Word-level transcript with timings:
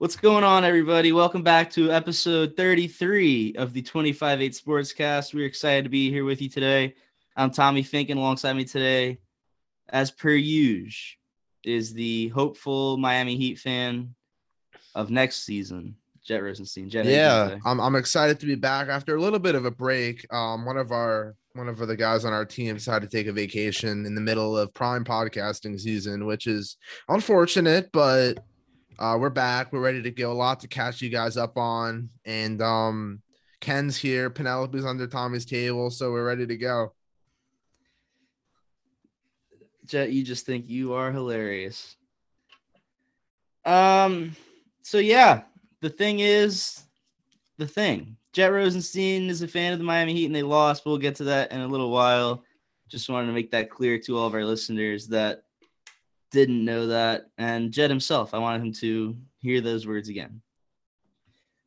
What's 0.00 0.14
going 0.14 0.44
on, 0.44 0.64
everybody? 0.64 1.10
Welcome 1.10 1.42
back 1.42 1.70
to 1.70 1.90
episode 1.90 2.56
33 2.56 3.56
of 3.58 3.72
the 3.72 3.82
25 3.82 4.40
8 4.40 4.52
Sportscast. 4.52 5.34
We're 5.34 5.44
excited 5.44 5.82
to 5.82 5.90
be 5.90 6.08
here 6.08 6.24
with 6.24 6.40
you 6.40 6.48
today. 6.48 6.94
I'm 7.36 7.50
Tommy 7.50 7.82
Fink, 7.82 8.08
and 8.08 8.20
alongside 8.20 8.52
me 8.52 8.64
today, 8.64 9.18
as 9.88 10.12
per 10.12 10.30
usual, 10.30 11.18
is 11.64 11.94
the 11.94 12.28
hopeful 12.28 12.96
Miami 12.96 13.34
Heat 13.34 13.58
fan 13.58 14.14
of 14.94 15.10
next 15.10 15.44
season, 15.44 15.96
Jett 16.24 16.44
Rosenstein. 16.44 16.88
Jett, 16.88 17.04
yeah, 17.04 17.56
I'm, 17.66 17.80
I'm 17.80 17.96
excited 17.96 18.38
to 18.38 18.46
be 18.46 18.54
back 18.54 18.86
after 18.86 19.16
a 19.16 19.20
little 19.20 19.40
bit 19.40 19.56
of 19.56 19.64
a 19.64 19.70
break. 19.72 20.24
Um, 20.32 20.64
one 20.64 20.76
of 20.76 20.92
our 20.92 21.34
one 21.54 21.68
of 21.68 21.76
the 21.76 21.96
guys 21.96 22.24
on 22.24 22.32
our 22.32 22.44
team 22.44 22.76
decided 22.76 23.10
to 23.10 23.16
take 23.16 23.26
a 23.26 23.32
vacation 23.32 24.06
in 24.06 24.14
the 24.14 24.20
middle 24.20 24.56
of 24.56 24.72
prime 24.74 25.04
podcasting 25.04 25.80
season, 25.80 26.24
which 26.24 26.46
is 26.46 26.76
unfortunate, 27.08 27.90
but 27.92 28.38
uh, 28.98 29.16
we're 29.18 29.30
back. 29.30 29.72
We're 29.72 29.80
ready 29.80 30.02
to 30.02 30.10
go. 30.10 30.32
A 30.32 30.34
lot 30.34 30.60
to 30.60 30.68
catch 30.68 31.00
you 31.00 31.08
guys 31.08 31.36
up 31.36 31.56
on. 31.56 32.10
And 32.24 32.60
um, 32.60 33.22
Ken's 33.60 33.96
here. 33.96 34.28
Penelope's 34.28 34.84
under 34.84 35.06
Tommy's 35.06 35.44
table. 35.44 35.90
So 35.90 36.10
we're 36.10 36.26
ready 36.26 36.46
to 36.46 36.56
go. 36.56 36.92
Jett, 39.86 40.12
you 40.12 40.22
just 40.22 40.44
think 40.44 40.68
you 40.68 40.92
are 40.94 41.12
hilarious. 41.12 41.96
Um, 43.64 44.36
so 44.82 44.98
yeah, 44.98 45.42
the 45.80 45.90
thing 45.90 46.20
is 46.20 46.82
the 47.56 47.66
thing. 47.66 48.16
Jett 48.32 48.52
Rosenstein 48.52 49.30
is 49.30 49.42
a 49.42 49.48
fan 49.48 49.72
of 49.72 49.78
the 49.78 49.84
Miami 49.84 50.12
Heat 50.12 50.26
and 50.26 50.34
they 50.34 50.42
lost. 50.42 50.84
We'll 50.84 50.98
get 50.98 51.16
to 51.16 51.24
that 51.24 51.52
in 51.52 51.60
a 51.60 51.68
little 51.68 51.90
while. 51.90 52.44
Just 52.88 53.08
wanted 53.08 53.28
to 53.28 53.32
make 53.32 53.50
that 53.52 53.70
clear 53.70 53.98
to 54.00 54.18
all 54.18 54.26
of 54.26 54.34
our 54.34 54.44
listeners 54.44 55.06
that 55.08 55.44
didn't 56.30 56.64
know 56.64 56.88
that. 56.88 57.30
And 57.38 57.72
Jett 57.72 57.90
himself, 57.90 58.34
I 58.34 58.38
wanted 58.38 58.62
him 58.62 58.72
to 58.74 59.16
hear 59.38 59.60
those 59.60 59.86
words 59.86 60.08
again. 60.08 60.40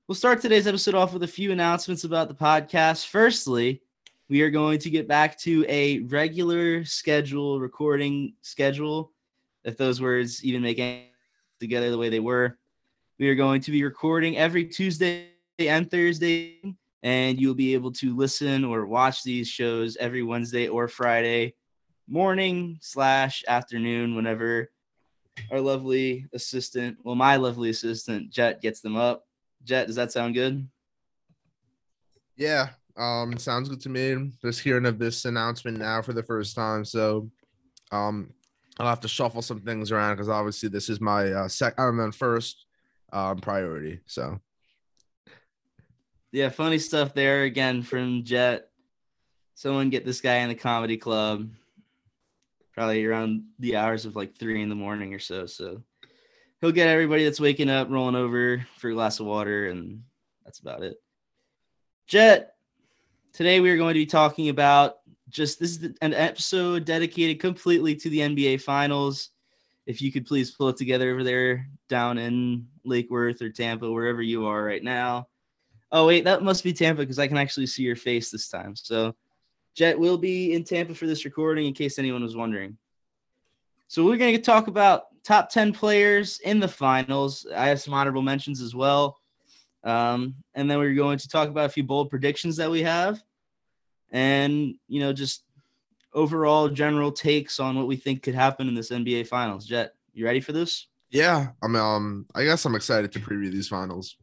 We'll 0.07 0.15
start 0.15 0.41
today's 0.41 0.67
episode 0.67 0.95
off 0.95 1.13
with 1.13 1.23
a 1.23 1.27
few 1.27 1.51
announcements 1.51 2.03
about 2.03 2.27
the 2.27 2.35
podcast. 2.35 3.07
Firstly, 3.07 3.81
we 4.29 4.41
are 4.41 4.49
going 4.49 4.79
to 4.79 4.89
get 4.89 5.07
back 5.07 5.39
to 5.39 5.65
a 5.67 5.99
regular 5.99 6.83
schedule 6.85 7.59
recording 7.59 8.33
schedule, 8.41 9.13
if 9.63 9.77
those 9.77 10.01
words 10.01 10.43
even 10.43 10.61
make 10.61 10.79
any 10.79 11.11
together 11.59 11.91
the 11.91 11.97
way 11.97 12.09
they 12.09 12.19
were. 12.19 12.57
We 13.19 13.29
are 13.29 13.35
going 13.35 13.61
to 13.61 13.71
be 13.71 13.83
recording 13.83 14.37
every 14.37 14.65
Tuesday 14.65 15.29
and 15.59 15.89
Thursday, 15.89 16.59
and 17.03 17.39
you'll 17.39 17.53
be 17.53 17.73
able 17.73 17.91
to 17.93 18.15
listen 18.15 18.65
or 18.65 18.85
watch 18.87 19.23
these 19.23 19.47
shows 19.47 19.95
every 19.97 20.23
Wednesday 20.23 20.67
or 20.67 20.87
Friday 20.87 21.53
morning 22.11 22.77
slash 22.81 23.41
afternoon 23.47 24.15
whenever 24.15 24.69
our 25.49 25.61
lovely 25.61 26.27
assistant, 26.33 26.97
well, 27.03 27.15
my 27.15 27.37
lovely 27.37 27.69
assistant 27.69 28.29
Jett 28.29 28.61
gets 28.61 28.81
them 28.81 28.97
up. 28.97 29.25
Jett, 29.63 29.87
does 29.87 29.95
that 29.95 30.11
sound 30.11 30.33
good? 30.33 30.67
Yeah, 32.35 32.69
um, 32.97 33.37
sounds 33.37 33.69
good 33.69 33.79
to 33.81 33.89
me. 33.89 34.31
Just 34.41 34.59
hearing 34.59 34.85
of 34.85 34.99
this 34.99 35.23
announcement 35.23 35.77
now 35.77 36.01
for 36.01 36.11
the 36.11 36.23
first 36.23 36.53
time, 36.53 36.83
so 36.83 37.29
um, 37.93 38.33
I'll 38.77 38.87
have 38.87 38.99
to 39.01 39.07
shuffle 39.07 39.41
some 39.41 39.61
things 39.61 39.91
around 39.91 40.15
because 40.15 40.27
obviously 40.27 40.67
this 40.67 40.89
is 40.89 40.99
my 40.99 41.31
uh, 41.31 41.47
second, 41.47 41.81
I'm 41.81 41.99
on 42.01 42.11
first 42.11 42.65
um, 43.13 43.37
priority. 43.37 44.01
So 44.05 44.37
yeah, 46.33 46.49
funny 46.49 46.77
stuff 46.77 47.13
there 47.13 47.43
again 47.43 47.83
from 47.83 48.25
Jett. 48.25 48.69
Someone 49.55 49.89
get 49.89 50.05
this 50.05 50.19
guy 50.19 50.37
in 50.37 50.49
the 50.49 50.55
comedy 50.55 50.97
club 50.97 51.47
probably 52.81 53.05
around 53.05 53.43
the 53.59 53.75
hours 53.75 54.07
of 54.07 54.15
like 54.15 54.35
three 54.35 54.59
in 54.59 54.67
the 54.67 54.73
morning 54.73 55.13
or 55.13 55.19
so. 55.19 55.45
So 55.45 55.83
he'll 56.59 56.71
get 56.71 56.87
everybody 56.87 57.23
that's 57.23 57.39
waking 57.39 57.69
up 57.69 57.91
rolling 57.91 58.15
over 58.15 58.65
for 58.77 58.89
a 58.89 58.93
glass 58.95 59.19
of 59.19 59.27
water, 59.27 59.67
and 59.69 60.01
that's 60.43 60.61
about 60.61 60.81
it. 60.81 60.95
Jett, 62.07 62.55
today 63.33 63.59
we 63.59 63.69
are 63.69 63.77
going 63.77 63.93
to 63.93 63.99
be 63.99 64.07
talking 64.07 64.49
about 64.49 64.95
just 65.29 65.59
this 65.59 65.77
is 65.77 65.93
an 66.01 66.15
episode 66.15 66.85
dedicated 66.85 67.39
completely 67.39 67.95
to 67.97 68.09
the 68.09 68.21
NBA 68.21 68.61
Finals. 68.61 69.29
If 69.85 70.01
you 70.01 70.11
could 70.11 70.25
please 70.25 70.49
pull 70.49 70.69
it 70.69 70.77
together 70.77 71.11
over 71.11 71.23
there 71.23 71.67
down 71.87 72.17
in 72.17 72.65
Lake 72.83 73.11
Worth 73.11 73.43
or 73.43 73.51
Tampa, 73.51 73.91
wherever 73.91 74.23
you 74.23 74.47
are 74.47 74.63
right 74.63 74.83
now. 74.83 75.27
Oh, 75.91 76.07
wait, 76.07 76.23
that 76.23 76.41
must 76.41 76.63
be 76.63 76.73
Tampa 76.73 77.03
because 77.03 77.19
I 77.19 77.27
can 77.27 77.37
actually 77.37 77.67
see 77.67 77.83
your 77.83 77.95
face 77.95 78.31
this 78.31 78.49
time. 78.49 78.75
So 78.75 79.13
Jett 79.75 79.97
will 79.97 80.17
be 80.17 80.53
in 80.53 80.63
Tampa 80.63 80.93
for 80.93 81.07
this 81.07 81.25
recording 81.25 81.67
in 81.67 81.73
case 81.73 81.97
anyone 81.97 82.23
was 82.23 82.35
wondering. 82.35 82.77
So 83.87 84.05
we're 84.05 84.17
going 84.17 84.35
to 84.35 84.41
talk 84.41 84.67
about 84.67 85.03
top 85.23 85.49
10 85.49 85.73
players 85.73 86.39
in 86.43 86.59
the 86.59 86.67
finals. 86.67 87.45
I 87.55 87.67
have 87.67 87.81
some 87.81 87.93
honorable 87.93 88.21
mentions 88.21 88.61
as 88.61 88.73
well. 88.73 89.17
Um, 89.83 90.35
and 90.53 90.69
then 90.69 90.77
we're 90.77 90.93
going 90.93 91.17
to 91.17 91.27
talk 91.27 91.49
about 91.49 91.65
a 91.65 91.69
few 91.69 91.83
bold 91.83 92.09
predictions 92.09 92.55
that 92.57 92.69
we 92.69 92.83
have 92.83 93.21
and, 94.11 94.75
you 94.87 94.99
know, 94.99 95.13
just 95.13 95.43
overall 96.13 96.69
general 96.69 97.11
takes 97.11 97.59
on 97.59 97.75
what 97.77 97.87
we 97.87 97.95
think 97.95 98.21
could 98.21 98.35
happen 98.35 98.67
in 98.67 98.75
this 98.75 98.91
NBA 98.91 99.27
finals. 99.27 99.65
Jett, 99.65 99.93
you 100.13 100.25
ready 100.25 100.39
for 100.39 100.51
this? 100.51 100.87
Yeah, 101.09 101.49
I'm 101.61 101.75
um 101.75 102.25
I 102.35 102.43
guess 102.43 102.65
I'm 102.65 102.75
excited 102.75 103.11
to 103.11 103.19
preview 103.19 103.51
these 103.51 103.67
finals. 103.67 104.17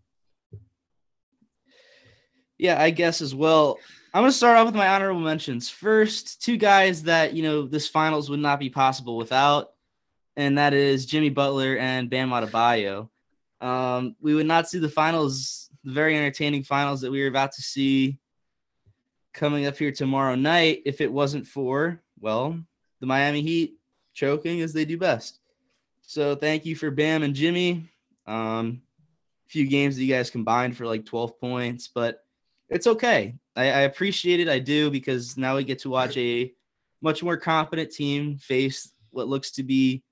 Yeah, 2.56 2.80
I 2.80 2.91
guess 2.91 3.20
as 3.20 3.34
well. 3.34 3.78
I'm 4.14 4.22
going 4.22 4.32
to 4.32 4.36
start 4.36 4.56
off 4.56 4.64
with 4.64 4.74
my 4.74 4.88
honorable 4.88 5.20
mentions. 5.20 5.69
First, 5.69 6.42
two 6.42 6.56
guys 6.56 7.02
that, 7.02 7.34
you 7.34 7.42
know, 7.42 7.62
this 7.66 7.86
finals 7.86 8.30
would 8.30 8.41
not 8.41 8.58
be 8.58 8.70
possible 8.70 9.19
without, 9.19 9.72
and 10.34 10.56
that 10.56 10.72
is 10.72 11.04
Jimmy 11.04 11.28
Butler 11.28 11.76
and 11.76 12.08
Bam 12.08 12.30
Adebayo. 12.30 13.10
Um, 13.60 14.16
we 14.18 14.34
would 14.34 14.47
not 14.47 14.66
see 14.66 14.78
the 14.78 14.88
finals, 14.88 15.68
the 15.84 15.92
very 15.92 16.16
entertaining 16.16 16.62
finals 16.62 17.02
that 17.02 17.10
we 17.10 17.22
are 17.22 17.26
about 17.26 17.52
to 17.52 17.62
see 17.62 18.18
coming 19.34 19.66
up 19.66 19.76
here 19.76 19.92
tomorrow 19.92 20.34
night 20.34 20.82
if 20.86 21.02
it 21.02 21.12
wasn't 21.12 21.47
for, 21.47 22.00
well, 22.18 22.58
the 23.00 23.06
Miami 23.06 23.42
Heat 23.42 23.74
choking 24.14 24.62
as 24.62 24.72
they 24.72 24.86
do 24.86 24.97
best. 24.97 25.38
So 26.00 26.34
thank 26.34 26.64
you 26.64 26.76
for 26.76 26.91
Bam 26.91 27.24
and 27.24 27.34
Jimmy. 27.34 27.84
Um, 28.26 28.80
few 29.48 29.66
games 29.66 29.97
that 29.97 30.04
you 30.04 30.14
guys 30.14 30.30
combined 30.30 30.78
for 30.78 30.86
like 30.86 31.04
12 31.04 31.38
points, 31.38 31.88
but 31.88 32.24
it's 32.68 32.86
okay. 32.86 33.34
I, 33.56 33.64
I 33.64 33.80
appreciate 33.80 34.40
it. 34.40 34.48
I 34.48 34.58
do 34.58 34.90
because 34.90 35.36
now 35.36 35.56
we 35.56 35.64
get 35.64 35.80
to 35.80 35.90
watch 35.90 36.16
a 36.16 36.52
much 37.00 37.22
more 37.22 37.36
competent 37.36 37.92
team 37.92 38.36
face 38.36 38.92
what 39.10 39.28
looks 39.28 39.52
to 39.52 39.62
be 39.62 40.02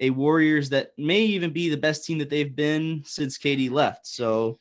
a 0.00 0.10
Warriors 0.10 0.70
that 0.70 0.92
may 0.96 1.20
even 1.22 1.52
be 1.52 1.68
the 1.68 1.76
best 1.76 2.04
team 2.04 2.18
that 2.18 2.30
they've 2.30 2.54
been 2.54 3.02
since 3.04 3.38
KD 3.38 3.70
left. 3.70 4.06
So 4.06 4.58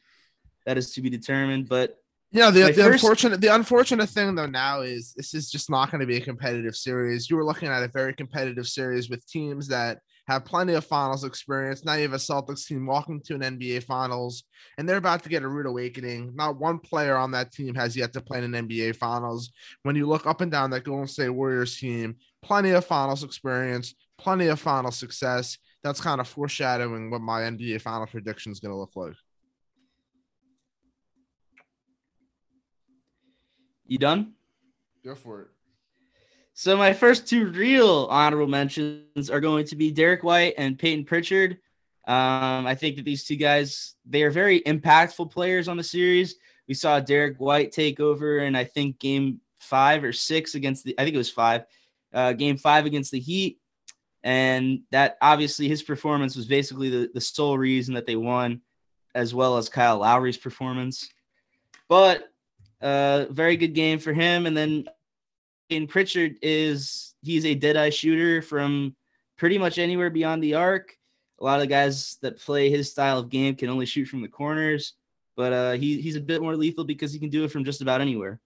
that 0.65 0.77
is 0.77 0.93
to 0.93 1.01
be 1.01 1.09
determined. 1.09 1.69
But 1.69 1.97
yeah, 2.31 2.49
the, 2.49 2.63
the 2.63 2.73
first... 2.73 3.03
unfortunate 3.03 3.39
the 3.39 3.53
unfortunate 3.53 4.09
thing 4.09 4.35
though 4.35 4.47
now 4.47 4.81
is 4.81 5.13
this 5.15 5.33
is 5.33 5.49
just 5.49 5.69
not 5.69 5.91
going 5.91 6.01
to 6.01 6.07
be 6.07 6.17
a 6.17 6.21
competitive 6.21 6.75
series. 6.75 7.29
You 7.29 7.37
were 7.37 7.45
looking 7.45 7.69
at 7.69 7.83
a 7.83 7.87
very 7.87 8.13
competitive 8.13 8.67
series 8.67 9.09
with 9.09 9.25
teams 9.27 9.67
that 9.67 9.99
have 10.27 10.45
plenty 10.45 10.73
of 10.73 10.85
finals 10.85 11.23
experience. 11.23 11.85
Now 11.85 11.93
you 11.93 12.03
have 12.03 12.13
a 12.13 12.17
Celtics 12.17 12.67
team 12.67 12.85
walking 12.85 13.21
to 13.21 13.35
an 13.35 13.41
NBA 13.41 13.83
finals, 13.83 14.43
and 14.77 14.87
they're 14.87 14.97
about 14.97 15.23
to 15.23 15.29
get 15.29 15.43
a 15.43 15.47
rude 15.47 15.65
awakening. 15.65 16.35
Not 16.35 16.59
one 16.59 16.79
player 16.79 17.15
on 17.15 17.31
that 17.31 17.51
team 17.51 17.73
has 17.75 17.95
yet 17.95 18.13
to 18.13 18.21
play 18.21 18.39
in 18.39 18.53
an 18.53 18.67
NBA 18.67 18.97
finals. 18.97 19.51
When 19.83 19.95
you 19.95 20.05
look 20.05 20.25
up 20.25 20.41
and 20.41 20.51
down 20.51 20.69
that 20.71 20.83
Golden 20.83 21.07
State 21.07 21.29
Warriors 21.29 21.77
team, 21.77 22.17
plenty 22.41 22.71
of 22.71 22.85
finals 22.85 23.23
experience, 23.23 23.95
plenty 24.17 24.47
of 24.47 24.59
final 24.59 24.91
success. 24.91 25.57
That's 25.83 26.01
kind 26.01 26.19
of 26.19 26.27
foreshadowing 26.27 27.09
what 27.09 27.21
my 27.21 27.41
NBA 27.41 27.81
final 27.81 28.07
prediction 28.07 28.51
is 28.51 28.59
going 28.59 28.73
to 28.73 28.77
look 28.77 28.95
like. 28.95 29.13
You 33.85 33.97
done? 33.97 34.33
Go 35.05 35.15
for 35.15 35.43
it. 35.43 35.47
So 36.59 36.75
my 36.75 36.91
first 36.91 37.27
two 37.27 37.45
real 37.45 38.07
honorable 38.09 38.47
mentions 38.47 39.29
are 39.29 39.39
going 39.39 39.67
to 39.67 39.75
be 39.75 39.91
Derrick 39.91 40.23
White 40.23 40.55
and 40.57 40.75
Payton 40.75 41.05
Pritchard. 41.05 41.59
Um, 42.07 42.65
I 42.65 42.73
think 42.73 42.95
that 42.95 43.05
these 43.05 43.25
two 43.25 43.35
guys 43.35 43.93
they 44.07 44.23
are 44.23 44.31
very 44.31 44.61
impactful 44.61 45.29
players 45.29 45.67
on 45.67 45.77
the 45.77 45.83
series. 45.83 46.37
We 46.67 46.73
saw 46.73 46.99
Derrick 46.99 47.37
White 47.37 47.73
take 47.73 47.99
over, 47.99 48.39
and 48.39 48.57
I 48.57 48.63
think 48.63 48.97
game 48.97 49.39
five 49.59 50.03
or 50.03 50.11
six 50.11 50.55
against 50.55 50.83
the 50.83 50.95
I 50.97 51.03
think 51.03 51.13
it 51.13 51.19
was 51.19 51.29
five, 51.29 51.65
uh, 52.11 52.33
game 52.33 52.57
five 52.57 52.87
against 52.87 53.11
the 53.11 53.19
Heat, 53.19 53.59
and 54.23 54.79
that 54.89 55.19
obviously 55.21 55.67
his 55.67 55.83
performance 55.83 56.35
was 56.35 56.47
basically 56.47 56.89
the, 56.89 57.11
the 57.13 57.21
sole 57.21 57.59
reason 57.59 57.93
that 57.93 58.07
they 58.07 58.15
won, 58.15 58.61
as 59.13 59.31
well 59.31 59.57
as 59.57 59.69
Kyle 59.69 59.99
Lowry's 59.99 60.37
performance. 60.37 61.07
But 61.87 62.33
uh, 62.81 63.25
very 63.29 63.57
good 63.57 63.75
game 63.75 63.99
for 63.99 64.11
him, 64.11 64.47
and 64.47 64.57
then 64.57 64.87
and 65.69 65.89
Pritchard 65.89 66.37
is 66.41 67.15
he's 67.21 67.45
a 67.45 67.55
dead 67.55 67.77
eye 67.77 67.89
shooter 67.89 68.41
from 68.41 68.95
pretty 69.37 69.57
much 69.57 69.77
anywhere 69.77 70.09
beyond 70.09 70.43
the 70.43 70.55
arc. 70.55 70.95
A 71.39 71.43
lot 71.43 71.61
of 71.61 71.69
guys 71.69 72.17
that 72.21 72.39
play 72.39 72.69
his 72.69 72.91
style 72.91 73.19
of 73.19 73.29
game 73.29 73.55
can 73.55 73.69
only 73.69 73.85
shoot 73.85 74.05
from 74.05 74.21
the 74.21 74.27
corners, 74.27 74.93
but 75.35 75.53
uh, 75.53 75.71
he, 75.73 76.01
he's 76.01 76.15
a 76.15 76.21
bit 76.21 76.41
more 76.41 76.55
lethal 76.55 76.83
because 76.83 77.13
he 77.13 77.19
can 77.19 77.29
do 77.29 77.43
it 77.43 77.51
from 77.51 77.63
just 77.63 77.81
about 77.81 78.01
anywhere. 78.01 78.39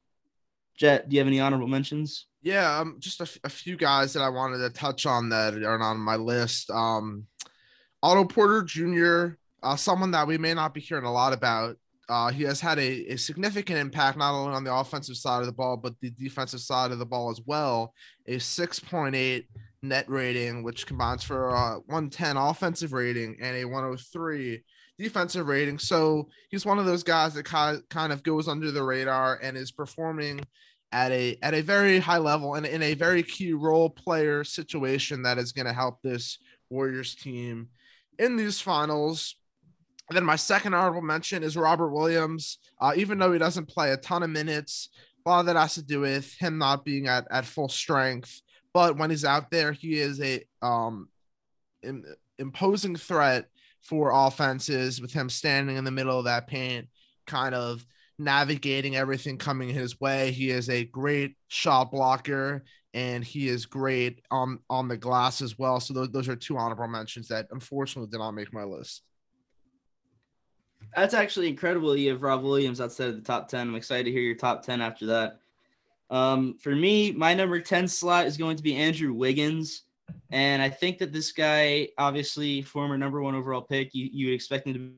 Jett, 0.76 1.08
do 1.08 1.16
you 1.16 1.20
have 1.20 1.28
any 1.28 1.40
honorable 1.40 1.68
mentions? 1.68 2.26
Yeah, 2.42 2.80
um, 2.80 2.98
just 3.00 3.20
a, 3.20 3.24
f- 3.24 3.38
a 3.44 3.50
few 3.50 3.78
guys 3.78 4.14
that 4.14 4.24
I 4.24 4.30
wanted 4.30 4.58
to 4.58 4.70
touch 4.72 5.06
on 5.06 5.30
that 5.30 5.54
aren't 5.64 5.84
on 5.84 6.00
my 6.00 6.16
list. 6.16 6.72
Um, 6.72 7.28
Otto 8.02 8.26
Porter 8.26 8.64
Jr., 8.64 9.36
uh, 9.64 9.76
someone 9.76 10.12
that 10.12 10.28
we 10.28 10.38
may 10.38 10.54
not 10.54 10.74
be 10.74 10.82
hearing 10.82 11.06
a 11.06 11.14
lot 11.14 11.34
about. 11.34 11.78
Uh, 12.12 12.30
he 12.30 12.44
has 12.44 12.60
had 12.60 12.78
a, 12.78 13.14
a 13.14 13.18
significant 13.18 13.80
impact 13.80 14.18
not 14.18 14.34
only 14.34 14.54
on 14.54 14.66
the 14.66 14.74
offensive 14.74 15.16
side 15.16 15.40
of 15.40 15.46
the 15.46 15.54
ball, 15.54 15.78
but 15.78 15.94
the 16.02 16.10
defensive 16.10 16.60
side 16.60 16.92
of 16.92 17.00
the 17.00 17.06
ball 17.06 17.30
as 17.30 17.40
well. 17.46 17.94
A 18.28 18.36
6.8 18.36 19.46
net 19.82 20.10
rating, 20.10 20.62
which 20.62 20.86
combines 20.86 21.24
for 21.24 21.50
a 21.50 21.80
110 21.86 22.36
offensive 22.36 22.92
rating 22.92 23.38
and 23.42 23.56
a 23.56 23.64
103 23.64 24.62
defensive 25.00 25.48
rating. 25.48 25.80
So 25.80 26.28
he's 26.50 26.66
one 26.66 26.80
of 26.80 26.86
those 26.86 27.04
guys 27.04 27.34
that 27.36 27.46
kind 27.46 28.14
of 28.14 28.24
goes 28.24 28.50
under 28.50 28.72
the 28.72 28.84
radar 28.84 29.40
and 29.42 29.56
is 29.56 29.72
performing 29.72 30.42
at 30.92 31.14
a 31.14 31.38
at 31.42 31.54
a 31.54 31.62
very 31.62 32.00
high 32.00 32.18
level 32.18 32.56
and 32.56 32.66
in 32.66 32.84
a 32.84 32.94
very 32.94 33.24
key 33.24 33.54
role 33.54 33.90
player 33.90 34.44
situation 34.44 35.24
that 35.24 35.38
is 35.38 35.54
going 35.54 35.66
to 35.66 35.74
help 35.74 36.02
this 36.02 36.38
Warriors 36.70 37.16
team 37.16 37.70
in 38.20 38.36
these 38.36 38.60
finals. 38.60 39.36
And 40.12 40.18
then 40.18 40.26
my 40.26 40.36
second 40.36 40.74
honorable 40.74 41.02
mention 41.02 41.42
is 41.42 41.56
Robert 41.56 41.88
Williams. 41.88 42.58
Uh, 42.82 42.92
even 42.98 43.18
though 43.18 43.32
he 43.32 43.40
doesn't 43.40 43.70
play 43.70 43.94
a 43.94 43.98
ton 43.98 44.24
of 44.24 44.30
minutes, 44.30 44.90
a 45.26 45.30
lot 45.30 45.40
of 45.40 45.46
that 45.46 45.56
has 45.56 45.76
to 45.76 45.82
do 45.82 46.02
with 46.02 46.34
him 46.34 46.58
not 46.58 46.84
being 46.84 47.08
at, 47.08 47.26
at 47.32 47.46
full 47.46 47.70
strength. 47.70 48.42
But 48.74 48.98
when 48.98 49.10
he's 49.10 49.24
out 49.24 49.50
there, 49.52 49.72
he 49.72 50.02
is 50.02 50.20
a 50.20 50.44
um, 50.62 51.08
imposing 52.38 52.98
threat 52.98 53.46
for 53.84 54.12
offenses 54.14 55.00
with 55.00 55.14
him 55.14 55.30
standing 55.30 55.78
in 55.78 55.86
the 55.86 55.92
middle 55.92 56.20
of 56.20 56.26
that 56.26 56.46
paint, 56.46 56.90
kind 57.26 57.56
of 57.56 57.86
navigating 58.20 58.98
everything 58.98 59.38
coming 59.38 59.70
his 59.70 60.02
way. 60.02 60.32
He 60.32 60.50
is 60.50 60.70
a 60.70 60.84
great 60.84 61.38
shot 61.48 61.90
blocker 61.90 62.66
and 62.94 63.24
he 63.24 63.48
is 63.48 63.66
great 63.66 64.20
on 64.30 64.60
on 64.70 64.90
the 64.90 64.98
glass 64.98 65.42
as 65.42 65.58
well. 65.58 65.80
So 65.80 65.94
those, 65.94 66.12
those 66.12 66.28
are 66.28 66.36
two 66.36 66.58
honorable 66.58 66.90
mentions 66.90 67.30
that 67.30 67.48
unfortunately 67.52 68.12
did 68.12 68.18
not 68.18 68.32
make 68.32 68.54
my 68.54 68.66
list. 68.66 69.04
That's 70.96 71.14
actually 71.14 71.48
incredible. 71.48 71.96
You 71.96 72.10
have 72.12 72.22
Rob 72.22 72.44
Williams 72.44 72.82
outside 72.82 73.10
of 73.10 73.16
the 73.16 73.22
top 73.22 73.48
10. 73.48 73.70
I'm 73.70 73.76
excited 73.76 74.06
to 74.06 74.12
hear 74.12 74.22
your 74.22 74.36
top 74.36 74.64
10 74.64 74.82
after 74.82 75.06
that. 75.08 75.40
Um, 76.10 76.58
for 76.58 76.76
me, 76.76 77.14
my 77.14 77.34
number 77.34 77.60
10 77.60 77.88
slot 77.88 78.26
is 78.26 78.38
going 78.38 78.58
to 78.58 78.64
be 78.64 78.76
Andrew 78.76 79.14
Wiggins. 79.14 79.84
And 80.32 80.62
I 80.62 80.70
think 80.70 80.98
that 80.98 81.14
this 81.14 81.32
guy, 81.32 81.90
obviously, 81.98 82.62
former 82.62 82.98
number 82.98 83.22
one 83.22 83.36
overall 83.36 83.62
pick, 83.62 83.96
you, 83.96 84.10
you 84.12 84.28
would 84.28 84.36
expect 84.36 84.68
him 84.68 84.74
to 84.74 84.80
be 84.80 84.96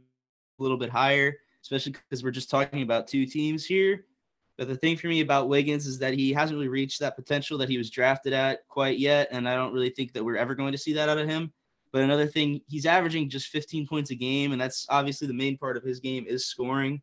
a 0.60 0.64
little 0.64 0.78
bit 0.78 0.90
higher, 0.90 1.36
especially 1.62 1.92
because 1.92 2.24
we're 2.24 2.32
just 2.32 2.50
talking 2.50 2.82
about 2.82 3.08
two 3.08 3.28
teams 3.28 3.64
here. 3.64 4.06
But 4.58 4.68
the 4.68 4.76
thing 4.76 4.98
for 4.98 5.08
me 5.08 5.22
about 5.22 5.50
Wiggins 5.50 5.86
is 5.86 6.00
that 6.00 6.14
he 6.14 6.32
hasn't 6.32 6.58
really 6.58 6.68
reached 6.68 7.00
that 7.00 7.16
potential 7.16 7.58
that 7.60 7.70
he 7.70 7.78
was 7.78 7.90
drafted 7.90 8.34
at 8.34 8.68
quite 8.68 9.00
yet. 9.00 9.28
And 9.32 9.50
I 9.50 9.56
don't 9.56 9.74
really 9.74 9.90
think 9.90 10.14
that 10.14 10.24
we're 10.24 10.38
ever 10.38 10.56
going 10.56 10.72
to 10.72 10.78
see 10.78 10.94
that 10.94 11.10
out 11.10 11.18
of 11.18 11.28
him. 11.28 11.52
But 11.94 12.02
another 12.02 12.26
thing, 12.26 12.60
he's 12.68 12.88
averaging 12.88 13.30
just 13.30 13.48
15 13.50 13.88
points 13.88 14.10
a 14.10 14.16
game. 14.16 14.52
And 14.52 14.60
that's 14.60 14.88
obviously 14.90 15.28
the 15.28 15.34
main 15.34 15.58
part 15.58 15.78
of 15.78 15.84
his 15.84 16.00
game 16.00 16.26
is 16.28 16.48
scoring. 16.48 17.02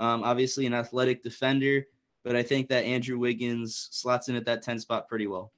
Um, 0.00 0.24
obviously, 0.24 0.66
an 0.66 0.74
athletic 0.74 1.22
defender. 1.22 1.86
But 2.24 2.34
I 2.34 2.42
think 2.42 2.68
that 2.68 2.84
Andrew 2.84 3.18
Wiggins 3.18 3.88
slots 3.92 4.28
in 4.28 4.34
at 4.34 4.44
that 4.46 4.62
10 4.62 4.80
spot 4.80 5.08
pretty 5.08 5.28
well. 5.28 5.52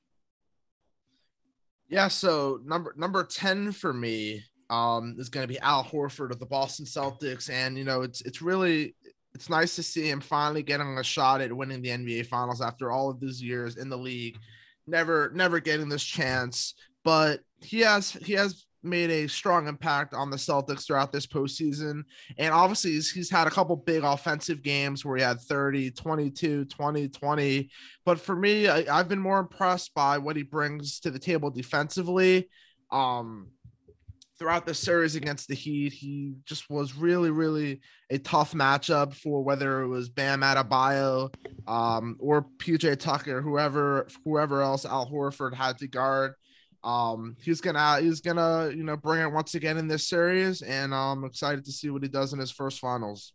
Yeah, 1.88 2.09
so 2.09 2.61
number 2.67 2.94
number 2.99 3.25
10 3.25 3.73
for 3.73 3.94
me 3.94 4.44
um 4.69 5.17
is 5.19 5.31
going 5.31 5.49
to 5.49 5.53
be 5.53 5.59
Al 5.61 5.82
Horford 5.82 6.31
of 6.31 6.38
the 6.38 6.44
Boston 6.44 6.85
Celtics 6.85 7.49
and 7.49 7.79
you 7.79 7.85
know 7.85 8.03
it's 8.03 8.21
it's 8.21 8.43
really 8.43 8.94
it's 9.32 9.49
nice 9.49 9.75
to 9.76 9.82
see 9.82 10.11
him 10.11 10.21
finally 10.21 10.62
getting 10.62 10.99
a 10.99 11.03
shot 11.03 11.41
at 11.41 11.50
winning 11.50 11.81
the 11.81 11.88
NBA 11.88 12.26
finals 12.26 12.61
after 12.61 12.91
all 12.91 13.09
of 13.09 13.19
these 13.19 13.43
years 13.43 13.76
in 13.79 13.88
the 13.88 13.97
league 13.97 14.38
never 14.87 15.31
never 15.35 15.61
getting 15.61 15.88
this 15.88 16.05
chance 16.05 16.75
but 17.05 17.41
he 17.61 17.81
has 17.81 18.12
he 18.12 18.35
has 18.35 18.69
made 18.83 19.11
a 19.11 19.27
strong 19.29 19.67
impact 19.67 20.15
on 20.15 20.31
the 20.31 20.37
Celtics 20.37 20.87
throughout 20.87 21.12
this 21.12 21.27
postseason. 21.27 22.03
And 22.37 22.53
obviously, 22.53 22.93
he's, 22.93 23.11
he's, 23.11 23.31
had 23.31 23.47
a 23.47 23.50
couple 23.50 23.77
big 23.77 24.05
offensive 24.05 24.62
games 24.62 25.05
where 25.05 25.17
he 25.17 25.23
had 25.23 25.41
30, 25.41 25.91
22, 25.91 26.65
20, 26.65 27.09
20. 27.09 27.71
But 28.05 28.21
for 28.21 28.37
me, 28.37 28.69
I, 28.69 28.97
have 28.97 29.09
been 29.09 29.19
more 29.19 29.41
impressed 29.41 29.95
by 29.95 30.19
what 30.19 30.37
he 30.37 30.43
brings 30.43 31.00
to 31.00 31.11
the 31.11 31.19
table 31.19 31.50
defensively. 31.50 32.49
Um, 32.91 33.49
throughout 34.39 34.67
the 34.67 34.75
series 34.75 35.17
against 35.17 35.49
the 35.49 35.55
Heat, 35.55 35.93
he 35.93 36.35
just 36.45 36.71
was 36.71 36.95
really, 36.95 37.31
really 37.31 37.81
a 38.11 38.19
tough 38.19 38.53
matchup 38.53 39.12
for 39.15 39.43
whether 39.43 39.83
it 39.83 39.89
was 39.89 40.09
Bam 40.09 40.43
Adebayo 40.43 41.35
um, 41.67 42.17
or 42.21 42.47
PJ 42.59 43.00
Tucker, 43.00 43.43
whoever, 43.43 44.06
whoever 44.25 44.62
else 44.62 44.85
Al 44.85 45.11
Horford 45.11 45.55
had 45.55 45.79
to 45.79 45.89
guard. 45.89 46.35
Um, 46.85 47.37
he's 47.43 47.61
gonna 47.61 48.01
he's 48.01 48.21
gonna 48.21 48.71
you 48.71 48.85
know 48.85 48.97
bring 48.97 49.21
it 49.21 49.33
once 49.33 49.55
again 49.55 49.79
in 49.79 49.89
this 49.89 50.07
series, 50.09 50.63
and 50.63 50.95
I'm 50.95 51.25
excited 51.25 51.65
to 51.65 51.73
see 51.73 51.91
what 51.91 52.03
he 52.03 52.09
does 52.09 52.33
in 52.33 52.39
his 52.39 52.51
first 52.51 52.79
finals. 52.79 53.33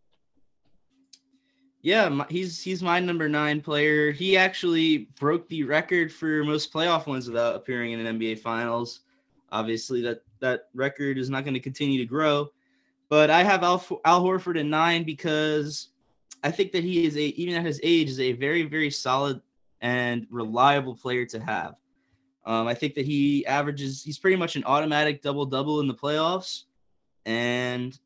Yeah, 1.81 2.23
he's 2.29 2.61
he's 2.61 2.81
my 2.81 3.01
number 3.01 3.27
nine 3.27 3.59
player. 3.59 4.11
He 4.11 4.37
actually 4.37 5.09
broke 5.19 5.49
the 5.49 5.63
record 5.63 6.13
for 6.13 6.45
most 6.45 6.73
playoff 6.73 7.07
wins 7.07 7.27
without 7.27 7.57
appearing 7.57 7.91
in 7.91 8.05
an 8.05 8.17
NBA 8.17 8.39
Finals. 8.39 9.01
Obviously, 9.51 10.01
that 10.03 10.21
that 10.39 10.69
record 10.73 11.17
is 11.17 11.29
not 11.29 11.43
going 11.43 11.53
to 11.53 11.59
continue 11.59 11.99
to 11.99 12.05
grow. 12.05 12.49
But 13.09 13.29
I 13.29 13.43
have 13.43 13.63
Al, 13.63 13.85
Al 14.05 14.23
Horford 14.23 14.57
at 14.57 14.65
nine 14.65 15.03
because 15.03 15.89
I 16.41 16.51
think 16.51 16.71
that 16.71 16.85
he 16.85 17.05
is 17.05 17.17
a 17.17 17.25
even 17.25 17.55
at 17.55 17.65
his 17.65 17.81
age 17.83 18.09
is 18.09 18.21
a 18.21 18.31
very 18.31 18.63
very 18.63 18.89
solid 18.89 19.41
and 19.81 20.25
reliable 20.31 20.95
player 20.95 21.25
to 21.25 21.39
have. 21.41 21.75
Um, 22.45 22.67
I 22.67 22.73
think 22.73 22.95
that 22.95 23.05
he 23.05 23.45
averages, 23.45 24.03
he's 24.03 24.19
pretty 24.19 24.35
much 24.35 24.55
an 24.55 24.63
automatic 24.65 25.21
double 25.21 25.45
double 25.45 25.79
in 25.79 25.87
the 25.87 25.93
playoffs. 25.93 26.63
And 27.25 27.97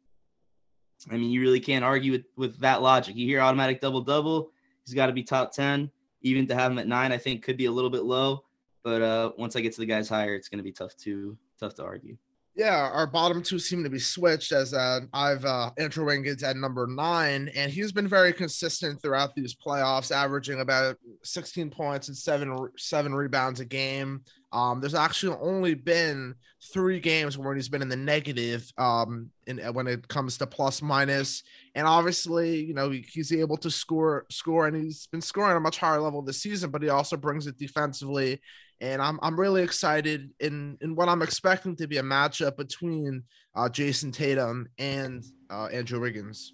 I 1.12 1.18
mean, 1.18 1.32
you 1.32 1.42
really 1.42 1.60
can't 1.60 1.84
argue 1.84 2.12
with, 2.12 2.26
with 2.36 2.60
that 2.60 2.82
logic. 2.82 3.16
You 3.16 3.26
hear 3.26 3.42
automatic 3.42 3.82
double 3.82 4.02
double, 4.02 4.52
he's 4.86 4.94
got 4.94 5.08
to 5.08 5.14
be 5.14 5.24
top 5.24 5.52
10. 5.52 5.90
Even 6.22 6.48
to 6.48 6.56
have 6.56 6.72
him 6.72 6.80
at 6.80 6.88
nine, 6.88 7.12
I 7.12 7.18
think 7.18 7.44
could 7.44 7.58
be 7.58 7.66
a 7.66 7.72
little 7.72 7.90
bit 7.90 8.04
low. 8.04 8.44
But 8.84 9.02
uh, 9.02 9.32
once 9.38 9.56
I 9.56 9.62
get 9.62 9.74
to 9.74 9.80
the 9.80 9.86
guys 9.86 10.10
higher, 10.10 10.36
it's 10.36 10.50
going 10.50 10.60
to 10.60 10.64
be 10.64 10.72
tough 10.72 10.96
to 10.98 11.38
tough 11.60 11.76
to 11.76 11.84
argue. 11.84 12.18
Yeah, 12.58 12.90
our 12.92 13.06
bottom 13.06 13.44
two 13.44 13.60
seem 13.60 13.84
to 13.84 13.90
be 13.90 14.00
switched 14.00 14.52
as 14.52 14.74
uh, 14.74 15.02
I've 15.14 15.46
uh, 15.46 15.70
Andrew 15.78 16.06
Wiggins 16.06 16.42
at 16.42 16.58
number 16.58 16.88
nine, 16.88 17.52
and 17.56 17.72
he's 17.72 17.92
been 17.92 18.08
very 18.08 18.34
consistent 18.34 19.00
throughout 19.00 19.36
these 19.36 19.54
playoffs, 19.54 20.12
averaging 20.12 20.60
about 20.60 20.98
16 21.24 21.70
points 21.70 22.08
and 22.08 22.18
seven 22.18 22.68
seven 22.76 23.14
rebounds 23.14 23.60
a 23.60 23.66
game. 23.66 24.22
Um, 24.52 24.82
there's 24.82 24.96
actually 24.96 25.38
only 25.40 25.76
been 25.76 26.34
three 26.74 27.00
games 27.00 27.38
where 27.38 27.54
he's 27.54 27.70
been 27.70 27.84
in 27.84 27.90
the 27.90 27.96
negative 27.96 28.68
um, 28.80 29.30
in, 29.46 29.60
when 29.76 29.86
it 29.86 30.08
comes 30.08 30.40
to 30.40 30.48
plus 30.48 30.82
minus, 30.82 31.44
and 31.76 31.86
obviously, 31.86 32.60
you 32.60 32.74
know, 32.74 32.90
he, 32.90 33.06
he's 33.08 33.32
able 33.32 33.58
to 33.58 33.70
score 33.70 34.26
score, 34.32 34.66
and 34.66 34.76
he's 34.76 35.06
been 35.12 35.22
scoring 35.22 35.52
at 35.52 35.58
a 35.58 35.60
much 35.60 35.78
higher 35.78 36.02
level 36.02 36.24
this 36.24 36.42
season, 36.42 36.72
but 36.72 36.82
he 36.82 36.90
also 36.90 37.18
brings 37.18 37.46
it 37.46 37.60
defensively 37.60 38.42
and 38.82 39.02
I'm 39.02 39.20
I'm 39.22 39.40
really 39.40 39.64
excited 39.64 40.30
in 40.40 40.78
in 40.82 40.96
what 40.96 41.10
I'm 41.10 41.22
expecting 41.22 41.76
to 41.78 41.88
be 41.88 41.98
a 41.98 42.04
matchup 42.04 42.58
between 42.58 43.24
uh, 43.56 43.70
Jayson 43.70 44.12
Tatum 44.12 44.68
and 44.78 45.24
uh, 45.50 45.66
Andrew 45.66 46.00
Wiggins. 46.00 46.54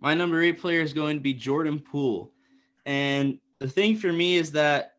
My 0.00 0.14
number 0.14 0.42
eight 0.42 0.60
player 0.60 0.80
is 0.80 0.92
going 0.92 1.16
to 1.16 1.22
be 1.22 1.34
Jordan 1.34 1.80
Poole, 1.80 2.32
and 2.84 3.38
the 3.58 3.68
thing 3.68 3.96
for 3.96 4.12
me 4.12 4.36
is 4.36 4.52
that 4.52 4.92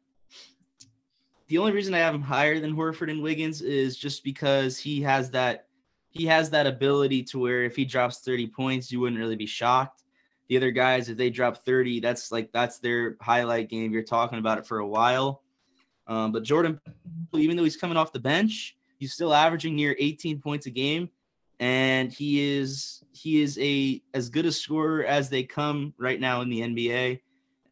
the 1.48 1.58
only 1.58 1.72
reason 1.72 1.94
I 1.94 2.00
have 2.00 2.15
him 2.15 2.22
higher 2.22 2.60
than 2.60 2.75
Horford 2.75 3.10
and 3.10 3.22
Wiggins 3.22 3.62
is 3.62 3.98
just 3.98 4.24
because 4.24 4.77
he 4.77 5.01
has 5.01 5.29
that 5.32 5.67
he 6.10 6.25
has 6.25 6.50
that 6.50 6.65
ability 6.65 7.24
to 7.24 7.39
where 7.39 7.63
if 7.63 7.75
he 7.75 7.86
drops 7.86 8.20
30 8.20 8.48
points, 8.48 8.91
you 8.91 9.00
wouldn't 9.00 9.20
really 9.20 9.36
be 9.36 9.46
shocked 9.46 10.03
the 10.47 10.57
other 10.57 10.71
guys, 10.71 11.09
if 11.09 11.17
they 11.17 11.29
drop 11.29 11.65
30, 11.65 11.99
that's 11.99 12.31
like 12.31 12.51
that's 12.51 12.79
their 12.79 13.17
highlight 13.21 13.69
game. 13.69 13.91
You're 13.91 14.03
talking 14.03 14.39
about 14.39 14.57
it 14.57 14.65
for 14.65 14.79
a 14.79 14.87
while. 14.87 15.43
Um, 16.07 16.31
but 16.31 16.43
Jordan, 16.43 16.79
even 17.33 17.57
though 17.57 17.63
he's 17.63 17.75
coming 17.75 17.97
off 17.97 18.13
the 18.13 18.19
bench, 18.19 18.77
he's 18.97 19.13
still 19.13 19.33
averaging 19.33 19.75
near 19.75 19.95
18 19.99 20.39
points 20.39 20.65
a 20.65 20.69
game, 20.69 21.09
and 21.59 22.11
he 22.11 22.57
is 22.57 23.03
he 23.11 23.41
is 23.41 23.57
a 23.59 24.01
as 24.13 24.29
good 24.29 24.45
a 24.45 24.51
scorer 24.51 25.03
as 25.03 25.29
they 25.29 25.43
come 25.43 25.93
right 25.97 26.19
now 26.19 26.41
in 26.41 26.49
the 26.49 26.61
NBA. 26.61 27.21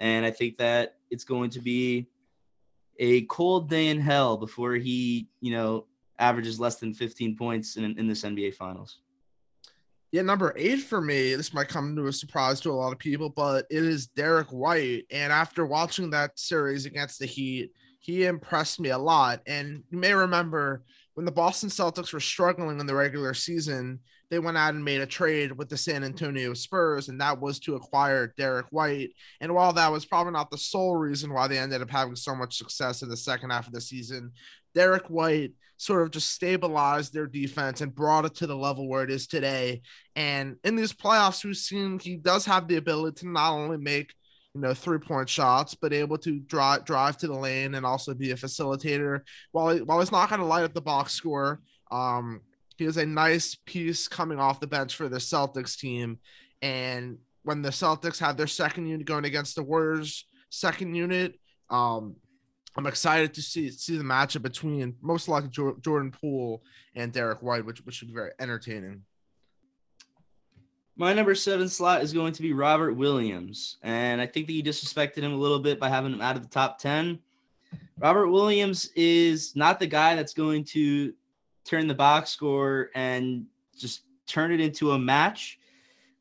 And 0.01 0.25
I 0.25 0.31
think 0.31 0.57
that 0.57 0.97
it's 1.09 1.23
going 1.23 1.49
to 1.51 1.61
be 1.61 2.07
a 2.99 3.21
cold 3.23 3.69
day 3.69 3.87
in 3.87 3.99
hell 3.99 4.35
before 4.35 4.73
he, 4.73 5.29
you 5.39 5.51
know, 5.51 5.85
averages 6.19 6.59
less 6.59 6.75
than 6.75 6.93
15 6.93 7.37
points 7.37 7.77
in, 7.77 7.97
in 7.97 8.07
this 8.07 8.23
NBA 8.23 8.55
Finals. 8.55 8.99
Yeah, 10.15 10.21
number 10.21 10.53
eight 10.55 10.77
for 10.77 11.01
me, 11.01 11.35
this 11.35 11.53
might 11.53 11.67
come 11.67 11.93
to 11.97 12.07
a 12.07 12.13
surprise 12.13 12.61
to 12.61 12.71
a 12.71 12.71
lot 12.71 12.93
of 12.93 12.99
people, 12.99 13.27
but 13.27 13.65
it 13.69 13.83
is 13.83 14.07
Derrick 14.07 14.47
White. 14.47 15.03
And 15.11 15.29
after 15.29 15.65
watching 15.65 16.09
that 16.11 16.39
series 16.39 16.85
against 16.85 17.19
the 17.19 17.25
Heat, 17.25 17.71
he 17.99 18.23
impressed 18.23 18.79
me 18.79 18.91
a 18.91 18.97
lot. 18.97 19.41
And 19.45 19.83
you 19.89 19.97
may 19.97 20.13
remember 20.13 20.83
when 21.15 21.25
the 21.25 21.33
Boston 21.33 21.67
Celtics 21.67 22.13
were 22.13 22.21
struggling 22.21 22.79
in 22.79 22.85
the 22.85 22.95
regular 22.95 23.33
season, 23.33 23.99
they 24.29 24.39
went 24.39 24.55
out 24.55 24.73
and 24.73 24.85
made 24.85 25.01
a 25.01 25.05
trade 25.05 25.51
with 25.51 25.67
the 25.67 25.75
San 25.75 26.01
Antonio 26.01 26.53
Spurs, 26.53 27.09
and 27.09 27.19
that 27.19 27.41
was 27.41 27.59
to 27.59 27.75
acquire 27.75 28.33
Derrick 28.37 28.67
White. 28.69 29.09
And 29.41 29.53
while 29.53 29.73
that 29.73 29.91
was 29.91 30.05
probably 30.05 30.31
not 30.31 30.49
the 30.49 30.57
sole 30.57 30.95
reason 30.95 31.33
why 31.33 31.49
they 31.49 31.57
ended 31.57 31.81
up 31.81 31.89
having 31.89 32.15
so 32.15 32.33
much 32.33 32.57
success 32.57 33.01
in 33.01 33.09
the 33.09 33.17
second 33.17 33.49
half 33.49 33.67
of 33.67 33.73
the 33.73 33.81
season, 33.81 34.31
Derrick 34.73 35.09
White 35.09 35.51
sort 35.77 36.03
of 36.03 36.11
just 36.11 36.31
stabilized 36.31 37.13
their 37.13 37.27
defense 37.27 37.81
and 37.81 37.93
brought 37.93 38.25
it 38.25 38.35
to 38.35 38.47
the 38.47 38.55
level 38.55 38.87
where 38.87 39.03
it 39.03 39.11
is 39.11 39.27
today. 39.27 39.81
And 40.15 40.55
in 40.63 40.75
these 40.75 40.93
playoffs, 40.93 41.43
we've 41.43 41.57
seen 41.57 41.99
he 41.99 42.15
does 42.15 42.45
have 42.45 42.67
the 42.67 42.77
ability 42.77 43.21
to 43.21 43.29
not 43.29 43.51
only 43.51 43.77
make 43.77 44.13
you 44.53 44.61
know 44.61 44.73
three 44.73 44.99
point 44.99 45.27
shots, 45.27 45.75
but 45.75 45.93
able 45.93 46.17
to 46.19 46.39
drive 46.39 46.85
drive 46.85 47.17
to 47.17 47.27
the 47.27 47.35
lane 47.35 47.75
and 47.75 47.85
also 47.85 48.13
be 48.13 48.31
a 48.31 48.35
facilitator. 48.35 49.21
While 49.51 49.75
he, 49.75 49.81
while 49.81 49.99
he's 49.99 50.11
not 50.11 50.29
going 50.29 50.41
to 50.41 50.47
light 50.47 50.63
up 50.63 50.73
the 50.73 50.81
box 50.81 51.13
score, 51.13 51.61
um, 51.91 52.41
he 52.77 52.85
is 52.85 52.97
a 52.97 53.05
nice 53.05 53.55
piece 53.65 54.07
coming 54.07 54.39
off 54.39 54.59
the 54.59 54.67
bench 54.67 54.95
for 54.95 55.09
the 55.09 55.17
Celtics 55.17 55.77
team. 55.77 56.19
And 56.61 57.17
when 57.43 57.61
the 57.61 57.69
Celtics 57.69 58.19
have 58.19 58.37
their 58.37 58.47
second 58.47 58.87
unit 58.87 59.05
going 59.05 59.25
against 59.25 59.55
the 59.55 59.63
Warriors' 59.63 60.25
second 60.49 60.95
unit, 60.95 61.39
um, 61.69 62.15
I'm 62.77 62.87
excited 62.87 63.33
to 63.33 63.41
see 63.41 63.71
see 63.71 63.97
the 63.97 64.03
matchup 64.03 64.41
between 64.41 64.95
most 65.01 65.27
likely 65.27 65.49
Jordan 65.49 66.11
Poole 66.11 66.61
and 66.95 67.11
Derrick 67.11 67.41
White, 67.41 67.65
which 67.65 67.79
which 67.85 67.95
should 67.95 68.09
be 68.09 68.13
very 68.13 68.31
entertaining. 68.39 69.03
My 70.97 71.13
number 71.13 71.35
seven 71.35 71.67
slot 71.67 72.03
is 72.03 72.13
going 72.13 72.33
to 72.33 72.41
be 72.41 72.53
Robert 72.53 72.93
Williams, 72.93 73.77
and 73.83 74.21
I 74.21 74.27
think 74.27 74.47
that 74.47 74.53
you 74.53 74.63
disrespected 74.63 75.23
him 75.23 75.33
a 75.33 75.37
little 75.37 75.59
bit 75.59 75.79
by 75.79 75.89
having 75.89 76.13
him 76.13 76.21
out 76.21 76.35
of 76.35 76.41
the 76.41 76.49
top 76.49 76.79
ten. 76.79 77.19
Robert 77.97 78.29
Williams 78.29 78.89
is 78.95 79.55
not 79.55 79.79
the 79.79 79.87
guy 79.87 80.15
that's 80.15 80.33
going 80.33 80.63
to 80.65 81.13
turn 81.63 81.87
the 81.87 81.93
box 81.93 82.29
score 82.29 82.89
and 82.93 83.45
just 83.77 84.01
turn 84.27 84.51
it 84.51 84.59
into 84.59 84.91
a 84.91 84.99
match 84.99 85.59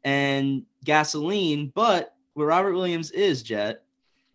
and 0.04 0.64
gasoline, 0.84 1.73
but 1.75 2.14
what 2.34 2.44
Robert 2.44 2.75
Williams 2.75 3.11
is, 3.12 3.42
Jett, 3.42 3.82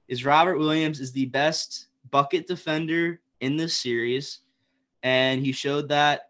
is 0.07 0.25
Robert 0.25 0.57
Williams 0.57 0.99
is 0.99 1.11
the 1.11 1.25
best 1.25 1.88
bucket 2.11 2.47
defender 2.47 3.21
in 3.39 3.57
this 3.57 3.75
series, 3.75 4.39
and 5.03 5.45
he 5.45 5.51
showed 5.51 5.89
that 5.89 6.29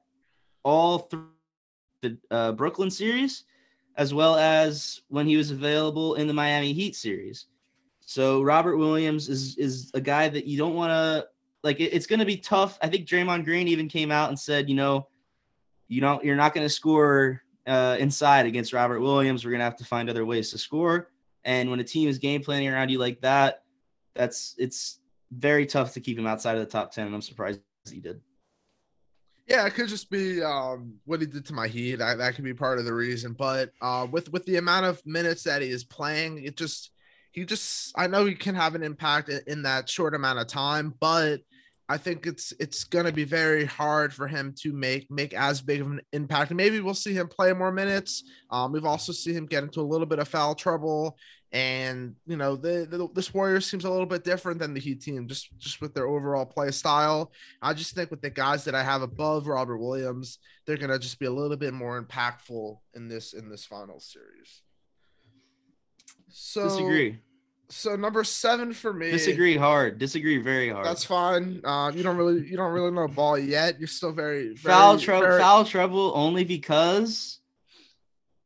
all 0.63 0.99
through 0.99 1.27
the 2.01 2.17
uh, 2.31 2.51
Brooklyn 2.53 2.91
series, 2.91 3.43
as 3.97 4.13
well 4.13 4.35
as 4.35 5.01
when 5.09 5.27
he 5.27 5.37
was 5.37 5.51
available 5.51 6.15
in 6.15 6.27
the 6.27 6.33
Miami 6.33 6.73
Heat 6.73 6.95
series. 6.95 7.47
So 8.01 8.41
Robert 8.41 8.77
Williams 8.77 9.29
is 9.29 9.57
is 9.57 9.91
a 9.93 10.01
guy 10.01 10.29
that 10.29 10.45
you 10.45 10.57
don't 10.57 10.75
want 10.75 10.91
to 10.91 11.27
like. 11.63 11.79
It, 11.79 11.93
it's 11.93 12.07
going 12.07 12.19
to 12.19 12.25
be 12.25 12.37
tough. 12.37 12.77
I 12.81 12.87
think 12.87 13.07
Draymond 13.07 13.45
Green 13.45 13.67
even 13.67 13.87
came 13.87 14.11
out 14.11 14.29
and 14.29 14.39
said, 14.39 14.69
you 14.69 14.75
know, 14.75 15.07
you 15.87 16.01
know, 16.01 16.19
you're 16.23 16.35
not 16.35 16.53
going 16.53 16.65
to 16.65 16.73
score 16.73 17.41
uh, 17.67 17.97
inside 17.99 18.45
against 18.45 18.73
Robert 18.73 18.99
Williams. 18.99 19.43
We're 19.43 19.51
going 19.51 19.59
to 19.59 19.65
have 19.65 19.77
to 19.77 19.85
find 19.85 20.09
other 20.09 20.25
ways 20.25 20.51
to 20.51 20.57
score. 20.57 21.09
And 21.43 21.69
when 21.69 21.79
a 21.79 21.83
team 21.83 22.09
is 22.09 22.17
game 22.17 22.41
planning 22.41 22.67
around 22.67 22.89
you 22.89 22.99
like 22.99 23.21
that, 23.21 23.63
that's 24.15 24.55
it's 24.57 24.98
very 25.31 25.65
tough 25.65 25.93
to 25.93 26.01
keep 26.01 26.17
him 26.17 26.27
outside 26.27 26.57
of 26.57 26.59
the 26.59 26.71
top 26.71 26.91
10. 26.91 27.07
And 27.07 27.15
I'm 27.15 27.21
surprised 27.21 27.61
he 27.89 27.99
did. 27.99 28.21
Yeah, 29.47 29.65
it 29.65 29.73
could 29.73 29.87
just 29.87 30.11
be 30.11 30.43
um, 30.43 30.95
what 31.05 31.21
he 31.21 31.25
did 31.25 31.45
to 31.47 31.53
my 31.53 31.67
Heat. 31.67 31.95
That, 31.95 32.19
that 32.19 32.35
could 32.35 32.43
be 32.43 32.53
part 32.53 32.77
of 32.77 32.85
the 32.85 32.93
reason. 32.93 33.33
But 33.33 33.71
uh, 33.81 34.05
with 34.09 34.31
with 34.31 34.45
the 34.45 34.57
amount 34.57 34.85
of 34.85 35.03
minutes 35.07 35.43
that 35.43 35.63
he 35.63 35.69
is 35.69 35.83
playing, 35.83 36.43
it 36.43 36.55
just 36.55 36.91
he 37.31 37.45
just 37.45 37.91
I 37.97 38.05
know 38.05 38.25
he 38.25 38.35
can 38.35 38.53
have 38.53 38.75
an 38.75 38.83
impact 38.83 39.29
in, 39.29 39.41
in 39.47 39.61
that 39.63 39.89
short 39.89 40.13
amount 40.13 40.37
of 40.37 40.45
time, 40.45 40.93
but 40.99 41.41
I 41.91 41.97
think 41.97 42.27
it's 42.27 42.53
it's 42.59 42.83
going 42.83 43.07
to 43.07 43.11
be 43.11 43.23
very 43.23 43.65
hard 43.65 44.13
for 44.13 44.27
him 44.27 44.53
to 44.59 44.71
make 44.71 45.09
make 45.09 45.33
as 45.33 45.59
big 45.59 45.81
of 45.81 45.87
an 45.87 46.01
impact. 46.13 46.51
Maybe 46.51 46.79
we'll 46.79 46.93
see 46.93 47.13
him 47.13 47.27
play 47.27 47.51
more 47.51 47.71
minutes. 47.71 48.23
Um, 48.51 48.71
we've 48.71 48.85
also 48.85 49.11
seen 49.11 49.33
him 49.33 49.47
get 49.47 49.63
into 49.63 49.81
a 49.81 49.89
little 49.89 50.05
bit 50.05 50.19
of 50.19 50.27
foul 50.27 50.53
trouble, 50.53 51.17
and 51.51 52.15
you 52.27 52.37
know 52.37 52.55
the, 52.55 52.87
the 52.89 53.07
this 53.13 53.33
Warriors 53.33 53.65
seems 53.65 53.85
a 53.85 53.89
little 53.89 54.05
bit 54.05 54.23
different 54.23 54.59
than 54.59 54.73
the 54.73 54.79
Heat 54.79 55.01
team, 55.01 55.27
just 55.27 55.49
just 55.57 55.81
with 55.81 55.93
their 55.93 56.07
overall 56.07 56.45
play 56.45 56.71
style. 56.71 57.31
I 57.61 57.73
just 57.73 57.95
think 57.95 58.11
with 58.11 58.21
the 58.21 58.29
guys 58.29 58.65
that 58.65 58.75
I 58.75 58.83
have 58.83 59.01
above 59.01 59.47
Robert 59.47 59.77
Williams, 59.77 60.39
they're 60.65 60.77
going 60.77 60.91
to 60.91 60.99
just 60.99 61.19
be 61.19 61.25
a 61.25 61.31
little 61.31 61.57
bit 61.57 61.73
more 61.73 62.01
impactful 62.01 62.77
in 62.93 63.07
this 63.07 63.33
in 63.33 63.49
this 63.49 63.65
final 63.65 63.99
series. 63.99 64.61
So 66.29 66.63
disagree 66.63 67.19
so 67.69 67.95
number 67.95 68.23
seven 68.23 68.73
for 68.73 68.91
me. 68.91 69.11
Disagree 69.11 69.55
hard. 69.55 69.99
Disagree 69.99 70.37
very 70.37 70.69
hard. 70.69 70.85
That's 70.85 71.03
fine. 71.03 71.61
Uh, 71.63 71.91
you 71.93 72.03
don't 72.03 72.17
really 72.17 72.45
you 72.47 72.57
don't 72.57 72.71
really 72.71 72.91
know 72.91 73.07
ball 73.07 73.37
yet. 73.37 73.79
You're 73.79 73.87
still 73.87 74.11
very, 74.11 74.55
very 74.55 74.73
foul 74.73 74.97
trouble. 74.97 75.27
Very... 75.27 75.39
Foul 75.39 75.65
trouble 75.65 76.11
only 76.15 76.43
because 76.43 77.39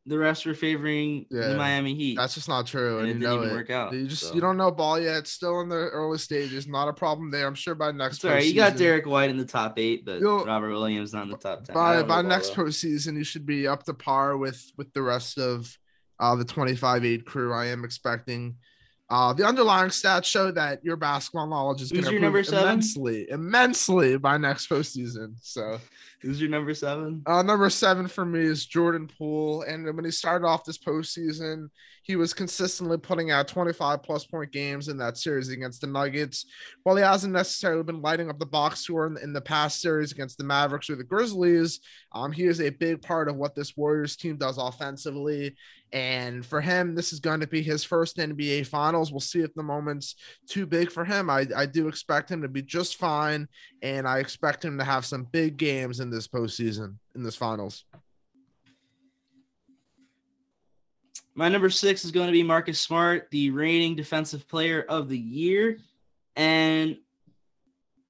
the 0.06 0.16
refs 0.16 0.46
were 0.46 0.54
favoring 0.54 1.26
yeah, 1.30 1.48
the 1.48 1.56
Miami 1.56 1.96
Heat. 1.96 2.18
That's 2.18 2.34
just 2.34 2.50
not 2.50 2.68
true. 2.68 3.00
And, 3.00 3.08
and 3.08 3.18
it 3.18 3.26
didn't 3.26 3.38
even 3.38 3.50
it. 3.50 3.54
work 3.54 3.70
out. 3.70 3.94
You 3.94 4.06
just 4.06 4.24
so. 4.30 4.36
you 4.36 4.42
don't 4.42 4.58
know 4.58 4.70
ball 4.70 5.00
yet. 5.00 5.28
still 5.28 5.62
in 5.62 5.70
the 5.70 5.76
early 5.76 6.18
stages. 6.18 6.68
Not 6.68 6.90
a 6.90 6.94
problem 6.94 7.32
there. 7.32 7.48
I'm 7.48 7.56
sure 7.56 7.74
by 7.74 7.92
next. 7.92 8.22
Sorry, 8.22 8.44
you 8.46 8.54
got 8.54 8.76
Derrick 8.76 9.06
White 9.06 9.30
in 9.30 9.38
the 9.38 9.46
top 9.46 9.80
eight, 9.80 10.06
but 10.06 10.20
You'll, 10.20 10.46
Robert 10.46 10.72
Williams 10.72 11.14
not 11.14 11.24
in 11.24 11.30
the 11.30 11.38
top 11.38 11.64
ten. 11.64 11.74
By 11.74 12.04
by 12.04 12.22
next 12.22 12.50
though. 12.50 12.64
postseason, 12.64 13.16
you 13.16 13.24
should 13.24 13.46
be 13.46 13.66
up 13.68 13.84
to 13.84 13.94
par 13.94 14.38
with 14.38 14.62
with 14.78 14.92
the 14.94 15.02
rest 15.02 15.38
of 15.38 15.74
uh, 16.20 16.36
the 16.36 16.46
25-8 16.46 17.26
crew. 17.26 17.54
I 17.54 17.68
am 17.68 17.84
expecting. 17.84 18.56
Uh, 19.10 19.34
the 19.34 19.46
underlying 19.46 19.90
stats 19.90 20.26
show 20.26 20.50
that 20.52 20.84
your 20.84 20.96
basketball 20.96 21.46
knowledge 21.46 21.82
is 21.82 21.92
going 21.92 22.04
to 22.06 22.16
improve 22.16 22.48
immensely, 22.48 23.30
immensely 23.30 24.18
by 24.18 24.38
next 24.38 24.70
postseason. 24.70 25.36
So, 25.42 25.80
who's 26.24 26.42
your 26.42 26.50
number 26.50 26.74
seven? 26.74 27.22
Uh, 27.26 27.44
number 27.44 27.70
seven 27.70 28.08
for 28.08 28.26
me 28.26 28.40
is 28.40 28.66
Jordan 28.66 29.08
Poole, 29.08 29.64
and 29.64 29.86
when 29.96 30.06
he 30.06 30.12
started 30.12 30.48
off 30.48 30.64
this 30.64 30.78
postseason, 30.78 31.68
he 32.04 32.18
was 32.18 32.34
consistently 32.34 32.98
putting 32.98 33.32
out 33.32 33.48
25 33.48 34.04
plus 34.04 34.26
point 34.26 34.52
games 34.52 34.90
in 34.90 34.98
that 34.98 35.18
series 35.18 35.50
against 35.50 35.82
the 35.82 35.88
Nuggets. 35.88 36.46
While 36.84 36.98
he 36.98 37.04
hasn't 37.04 37.34
necessarily 37.34 37.84
been 37.84 38.02
lighting 38.02 38.30
up 38.30 38.40
the 38.40 38.46
box 38.46 38.82
score 38.82 39.08
in, 39.08 39.18
in 39.18 39.32
the 39.32 39.42
past 39.42 39.82
series 39.82 40.12
against 40.12 40.38
the 40.38 40.44
Mavericks 40.44 40.90
or 40.90 40.96
the 40.96 41.04
Grizzlies, 41.06 41.80
um, 42.14 42.32
he 42.32 42.44
is 42.44 42.60
a 42.60 42.70
big 42.70 43.02
part 43.02 43.30
of 43.30 43.38
what 43.38 43.56
this 43.56 43.78
Warriors 43.78 44.18
team 44.18 44.36
does 44.36 44.58
offensively. 44.58 45.56
And 45.94 46.44
for 46.44 46.60
him, 46.60 46.96
this 46.96 47.14
is 47.14 47.20
going 47.20 47.40
to 47.42 47.48
be 47.48 47.62
his 47.62 47.84
first 47.84 48.18
NBA 48.18 48.66
Finals. 48.66 49.12
We'll 49.12 49.20
see 49.20 49.42
if 49.42 49.54
the 49.54 49.64
moment's 49.64 50.16
too 50.50 50.66
big 50.66 50.92
for 50.92 51.06
him. 51.06 51.30
I, 51.30 51.46
I 51.56 51.68
do 51.68 51.88
expect 51.88 52.32
him 52.32 52.42
to 52.42 52.48
be 52.48 52.64
just 52.64 52.98
fine, 52.98 53.48
and 53.84 54.08
I 54.08 54.18
expect 54.18 54.66
him 54.66 54.80
to 54.80 54.84
have 54.84 55.06
some 55.06 55.28
big 55.32 55.56
games 55.56 56.00
in 56.00 56.10
this 56.14 56.28
postseason, 56.28 56.96
in 57.16 57.24
this 57.24 57.36
Finals. 57.36 57.86
My 61.36 61.50
number 61.50 61.70
six 61.70 62.06
is 62.06 62.12
going 62.12 62.28
to 62.28 62.32
be 62.32 62.44
Marcus 62.44 62.80
Smart, 62.80 63.28
the 63.32 63.50
reigning 63.50 63.96
defensive 63.96 64.48
player 64.48 64.86
of 64.88 65.10
the 65.10 65.18
year. 65.18 65.80
And 66.36 66.98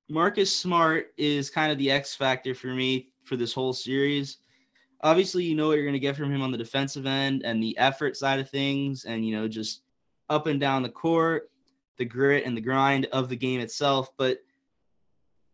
Marcus 0.10 0.54
Smart 0.54 1.14
is 1.18 1.50
kind 1.50 1.72
of 1.72 1.78
the 1.78 1.90
X 1.90 2.14
factor 2.14 2.54
for 2.54 2.68
me 2.68 3.10
for 3.24 3.38
this 3.38 3.54
whole 3.54 3.72
series. 3.72 4.38
Obviously, 5.02 5.46
you 5.46 5.56
know 5.56 5.68
what 5.68 5.76
you're 5.76 5.86
going 5.86 5.94
to 5.94 6.00
get 6.00 6.18
from 6.18 6.34
him 6.34 6.42
on 6.42 6.52
the 6.52 6.58
defensive 6.58 7.06
end 7.06 7.44
and 7.46 7.64
the 7.64 7.78
effort 7.78 8.18
side 8.18 8.40
of 8.40 8.50
things, 8.50 9.06
and, 9.06 9.26
you 9.26 9.36
know, 9.36 9.48
just 9.48 9.82
up 10.30 10.48
and 10.48 10.60
down 10.60 10.84
the 10.84 10.90
court, 10.90 11.50
the 11.98 12.06
grit 12.06 12.46
and 12.46 12.58
the 12.58 12.62
grind 12.62 13.06
of 13.14 13.30
the 13.30 13.36
game 13.36 13.62
itself. 13.62 14.10
But 14.18 14.40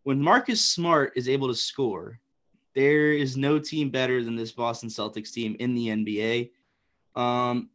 when 0.04 0.20
Marcus 0.20 0.64
Smart 0.64 1.14
is 1.16 1.30
able 1.30 1.48
to 1.48 1.56
score, 1.56 2.20
there 2.76 3.12
is 3.12 3.36
no 3.36 3.60
team 3.60 3.90
better 3.90 4.24
than 4.24 4.36
this 4.36 4.52
Boston 4.52 4.90
Celtics 4.90 5.32
team 5.32 5.56
in 5.60 5.74
the 5.76 5.88
NBA. 5.88 6.52
Um, 7.16 7.70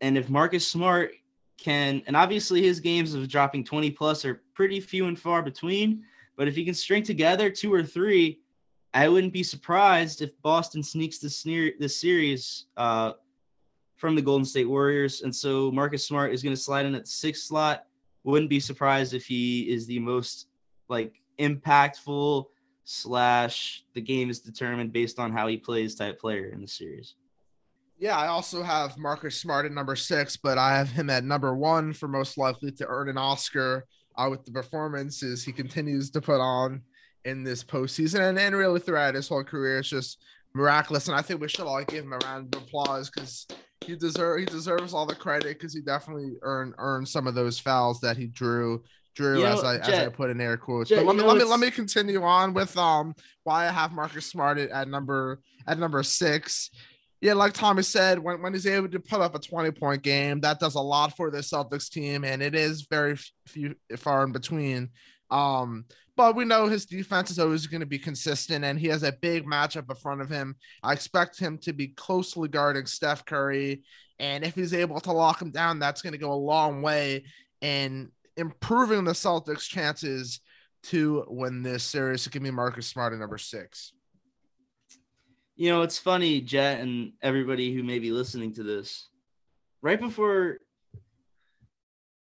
and 0.00 0.16
if 0.18 0.28
Marcus 0.28 0.66
Smart 0.66 1.12
can, 1.58 2.02
and 2.06 2.16
obviously 2.16 2.62
his 2.62 2.80
games 2.80 3.14
of 3.14 3.28
dropping 3.28 3.64
20 3.64 3.90
plus 3.90 4.24
are 4.24 4.42
pretty 4.54 4.80
few 4.80 5.06
and 5.06 5.18
far 5.18 5.42
between, 5.42 6.04
but 6.36 6.48
if 6.48 6.56
he 6.56 6.64
can 6.64 6.74
string 6.74 7.02
together 7.02 7.50
two 7.50 7.72
or 7.72 7.82
three, 7.82 8.40
I 8.92 9.08
wouldn't 9.08 9.32
be 9.32 9.42
surprised 9.42 10.22
if 10.22 10.30
Boston 10.42 10.82
sneaks 10.82 11.18
this, 11.18 11.38
sneer, 11.38 11.72
this 11.78 12.00
series 12.00 12.66
uh, 12.76 13.12
from 13.96 14.14
the 14.14 14.22
Golden 14.22 14.44
State 14.44 14.68
Warriors. 14.68 15.22
And 15.22 15.34
so 15.34 15.70
Marcus 15.70 16.06
Smart 16.06 16.32
is 16.32 16.42
going 16.42 16.54
to 16.54 16.60
slide 16.60 16.86
in 16.86 16.94
at 16.94 17.04
the 17.04 17.10
sixth 17.10 17.44
slot. 17.44 17.86
Wouldn't 18.22 18.50
be 18.50 18.60
surprised 18.60 19.12
if 19.12 19.26
he 19.26 19.62
is 19.62 19.86
the 19.86 19.98
most 19.98 20.46
like 20.88 21.20
impactful 21.38 22.46
slash 22.84 23.84
the 23.94 24.00
game 24.00 24.30
is 24.30 24.40
determined 24.40 24.92
based 24.92 25.18
on 25.18 25.32
how 25.32 25.46
he 25.46 25.56
plays 25.56 25.94
type 25.94 26.20
player 26.20 26.50
in 26.50 26.60
the 26.60 26.68
series. 26.68 27.14
Yeah, 27.98 28.16
I 28.16 28.26
also 28.26 28.62
have 28.62 28.98
Marcus 28.98 29.40
Smart 29.40 29.66
at 29.66 29.72
number 29.72 29.96
six, 29.96 30.36
but 30.36 30.58
I 30.58 30.76
have 30.76 30.90
him 30.90 31.10
at 31.10 31.24
number 31.24 31.54
one 31.54 31.92
for 31.92 32.08
most 32.08 32.36
likely 32.36 32.72
to 32.72 32.86
earn 32.86 33.08
an 33.08 33.16
Oscar 33.16 33.86
uh, 34.16 34.28
with 34.30 34.44
the 34.44 34.52
performances 34.52 35.44
he 35.44 35.52
continues 35.52 36.10
to 36.10 36.20
put 36.20 36.40
on 36.40 36.82
in 37.24 37.42
this 37.42 37.64
postseason 37.64 38.28
and, 38.28 38.38
and 38.38 38.54
really 38.54 38.80
throughout 38.80 39.14
his 39.14 39.28
whole 39.28 39.44
career. 39.44 39.78
It's 39.78 39.88
just 39.88 40.22
miraculous. 40.54 41.08
And 41.08 41.16
I 41.16 41.22
think 41.22 41.40
we 41.40 41.48
should 41.48 41.66
all 41.66 41.82
give 41.84 42.04
him 42.04 42.12
a 42.12 42.18
round 42.18 42.54
of 42.54 42.62
applause 42.62 43.10
because 43.10 43.46
he 43.80 43.96
deserve 43.96 44.40
he 44.40 44.46
deserves 44.46 44.94
all 44.94 45.06
the 45.06 45.14
credit 45.14 45.58
because 45.58 45.74
he 45.74 45.80
definitely 45.80 46.34
earned 46.42 46.74
earned 46.78 47.08
some 47.08 47.26
of 47.26 47.34
those 47.34 47.58
fouls 47.58 48.00
that 48.00 48.16
he 48.16 48.26
drew 48.26 48.82
drew 49.14 49.40
you 49.40 49.46
as 49.46 49.62
I 49.62 49.78
Jett, 49.78 49.88
as 49.88 50.06
I 50.06 50.08
put 50.08 50.30
in 50.30 50.40
air 50.40 50.56
quotes. 50.56 50.90
Jett, 50.90 50.98
but 50.98 51.06
let 51.06 51.16
me 51.16 51.22
let 51.22 51.36
me 51.36 51.44
let 51.44 51.60
me 51.60 51.70
continue 51.70 52.22
on 52.22 52.54
with 52.54 52.76
um 52.76 53.14
why 53.44 53.66
I 53.66 53.70
have 53.70 53.92
Marcus 53.92 54.26
Smart 54.26 54.58
at 54.58 54.88
number 54.88 55.40
at 55.66 55.78
number 55.78 56.02
six 56.02 56.70
yeah, 57.24 57.32
like 57.32 57.54
Tommy 57.54 57.82
said, 57.82 58.18
when, 58.18 58.42
when 58.42 58.52
he's 58.52 58.66
able 58.66 58.88
to 58.90 59.00
put 59.00 59.22
up 59.22 59.34
a 59.34 59.38
20 59.38 59.70
point 59.70 60.02
game, 60.02 60.40
that 60.40 60.60
does 60.60 60.74
a 60.74 60.80
lot 60.80 61.16
for 61.16 61.30
the 61.30 61.38
Celtics 61.38 61.88
team, 61.88 62.22
and 62.22 62.42
it 62.42 62.54
is 62.54 62.82
very 62.82 63.16
few 63.46 63.74
far 63.96 64.24
in 64.24 64.32
between. 64.32 64.90
Um, 65.30 65.86
but 66.18 66.36
we 66.36 66.44
know 66.44 66.66
his 66.66 66.84
defense 66.84 67.30
is 67.30 67.38
always 67.38 67.66
going 67.66 67.80
to 67.80 67.86
be 67.86 67.98
consistent 67.98 68.62
and 68.62 68.78
he 68.78 68.88
has 68.88 69.02
a 69.02 69.12
big 69.22 69.46
matchup 69.46 69.88
in 69.88 69.96
front 69.96 70.20
of 70.20 70.28
him. 70.28 70.54
I 70.82 70.92
expect 70.92 71.40
him 71.40 71.58
to 71.62 71.72
be 71.72 71.88
closely 71.88 72.48
guarding 72.48 72.84
Steph 72.84 73.24
Curry. 73.24 73.82
And 74.18 74.44
if 74.44 74.54
he's 74.54 74.74
able 74.74 75.00
to 75.00 75.12
lock 75.12 75.40
him 75.40 75.50
down, 75.50 75.78
that's 75.78 76.02
going 76.02 76.12
to 76.12 76.18
go 76.18 76.32
a 76.32 76.34
long 76.34 76.82
way 76.82 77.24
in 77.62 78.12
improving 78.36 79.04
the 79.04 79.12
Celtics' 79.12 79.68
chances 79.68 80.40
to 80.84 81.24
win 81.28 81.62
this 81.62 81.82
series. 81.82 82.26
Give 82.28 82.42
me 82.42 82.50
Marcus 82.50 82.86
Smart 82.86 83.12
at 83.12 83.18
number 83.18 83.38
six. 83.38 83.92
You 85.56 85.70
know, 85.70 85.82
it's 85.82 85.98
funny, 85.98 86.40
Jett, 86.40 86.80
and 86.80 87.12
everybody 87.22 87.72
who 87.72 87.82
may 87.82 87.98
be 87.98 88.10
listening 88.10 88.52
to 88.54 88.62
this. 88.62 89.08
Right 89.82 90.00
before 90.00 90.58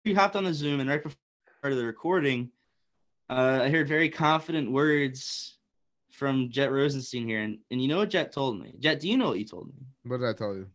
we 0.03 0.13
hopped 0.13 0.35
on 0.35 0.43
the 0.43 0.53
Zoom 0.53 0.79
and 0.79 0.89
right 0.89 1.01
before 1.01 1.75
the 1.75 1.85
recording, 1.85 2.51
uh, 3.29 3.61
I 3.63 3.69
heard 3.69 3.87
very 3.87 4.09
confident 4.09 4.71
words 4.71 5.57
from 6.11 6.49
Jett 6.49 6.71
Rosenstein 6.71 7.27
here. 7.27 7.41
And, 7.41 7.59
and 7.71 7.81
you 7.81 7.87
know 7.87 7.97
what 7.97 8.09
Jett 8.09 8.31
told 8.31 8.59
me? 8.59 8.75
Jett, 8.79 8.99
do 8.99 9.09
you 9.09 9.17
know 9.17 9.29
what 9.29 9.39
you 9.39 9.45
told 9.45 9.67
me? 9.67 9.73
What 10.03 10.19
did 10.19 10.29
I 10.29 10.33
tell 10.33 10.53
you? 10.53 10.67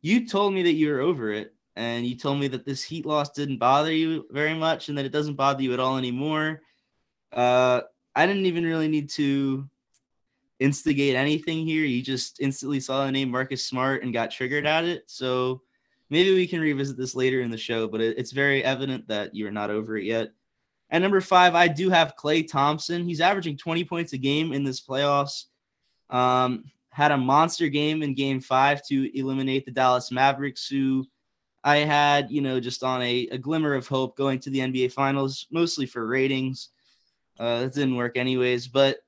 You 0.00 0.26
told 0.26 0.54
me 0.54 0.62
that 0.62 0.72
you 0.72 0.90
were 0.90 1.00
over 1.00 1.32
it. 1.32 1.54
And 1.78 2.04
you 2.04 2.16
told 2.16 2.40
me 2.40 2.48
that 2.48 2.66
this 2.66 2.82
heat 2.82 3.06
loss 3.06 3.30
didn't 3.30 3.58
bother 3.58 3.92
you 3.92 4.26
very 4.32 4.52
much 4.52 4.88
and 4.88 4.98
that 4.98 5.04
it 5.04 5.12
doesn't 5.12 5.36
bother 5.36 5.62
you 5.62 5.72
at 5.72 5.78
all 5.78 5.96
anymore. 5.96 6.60
Uh, 7.32 7.82
I 8.16 8.26
didn't 8.26 8.46
even 8.46 8.64
really 8.64 8.88
need 8.88 9.10
to 9.10 9.64
instigate 10.58 11.14
anything 11.14 11.64
here. 11.64 11.84
You 11.84 12.02
just 12.02 12.40
instantly 12.40 12.80
saw 12.80 13.06
the 13.06 13.12
name 13.12 13.30
Marcus 13.30 13.64
Smart 13.64 14.02
and 14.02 14.12
got 14.12 14.32
triggered 14.32 14.66
at 14.66 14.86
it. 14.86 15.04
So 15.06 15.62
maybe 16.10 16.34
we 16.34 16.48
can 16.48 16.60
revisit 16.60 16.96
this 16.96 17.14
later 17.14 17.42
in 17.42 17.50
the 17.50 17.56
show, 17.56 17.86
but 17.86 18.00
it, 18.00 18.18
it's 18.18 18.32
very 18.32 18.64
evident 18.64 19.06
that 19.06 19.36
you're 19.36 19.52
not 19.52 19.70
over 19.70 19.96
it 19.96 20.04
yet. 20.04 20.32
At 20.90 21.00
number 21.00 21.20
five, 21.20 21.54
I 21.54 21.68
do 21.68 21.90
have 21.90 22.16
Klay 22.16 22.50
Thompson. 22.50 23.04
He's 23.04 23.20
averaging 23.20 23.56
20 23.56 23.84
points 23.84 24.14
a 24.14 24.18
game 24.18 24.52
in 24.52 24.64
this 24.64 24.80
playoffs. 24.80 25.44
Um, 26.10 26.64
had 26.90 27.12
a 27.12 27.16
monster 27.16 27.68
game 27.68 28.02
in 28.02 28.16
game 28.16 28.40
five 28.40 28.84
to 28.88 29.16
eliminate 29.16 29.64
the 29.64 29.70
Dallas 29.70 30.10
Mavericks, 30.10 30.66
who 30.66 31.06
I 31.64 31.78
had, 31.78 32.30
you 32.30 32.40
know, 32.40 32.60
just 32.60 32.82
on 32.82 33.02
a, 33.02 33.28
a 33.32 33.38
glimmer 33.38 33.74
of 33.74 33.88
hope 33.88 34.16
going 34.16 34.38
to 34.40 34.50
the 34.50 34.60
NBA 34.60 34.92
Finals, 34.92 35.46
mostly 35.50 35.86
for 35.86 36.06
ratings. 36.06 36.70
Uh, 37.38 37.62
that 37.62 37.74
didn't 37.74 37.96
work 37.96 38.16
anyways. 38.16 38.68
But 38.68 38.98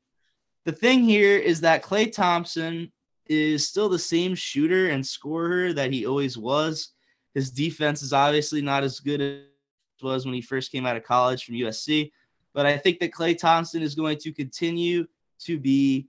the 0.65 0.73
thing 0.73 1.03
here 1.03 1.37
is 1.37 1.61
that 1.63 1.83
Klay 1.83 2.13
Thompson 2.13 2.93
is 3.27 3.69
still 3.69 3.89
the 3.89 3.99
same 3.99 4.35
shooter 4.35 4.91
and 4.91 5.07
scorer 5.07 5.73
that 5.73 5.93
he 5.93 6.07
always 6.07 6.37
was. 6.37 6.91
His 7.35 7.51
defense 7.51 8.03
is 8.03 8.13
obviously 8.13 8.61
not 8.61 8.83
as 8.83 9.01
good 9.01 9.21
as 9.21 10.03
was 10.03 10.25
when 10.25 10.35
he 10.35 10.41
first 10.41 10.73
came 10.73 10.87
out 10.87 10.97
of 10.97 11.05
college 11.05 11.45
from 11.45 11.55
USC. 11.55 12.11
But 12.53 12.67
I 12.67 12.77
think 12.77 12.99
that 13.01 13.13
Klay 13.13 13.39
Thompson 13.39 13.83
is 13.83 13.95
going 13.95 14.19
to 14.19 14.33
continue 14.33 15.07
to 15.41 15.59
be 15.59 16.09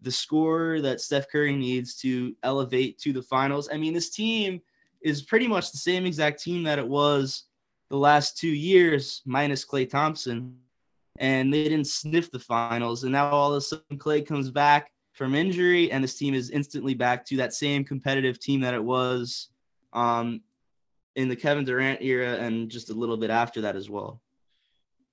the 0.00 0.10
scorer 0.10 0.80
that 0.80 1.00
Steph 1.00 1.30
Curry 1.30 1.54
needs 1.54 1.96
to 1.96 2.34
elevate 2.42 2.98
to 2.98 3.12
the 3.12 3.22
finals. 3.22 3.68
I 3.72 3.76
mean, 3.76 3.94
this 3.94 4.10
team 4.10 4.60
is 5.06 5.22
pretty 5.22 5.46
much 5.46 5.70
the 5.70 5.78
same 5.78 6.04
exact 6.04 6.42
team 6.42 6.64
that 6.64 6.80
it 6.80 6.88
was 6.88 7.44
the 7.90 7.96
last 7.96 8.36
two 8.36 8.48
years, 8.48 9.22
minus 9.24 9.64
Klay 9.64 9.88
Thompson. 9.88 10.56
And 11.20 11.54
they 11.54 11.62
didn't 11.62 11.86
sniff 11.86 12.32
the 12.32 12.40
finals. 12.40 13.04
And 13.04 13.12
now 13.12 13.30
all 13.30 13.52
of 13.52 13.58
a 13.58 13.60
sudden, 13.60 13.98
Klay 13.98 14.26
comes 14.26 14.50
back 14.50 14.90
from 15.12 15.36
injury, 15.36 15.92
and 15.92 16.02
this 16.02 16.18
team 16.18 16.34
is 16.34 16.50
instantly 16.50 16.92
back 16.94 17.24
to 17.26 17.36
that 17.36 17.54
same 17.54 17.84
competitive 17.84 18.40
team 18.40 18.60
that 18.62 18.74
it 18.74 18.82
was 18.82 19.48
um, 19.92 20.40
in 21.14 21.28
the 21.28 21.36
Kevin 21.36 21.64
Durant 21.64 22.02
era 22.02 22.34
and 22.34 22.68
just 22.68 22.90
a 22.90 22.94
little 22.94 23.16
bit 23.16 23.30
after 23.30 23.60
that 23.60 23.76
as 23.76 23.88
well. 23.88 24.20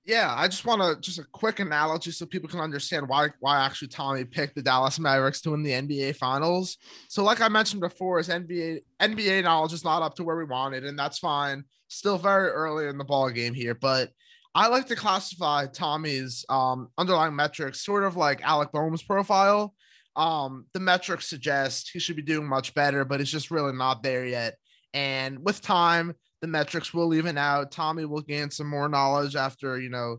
Yeah, 0.06 0.34
I 0.36 0.48
just 0.48 0.66
want 0.66 0.82
to 0.82 1.00
just 1.00 1.18
a 1.18 1.24
quick 1.32 1.60
analogy 1.60 2.10
so 2.10 2.26
people 2.26 2.48
can 2.48 2.60
understand 2.60 3.08
why 3.08 3.28
why 3.40 3.64
actually 3.64 3.88
Tommy 3.88 4.24
picked 4.24 4.54
the 4.54 4.62
Dallas 4.62 4.98
Mavericks 4.98 5.40
to 5.42 5.50
win 5.52 5.62
the 5.62 5.70
NBA 5.72 6.12
Finals. 6.16 6.76
So, 7.08 7.24
like 7.24 7.40
I 7.40 7.48
mentioned 7.48 7.80
before, 7.80 8.18
his 8.18 8.28
NBA 8.28 8.80
NBA 9.00 9.42
knowledge 9.44 9.72
is 9.72 9.82
not 9.84 10.02
up 10.02 10.14
to 10.16 10.24
where 10.24 10.36
we 10.36 10.44
wanted, 10.44 10.84
and 10.84 10.98
that's 10.98 11.18
fine. 11.18 11.64
Still 11.88 12.18
very 12.18 12.50
early 12.50 12.86
in 12.86 12.98
the 12.98 13.04
ball 13.04 13.30
game 13.30 13.54
here, 13.54 13.74
but 13.74 14.10
I 14.54 14.68
like 14.68 14.86
to 14.88 14.96
classify 14.96 15.66
Tommy's 15.66 16.44
um, 16.50 16.88
underlying 16.98 17.34
metrics 17.34 17.80
sort 17.84 18.04
of 18.04 18.14
like 18.16 18.42
Alec 18.42 18.72
Bohm's 18.72 19.02
profile. 19.02 19.74
Um, 20.16 20.66
the 20.74 20.80
metrics 20.80 21.28
suggest 21.28 21.90
he 21.92 21.98
should 21.98 22.16
be 22.16 22.22
doing 22.22 22.46
much 22.46 22.74
better, 22.74 23.04
but 23.06 23.20
it's 23.22 23.30
just 23.30 23.50
really 23.50 23.72
not 23.72 24.02
there 24.02 24.26
yet. 24.26 24.56
And 24.92 25.38
with 25.44 25.62
time, 25.62 26.12
the 26.44 26.48
metrics 26.48 26.92
will 26.92 27.14
even 27.14 27.38
out. 27.38 27.72
Tommy 27.72 28.04
will 28.04 28.20
gain 28.20 28.50
some 28.50 28.66
more 28.66 28.86
knowledge 28.86 29.34
after, 29.34 29.80
you 29.80 29.88
know, 29.88 30.18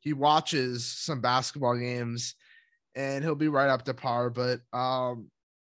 he 0.00 0.14
watches 0.14 0.86
some 0.86 1.20
basketball 1.20 1.76
games 1.76 2.36
and 2.94 3.22
he'll 3.22 3.34
be 3.34 3.48
right 3.48 3.68
up 3.68 3.84
to 3.84 3.92
par. 3.92 4.30
But 4.30 4.60
um, 4.72 5.30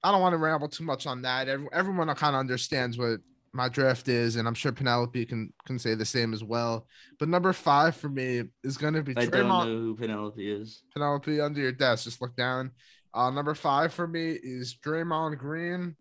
I 0.04 0.12
don't 0.12 0.20
want 0.20 0.34
to 0.34 0.36
ramble 0.36 0.68
too 0.68 0.84
much 0.84 1.06
on 1.06 1.22
that. 1.22 1.48
Everyone 1.48 2.14
kind 2.16 2.36
of 2.36 2.40
understands 2.40 2.98
what 2.98 3.20
my 3.54 3.70
draft 3.70 4.08
is, 4.08 4.36
and 4.36 4.46
I'm 4.46 4.52
sure 4.52 4.72
Penelope 4.72 5.24
can 5.24 5.54
can 5.66 5.78
say 5.78 5.94
the 5.94 6.04
same 6.04 6.34
as 6.34 6.44
well. 6.44 6.86
But 7.18 7.30
number 7.30 7.54
five 7.54 7.96
for 7.96 8.10
me 8.10 8.42
is 8.62 8.76
going 8.76 8.92
to 8.92 9.02
be. 9.02 9.12
I 9.16 9.24
Draymond. 9.24 9.30
don't 9.30 9.48
know 9.48 9.64
who 9.64 9.96
Penelope 9.96 10.52
is. 10.52 10.82
Penelope 10.92 11.40
under 11.40 11.62
your 11.62 11.72
desk. 11.72 12.04
Just 12.04 12.20
look 12.20 12.36
down. 12.36 12.72
Uh, 13.14 13.30
number 13.30 13.54
five 13.54 13.94
for 13.94 14.06
me 14.06 14.32
is 14.32 14.76
Draymond 14.84 15.38
Green. 15.38 15.96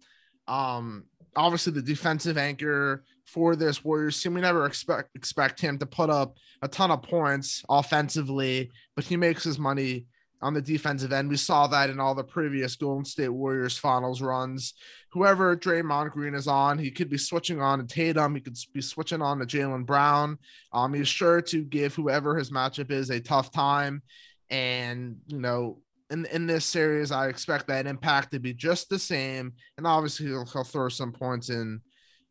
Um, 0.45 1.06
obviously 1.38 1.71
the 1.71 1.82
defensive 1.82 2.38
anchor 2.38 3.06
for 3.28 3.56
this 3.56 3.84
Warriors 3.84 4.22
team. 4.22 4.34
We 4.34 4.42
never 4.42 4.66
expect 4.66 5.16
expect 5.16 5.60
him 5.62 5.78
to 5.80 5.86
put 5.86 6.10
up 6.10 6.38
a 6.62 6.68
ton 6.68 6.92
of 6.92 7.04
points 7.04 7.63
offensively, 7.70 8.72
but 8.96 9.06
he 9.06 9.18
makes 9.18 9.44
his 9.44 9.60
money 9.60 10.06
on 10.42 10.54
the 10.54 10.62
defensive 10.62 11.12
end. 11.12 11.30
We 11.30 11.38
saw 11.38 11.68
that 11.68 11.90
in 11.90 12.00
all 12.00 12.16
the 12.16 12.24
previous 12.24 12.76
Golden 12.76 13.06
State 13.06 13.30
Warriors 13.30 13.78
finals 13.78 14.22
runs. 14.22 14.74
Whoever 15.12 15.58
Draymond 15.58 16.12
Green 16.12 16.36
is 16.36 16.48
on, 16.48 16.78
he 16.78 16.92
could 16.92 17.10
be 17.10 17.18
switching 17.18 17.60
on 17.62 17.80
to 17.80 17.86
Tatum. 17.86 18.36
He 18.36 18.42
could 18.42 18.58
be 18.74 18.82
switching 18.82 19.22
on 19.22 19.40
to 19.40 19.46
Jaylen 19.46 19.86
Brown. 19.86 20.38
Um, 20.72 20.94
he's 20.94 21.08
sure 21.08 21.42
to 21.42 21.63
give 21.63 21.96
whoever 21.96 22.38
his 22.38 22.52
matchup 22.52 22.92
is 22.92 23.10
a 23.10 23.20
tough 23.20 23.52
time. 23.52 24.04
And, 24.50 25.18
you 25.28 25.40
know, 25.40 25.80
in 26.10 26.26
in 26.28 26.48
this 26.48 26.66
series, 26.66 27.12
I 27.12 27.28
expect 27.28 27.68
that 27.68 27.88
impact 27.88 28.32
to 28.32 28.40
be 28.40 28.54
just 28.54 28.90
the 28.90 29.00
same, 29.00 29.54
and 29.78 29.86
obviously 29.86 30.28
he'll, 30.28 30.46
he'll 30.46 30.63
throw 30.63 30.88
some 30.88 31.12
points 31.12 31.50
in 31.50 31.82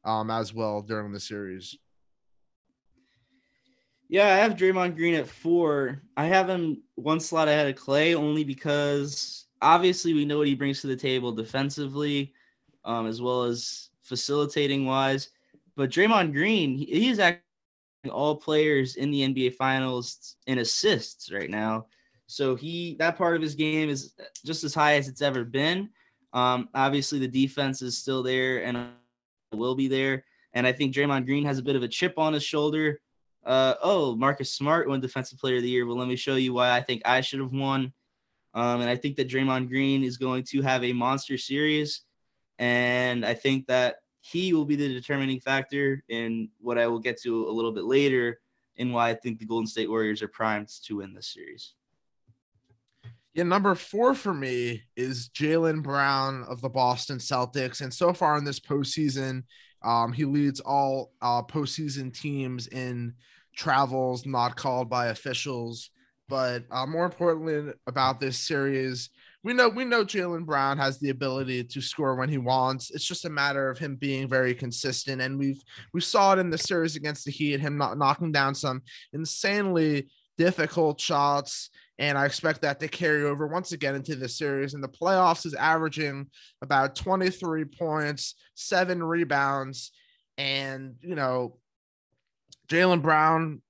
um, 0.07 0.31
as 0.31 0.55
well 0.55 0.81
during 0.81 1.12
the 1.12 1.21
series. 1.21 1.77
Yeah, 4.09 4.33
I 4.33 4.37
have 4.37 4.55
Draymond 4.55 4.97
Green 4.97 5.14
at 5.14 5.27
four. 5.27 6.01
I 6.16 6.27
have 6.27 6.49
him 6.49 6.83
one 6.95 7.19
slot 7.19 7.49
ahead 7.49 7.66
of 7.66 7.75
Klay 7.75 8.14
only 8.14 8.45
because 8.45 9.47
obviously 9.61 10.14
we 10.14 10.25
know 10.25 10.38
what 10.38 10.47
he 10.47 10.55
brings 10.55 10.81
to 10.81 10.87
the 10.87 10.97
table 10.97 11.33
defensively, 11.33 12.33
um, 12.85 13.09
as 13.09 13.21
well 13.21 13.42
as 13.42 13.90
facilitating 14.03 14.87
wise. 14.87 15.31
But 15.75 15.90
Draymond 15.90 16.33
Green, 16.33 16.77
he 16.77 17.09
is 17.09 17.19
actually 17.19 17.42
all 18.09 18.37
players 18.37 18.95
in 18.95 19.11
the 19.11 19.23
NBA 19.23 19.55
Finals 19.55 20.37
in 20.47 20.59
assists 20.59 21.33
right 21.33 21.51
now. 21.51 21.87
So 22.29 22.55
he 22.55 22.95
that 23.01 23.19
part 23.19 23.35
of 23.37 23.42
his 23.42 23.57
game 23.57 23.88
is 23.88 24.14
just 24.45 24.62
as 24.62 24.75
high 24.75 24.95
as 24.95 25.09
it's 25.09 25.23
ever 25.23 25.45
been. 25.45 25.90
Um, 26.33 26.69
obviously, 26.75 27.19
the 27.19 27.29
defense 27.29 27.83
is 27.83 27.99
still 27.99 28.23
there 28.23 28.64
and 28.64 28.77
will 29.57 29.75
be 29.75 29.88
there. 29.88 30.25
And 30.53 30.66
I 30.66 30.73
think 30.73 30.95
Draymond 30.95 31.27
Green 31.27 31.45
has 31.45 31.59
a 31.59 31.62
bit 31.62 31.77
of 31.77 31.83
a 31.83 31.88
chip 31.88 32.19
on 32.19 32.33
his 32.33 32.42
shoulder. 32.42 33.01
Uh, 33.45 33.75
oh, 33.83 34.16
Marcus 34.16 34.53
Smart 34.53 34.88
won 34.88 35.01
Defensive 35.01 35.38
Player 35.38 35.57
of 35.57 35.62
the 35.62 35.69
Year. 35.69 35.87
Well, 35.87 35.97
let 35.97 36.09
me 36.09 36.16
show 36.16 36.37
you 36.37 36.53
why 36.53 36.71
I 36.71 36.81
think 36.81 37.03
I 37.05 37.21
should 37.21 37.40
have 37.40 37.53
won. 37.53 37.92
Um, 38.55 38.81
and 38.81 38.88
I 38.88 38.97
think 38.97 39.16
that 39.16 39.29
Draymond 39.29 39.69
Green 39.69 40.03
is 40.03 40.16
going 40.16 40.45
to 40.45 40.62
have 40.62 40.83
a 40.83 40.92
monster 40.92 41.37
series. 41.37 42.03
And 42.59 43.25
I 43.25 43.35
think 43.35 43.66
that 43.66 43.97
he 44.21 44.53
will 44.53 44.64
be 44.64 44.77
the 44.77 44.88
determining 44.88 45.40
factor 45.40 46.03
in 46.09 46.49
what 46.61 46.79
I 46.79 46.87
will 46.87 46.99
get 46.99 47.21
to 47.23 47.49
a 47.49 47.53
little 47.53 47.73
bit 47.73 47.85
later 47.85 48.40
in 48.77 48.92
why 48.92 49.11
I 49.11 49.14
think 49.14 49.38
the 49.38 49.47
Golden 49.47 49.66
State 49.66 49.88
Warriors 49.88 50.23
are 50.23 50.29
primed 50.29 50.69
to 50.85 50.97
win 50.97 51.14
this 51.14 51.33
series. 51.33 51.75
Yeah, 53.37 53.42
number 53.42 53.75
four 53.75 54.14
for 54.14 54.33
me 54.33 54.85
is 54.96 55.29
Jaylen 55.29 55.83
Brown 55.83 56.46
of 56.49 56.62
the 56.62 56.70
Boston 56.70 57.18
Celtics. 57.18 57.83
And 57.83 57.92
so 57.92 58.14
far 58.14 58.38
in 58.38 58.44
this 58.44 58.59
postseason, 58.59 59.42
um, 59.85 60.14
he 60.14 60.25
leads 60.25 60.61
all 60.61 61.12
uh, 61.20 61.42
postseason 61.42 62.18
teams 62.18 62.66
in 62.68 63.12
travels 63.55 64.25
not 64.25 64.57
called 64.57 64.88
by 64.88 65.09
officials. 65.09 65.90
But 66.31 66.64
uh, 66.70 66.87
more 66.87 67.05
importantly 67.05 67.75
about 67.87 68.20
this 68.20 68.38
series, 68.38 69.11
we 69.44 69.53
know 69.53 69.68
we 69.68 69.85
know 69.85 70.03
Jaylen 70.03 70.46
Brown 70.46 70.79
has 70.79 70.99
the 70.99 71.11
ability 71.11 71.64
to 71.64 71.83
score 71.83 72.16
when 72.16 72.31
he 72.31 72.38
wants. 72.38 72.90
It's 72.90 73.05
just 73.05 73.27
a 73.27 73.31
matter 73.31 73.68
of 73.68 73.79
him 73.79 73.96
being 73.96 74.29
very 74.29 74.55
consistent, 74.55 75.20
and 75.20 75.38
we've 75.38 75.62
we 75.92 76.01
saw 76.01 76.33
it 76.33 76.38
in 76.38 76.49
the 76.49 76.59
series 76.59 76.96
against 76.96 77.27
the 77.27 77.31
Heat, 77.31 77.61
him 77.61 77.77
not 77.77 77.99
knocking 77.99 78.33
down 78.33 78.55
some 78.55 78.83
insanely 79.12 80.09
difficult 80.38 81.01
shots 81.01 81.70
and 81.99 82.19
I 82.19 82.27
expect 82.27 82.63
that 82.63 82.81
to 82.81 82.89
carry 82.89 83.25
over 83.25 83.47
once 83.47 83.73
again 83.73 83.95
into 83.95 84.17
the 84.17 84.29
series. 84.29 84.75
And 84.75 84.85
the 84.85 84.89
playoffs, 84.89 85.47
is 85.47 85.55
averaging 85.55 86.27
about 86.61 86.95
23 86.97 87.65
points, 87.65 88.35
seven 88.55 89.03
rebounds, 89.03 89.93
and 90.37 90.97
you 91.01 91.15
know, 91.15 91.59
Jaylen 92.69 93.03
Brown 93.03 93.63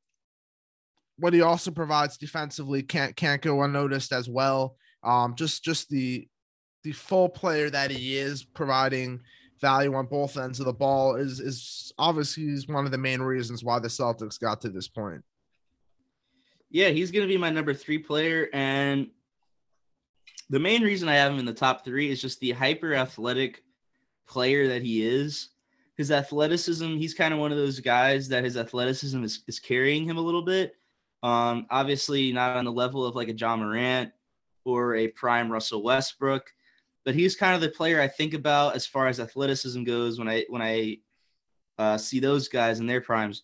what 1.19 1.33
he 1.33 1.41
also 1.41 1.71
provides 1.71 2.17
defensively 2.17 2.83
can't 2.83 3.17
can't 3.17 3.43
go 3.43 3.63
unnoticed 3.63 4.13
as 4.13 4.29
well. 4.29 4.77
Um, 5.03 5.35
just 5.35 5.65
just 5.65 5.89
the 5.89 6.29
the 6.83 6.93
full 6.93 7.29
player 7.29 7.71
that 7.71 7.91
he 7.91 8.17
is 8.17 8.45
providing 8.45 9.21
value 9.61 9.95
on 9.95 10.07
both 10.07 10.37
ends 10.37 10.61
of 10.61 10.67
the 10.67 10.73
ball 10.73 11.17
is 11.17 11.41
is 11.41 11.93
obviously 11.99 12.57
one 12.73 12.85
of 12.85 12.91
the 12.91 12.99
main 12.99 13.21
reasons 13.21 13.65
why 13.65 13.79
the 13.79 13.89
Celtics 13.89 14.39
got 14.39 14.61
to 14.63 14.69
this 14.69 14.89
point. 14.89 15.23
Yeah, 16.71 16.89
he's 16.89 17.11
going 17.11 17.27
to 17.27 17.33
be 17.33 17.39
my 17.39 17.51
number 17.51 17.75
three 17.75 17.99
player, 17.99 18.49
and 18.53 19.09
the 20.51 20.59
main 20.59 20.83
reason 20.83 21.09
I 21.09 21.15
have 21.15 21.33
him 21.33 21.39
in 21.39 21.45
the 21.45 21.53
top 21.53 21.85
three 21.85 22.11
is 22.11 22.21
just 22.21 22.41
the 22.41 22.53
hyper 22.53 22.95
athletic 22.95 23.63
player 24.27 24.69
that 24.69 24.83
he 24.83 25.07
is. 25.07 25.51
His 25.97 26.11
athleticism, 26.11 26.97
he's 26.97 27.15
kind 27.15 27.33
of 27.33 27.41
one 27.41 27.53
of 27.53 27.59
those 27.59 27.81
guys 27.81 28.29
that 28.29 28.45
his 28.45 28.57
athleticism 28.57 29.23
is, 29.25 29.43
is 29.47 29.59
carrying 29.59 30.05
him 30.05 30.19
a 30.19 30.21
little 30.21 30.43
bit. 30.43 30.77
Um, 31.23 31.67
obviously, 31.71 32.33
not 32.33 32.57
on 32.57 32.65
the 32.65 32.73
level 32.73 33.05
of 33.05 33.17
like 33.17 33.29
a 33.29 33.33
John 33.33 33.61
Morant 33.61 34.13
or 34.65 34.97
a 34.97 35.09
prime 35.09 35.51
Russell 35.51 35.83
Westbrook, 35.83 36.53
but 37.05 37.15
he's 37.15 37.37
kind 37.37 37.55
of 37.55 37.61
the 37.61 37.69
player 37.69 38.01
I 38.01 38.09
think 38.09 38.35
about 38.35 38.77
as 38.77 38.87
far 38.87 39.09
as 39.09 39.19
athleticism 39.19 39.85
goes 39.85 40.19
when 40.19 40.29
I 40.29 40.45
when 40.49 40.61
I 40.61 40.99
uh, 41.79 41.97
see 41.97 42.21
those 42.21 42.49
guys 42.49 42.79
in 42.81 42.87
their 42.87 43.01
primes. 43.01 43.43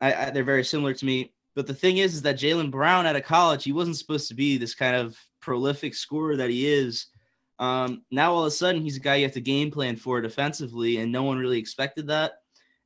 I, 0.00 0.14
I, 0.14 0.30
they're 0.30 0.44
very 0.44 0.64
similar 0.64 0.92
to 0.94 1.04
me. 1.04 1.32
But 1.54 1.66
the 1.66 1.74
thing 1.74 1.98
is, 1.98 2.14
is 2.14 2.22
that 2.22 2.38
Jaylen 2.38 2.70
Brown 2.70 3.06
out 3.06 3.16
of 3.16 3.24
college, 3.24 3.64
he 3.64 3.72
wasn't 3.72 3.98
supposed 3.98 4.28
to 4.28 4.34
be 4.34 4.56
this 4.56 4.74
kind 4.74 4.96
of 4.96 5.16
prolific 5.40 5.94
scorer 5.94 6.36
that 6.36 6.50
he 6.50 6.66
is. 6.66 7.06
Um, 7.58 8.02
now 8.10 8.32
all 8.32 8.40
of 8.40 8.46
a 8.46 8.50
sudden, 8.50 8.82
he's 8.82 8.96
a 8.96 9.00
guy 9.00 9.16
you 9.16 9.24
have 9.24 9.34
to 9.34 9.40
game 9.40 9.70
plan 9.70 9.96
for 9.96 10.20
defensively, 10.20 10.98
and 10.98 11.12
no 11.12 11.22
one 11.22 11.38
really 11.38 11.58
expected 11.58 12.06
that. 12.08 12.32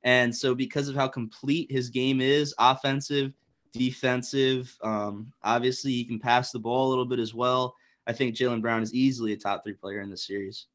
And 0.03 0.35
so, 0.35 0.55
because 0.55 0.89
of 0.89 0.97
how 0.97 1.09
complete 1.09 1.71
his 1.71 1.91
game 1.91 2.21
is, 2.21 2.55
offensive, 2.59 3.33
defensive, 3.73 4.77
um, 4.83 5.33
obviously 5.43 5.93
he 5.93 6.05
can 6.05 6.19
pass 6.19 6.51
the 6.51 6.59
ball 6.59 6.89
a 6.89 6.91
little 6.91 7.07
bit 7.07 7.19
as 7.19 7.35
well. 7.35 7.75
I 8.07 8.13
think 8.13 8.37
Jaylen 8.37 8.63
Brown 8.63 8.83
is 8.83 8.95
easily 8.95 9.33
a 9.33 9.37
top 9.37 9.65
three 9.65 9.75
player 9.75 10.01
in 10.01 10.11
the 10.11 10.17
series. 10.17 10.67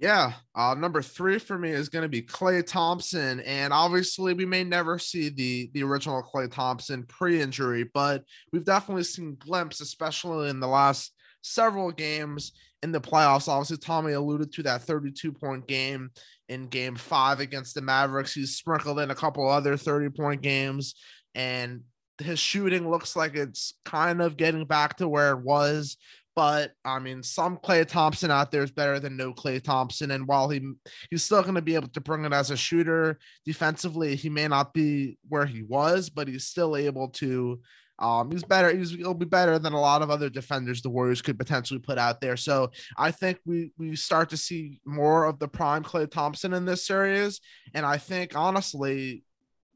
Yeah, 0.00 0.32
uh, 0.54 0.74
number 0.78 1.02
three 1.02 1.38
for 1.38 1.58
me 1.58 1.68
is 1.68 1.90
going 1.90 2.04
to 2.04 2.08
be 2.08 2.22
Klay 2.22 2.66
Thompson, 2.66 3.40
and 3.40 3.70
obviously 3.70 4.32
we 4.32 4.46
may 4.46 4.64
never 4.64 4.98
see 4.98 5.28
the 5.28 5.70
the 5.74 5.82
original 5.82 6.22
Klay 6.22 6.50
Thompson 6.50 7.04
pre-injury, 7.04 7.84
but 7.92 8.24
we've 8.50 8.64
definitely 8.64 9.02
seen 9.02 9.36
glimpses, 9.38 9.82
especially 9.82 10.48
in 10.48 10.58
the 10.58 10.66
last 10.66 11.12
several 11.42 11.92
games 11.92 12.52
in 12.82 12.92
the 12.92 13.00
playoffs. 13.00 13.46
Obviously, 13.46 13.76
Tommy 13.76 14.12
alluded 14.14 14.50
to 14.54 14.62
that 14.62 14.80
32 14.84 15.32
point 15.32 15.68
game 15.68 16.10
in 16.48 16.68
Game 16.68 16.96
Five 16.96 17.40
against 17.40 17.74
the 17.74 17.82
Mavericks. 17.82 18.32
He's 18.32 18.56
sprinkled 18.56 19.00
in 19.00 19.10
a 19.10 19.14
couple 19.14 19.46
other 19.46 19.76
30 19.76 20.08
point 20.16 20.40
games, 20.40 20.94
and 21.34 21.82
his 22.18 22.38
shooting 22.38 22.90
looks 22.90 23.16
like 23.16 23.34
it's 23.34 23.74
kind 23.84 24.22
of 24.22 24.38
getting 24.38 24.64
back 24.64 24.96
to 24.96 25.08
where 25.08 25.32
it 25.32 25.42
was 25.42 25.98
but 26.40 26.72
I 26.86 26.98
mean, 27.00 27.22
some 27.22 27.58
Klay 27.58 27.86
Thompson 27.86 28.30
out 28.30 28.50
there 28.50 28.62
is 28.62 28.70
better 28.70 28.98
than 28.98 29.14
no 29.14 29.34
Klay 29.34 29.62
Thompson. 29.62 30.10
And 30.10 30.26
while 30.26 30.48
he 30.48 30.62
he's 31.10 31.22
still 31.22 31.42
going 31.42 31.56
to 31.56 31.60
be 31.60 31.74
able 31.74 31.88
to 31.88 32.00
bring 32.00 32.24
it 32.24 32.32
as 32.32 32.50
a 32.50 32.56
shooter 32.56 33.18
defensively, 33.44 34.16
he 34.16 34.30
may 34.30 34.48
not 34.48 34.72
be 34.72 35.18
where 35.28 35.44
he 35.44 35.62
was, 35.62 36.08
but 36.08 36.28
he's 36.28 36.46
still 36.46 36.78
able 36.78 37.08
to. 37.08 37.60
Um, 37.98 38.30
he's 38.30 38.42
better. 38.42 38.74
He's, 38.74 38.92
he'll 38.92 39.12
be 39.12 39.26
better 39.26 39.58
than 39.58 39.74
a 39.74 39.80
lot 39.80 40.00
of 40.00 40.08
other 40.08 40.30
defenders 40.30 40.80
the 40.80 40.88
Warriors 40.88 41.20
could 41.20 41.38
potentially 41.38 41.78
put 41.78 41.98
out 41.98 42.22
there. 42.22 42.38
So 42.38 42.70
I 42.96 43.10
think 43.10 43.38
we 43.44 43.72
we 43.76 43.94
start 43.94 44.30
to 44.30 44.38
see 44.38 44.80
more 44.86 45.26
of 45.26 45.40
the 45.40 45.48
prime 45.48 45.84
Klay 45.84 46.10
Thompson 46.10 46.54
in 46.54 46.64
this 46.64 46.86
series, 46.86 47.42
and 47.74 47.84
I 47.84 47.98
think 47.98 48.34
honestly, 48.34 49.24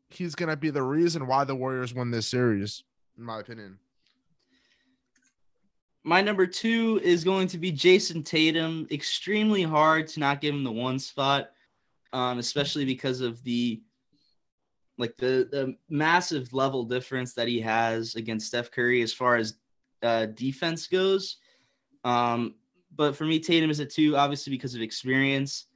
he's 0.09 0.35
going 0.35 0.49
to 0.49 0.57
be 0.57 0.71
the 0.71 0.83
reason 0.83 1.27
why 1.27 1.45
the 1.45 1.55
Warriors 1.55 1.93
win 1.93 2.11
this 2.11 2.27
series, 2.27 2.85
in 3.19 3.25
my 3.25 3.41
opinion 3.41 3.81
my 6.05 6.21
number 6.21 6.47
two 6.47 7.01
is 7.03 7.25
going 7.25 7.49
to 7.49 7.59
be 7.59 7.73
Jayson 7.73 8.23
Tatum. 8.23 8.87
Extremely 8.91 9.63
hard 9.63 10.07
to 10.09 10.21
not 10.21 10.43
give 10.43 10.55
him 10.55 10.63
the 10.63 10.71
one 10.71 10.99
spot, 10.99 11.51
um, 12.13 12.39
especially 12.39 12.85
because 12.85 13.23
of 13.23 13.43
the 13.43 13.83
like 14.99 15.17
the 15.17 15.49
the 15.51 15.77
massive 15.89 16.53
level 16.53 16.85
difference 16.85 17.33
that 17.35 17.49
he 17.49 17.59
has 17.61 18.15
against 18.15 18.47
Steph 18.47 18.71
Curry 18.71 19.01
as 19.01 19.15
far 19.15 19.37
as 19.37 19.55
uh, 20.03 20.27
defense 20.27 20.87
goes. 20.87 21.39
Um, 22.05 22.55
but 22.95 23.17
for 23.17 23.25
me, 23.25 23.41
Tatum 23.41 23.71
is 23.71 23.81
a 23.81 23.87
two, 23.87 24.15
obviously 24.15 24.51
because 24.51 24.75
of 24.75 24.83
experience. 24.83 25.67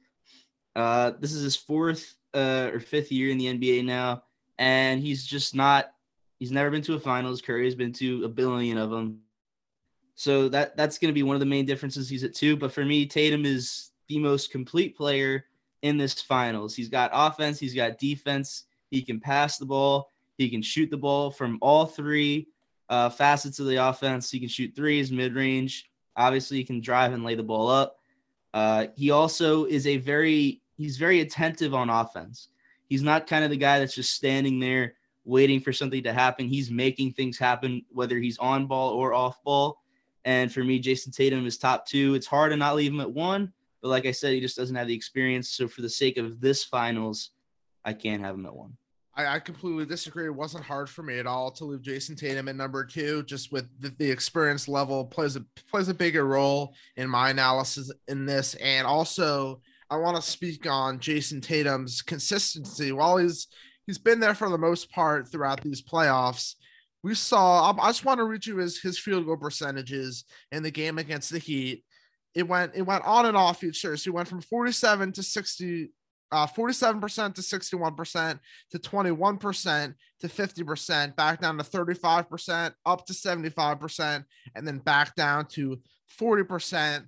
Uh, 0.75 1.11
this 1.19 1.33
is 1.33 1.41
his 1.41 1.55
fourth 1.55 2.15
uh, 2.35 2.69
or 2.71 2.79
fifth 2.79 3.11
year 3.11 3.31
in 3.31 3.39
the 3.39 3.47
NBA 3.47 3.83
now, 3.83 4.23
and 4.59 5.01
he's 5.01 5.25
just 5.25 5.55
not. 5.55 5.91
He's 6.37 6.51
never 6.51 6.69
been 6.69 6.83
to 6.83 6.93
a 6.93 6.99
finals. 6.99 7.41
Curry 7.41 7.65
has 7.65 7.75
been 7.75 7.91
to 7.93 8.23
a 8.23 8.29
billion 8.29 8.77
of 8.77 8.91
them. 8.91 9.21
So 10.19 10.49
that 10.49 10.75
that's 10.75 10.97
going 10.97 11.07
to 11.07 11.13
be 11.13 11.23
one 11.23 11.37
of 11.37 11.39
the 11.39 11.45
main 11.45 11.65
differences. 11.65 12.09
He's 12.09 12.25
at 12.25 12.35
two, 12.35 12.57
but 12.57 12.73
for 12.73 12.83
me, 12.83 13.05
Tatum 13.05 13.45
is 13.45 13.91
the 14.09 14.19
most 14.19 14.51
complete 14.51 14.97
player 14.97 15.45
in 15.81 15.97
this 15.97 16.21
finals. 16.21 16.75
He's 16.75 16.89
got 16.89 17.09
offense, 17.13 17.57
he's 17.57 17.73
got 17.73 17.97
defense, 17.97 18.65
he 18.91 19.01
can 19.01 19.21
pass 19.21 19.57
the 19.57 19.65
ball, 19.65 20.11
he 20.37 20.49
can 20.49 20.61
shoot 20.61 20.91
the 20.91 20.97
ball 20.97 21.31
from 21.31 21.57
all 21.61 21.85
three 21.85 22.49
uh, 22.89 23.09
facets 23.09 23.59
of 23.59 23.67
the 23.67 23.77
offense. 23.77 24.29
He 24.29 24.41
can 24.41 24.49
shoot 24.49 24.75
threes, 24.75 25.09
mid 25.09 25.35
range. 25.35 25.89
Obviously, 26.17 26.57
he 26.57 26.65
can 26.65 26.81
drive 26.81 27.13
and 27.13 27.23
lay 27.23 27.35
the 27.35 27.41
ball 27.41 27.69
up. 27.69 27.95
Uh, 28.53 28.87
he 28.97 29.11
also 29.11 29.63
is 29.67 29.87
a 29.87 29.95
very 29.95 30.61
he's 30.75 30.97
very 30.97 31.21
attentive 31.21 31.73
on 31.73 31.89
offense. 31.89 32.49
He's 32.89 33.03
not 33.03 33.25
kind 33.25 33.45
of 33.45 33.51
the 33.51 33.55
guy 33.55 33.79
that's 33.79 33.95
just 33.95 34.11
standing 34.11 34.59
there 34.59 34.95
waiting 35.23 35.61
for 35.61 35.71
something 35.71 36.03
to 36.03 36.11
happen. 36.11 36.49
He's 36.49 36.69
making 36.69 37.13
things 37.13 37.37
happen, 37.37 37.85
whether 37.93 38.17
he's 38.17 38.37
on 38.39 38.67
ball 38.67 38.89
or 38.89 39.13
off 39.13 39.41
ball. 39.45 39.78
And 40.25 40.51
for 40.51 40.63
me, 40.63 40.79
Jayson 40.79 41.11
Tatum 41.11 41.45
is 41.45 41.57
top 41.57 41.85
two. 41.85 42.13
It's 42.13 42.27
hard 42.27 42.51
to 42.51 42.57
not 42.57 42.75
leave 42.75 42.91
him 42.91 43.01
at 43.01 43.11
one, 43.11 43.53
but 43.81 43.89
like 43.89 44.05
I 44.05 44.11
said, 44.11 44.33
he 44.33 44.41
just 44.41 44.57
doesn't 44.57 44.75
have 44.75 44.87
the 44.87 44.95
experience. 44.95 45.49
So 45.49 45.67
for 45.67 45.81
the 45.81 45.89
sake 45.89 46.17
of 46.17 46.41
this 46.41 46.63
finals, 46.63 47.31
I 47.85 47.93
can't 47.93 48.23
have 48.23 48.35
him 48.35 48.45
at 48.45 48.55
one. 48.55 48.77
I, 49.15 49.35
I 49.35 49.39
completely 49.39 49.85
disagree. 49.85 50.25
It 50.25 50.35
wasn't 50.35 50.63
hard 50.63 50.89
for 50.89 51.03
me 51.03 51.19
at 51.19 51.27
all 51.27 51.51
to 51.51 51.65
leave 51.65 51.81
Jayson 51.81 52.15
Tatum 52.15 52.47
at 52.47 52.55
number 52.55 52.85
two. 52.85 53.23
Just 53.23 53.51
with 53.51 53.67
the, 53.79 53.93
the 53.97 54.09
experience 54.09 54.67
level 54.67 55.05
plays 55.05 55.35
a 55.35 55.45
plays 55.69 55.89
a 55.89 55.93
bigger 55.93 56.25
role 56.25 56.73
in 56.95 57.09
my 57.09 57.29
analysis 57.29 57.91
in 58.07 58.25
this. 58.25 58.55
And 58.55 58.87
also, 58.87 59.61
I 59.89 59.97
want 59.97 60.15
to 60.15 60.21
speak 60.21 60.69
on 60.69 60.99
Jayson 60.99 61.41
Tatum's 61.41 62.01
consistency. 62.01 62.91
While 62.91 63.17
he's 63.17 63.47
he's 63.85 63.97
been 63.97 64.19
there 64.19 64.35
for 64.35 64.49
the 64.49 64.57
most 64.57 64.91
part 64.91 65.29
throughout 65.29 65.61
these 65.61 65.81
playoffs, 65.81 66.55
we 67.03 67.15
saw. 67.15 67.73
I 67.79 67.89
just 67.89 68.05
want 68.05 68.19
to 68.19 68.25
read 68.25 68.45
you 68.45 68.57
his 68.57 68.79
his 68.79 68.99
field 68.99 69.25
goal 69.25 69.37
percentages 69.37 70.25
in 70.51 70.63
the 70.63 70.71
game 70.71 70.97
against 70.97 71.31
the 71.31 71.39
Heat. 71.39 71.83
It 72.35 72.47
went 72.47 72.73
it 72.75 72.81
went 72.81 73.05
on 73.05 73.25
and 73.25 73.37
off 73.37 73.63
each 73.63 73.83
year. 73.83 73.95
So 73.97 74.11
he 74.11 74.15
went 74.15 74.27
from 74.27 74.41
47 74.41 75.13
to 75.13 75.23
60, 75.23 75.91
uh, 76.31 76.47
47% 76.47 77.35
to 77.35 77.41
61% 77.41 78.39
to 78.71 78.79
21% 78.79 79.93
to 80.19 80.27
50%, 80.27 81.15
back 81.15 81.41
down 81.41 81.57
to 81.57 81.63
35%, 81.63 82.73
up 82.85 83.05
to 83.05 83.13
75%, 83.13 84.23
and 84.55 84.67
then 84.67 84.79
back 84.79 85.15
down 85.15 85.45
to 85.47 85.79
40%. 86.19 87.05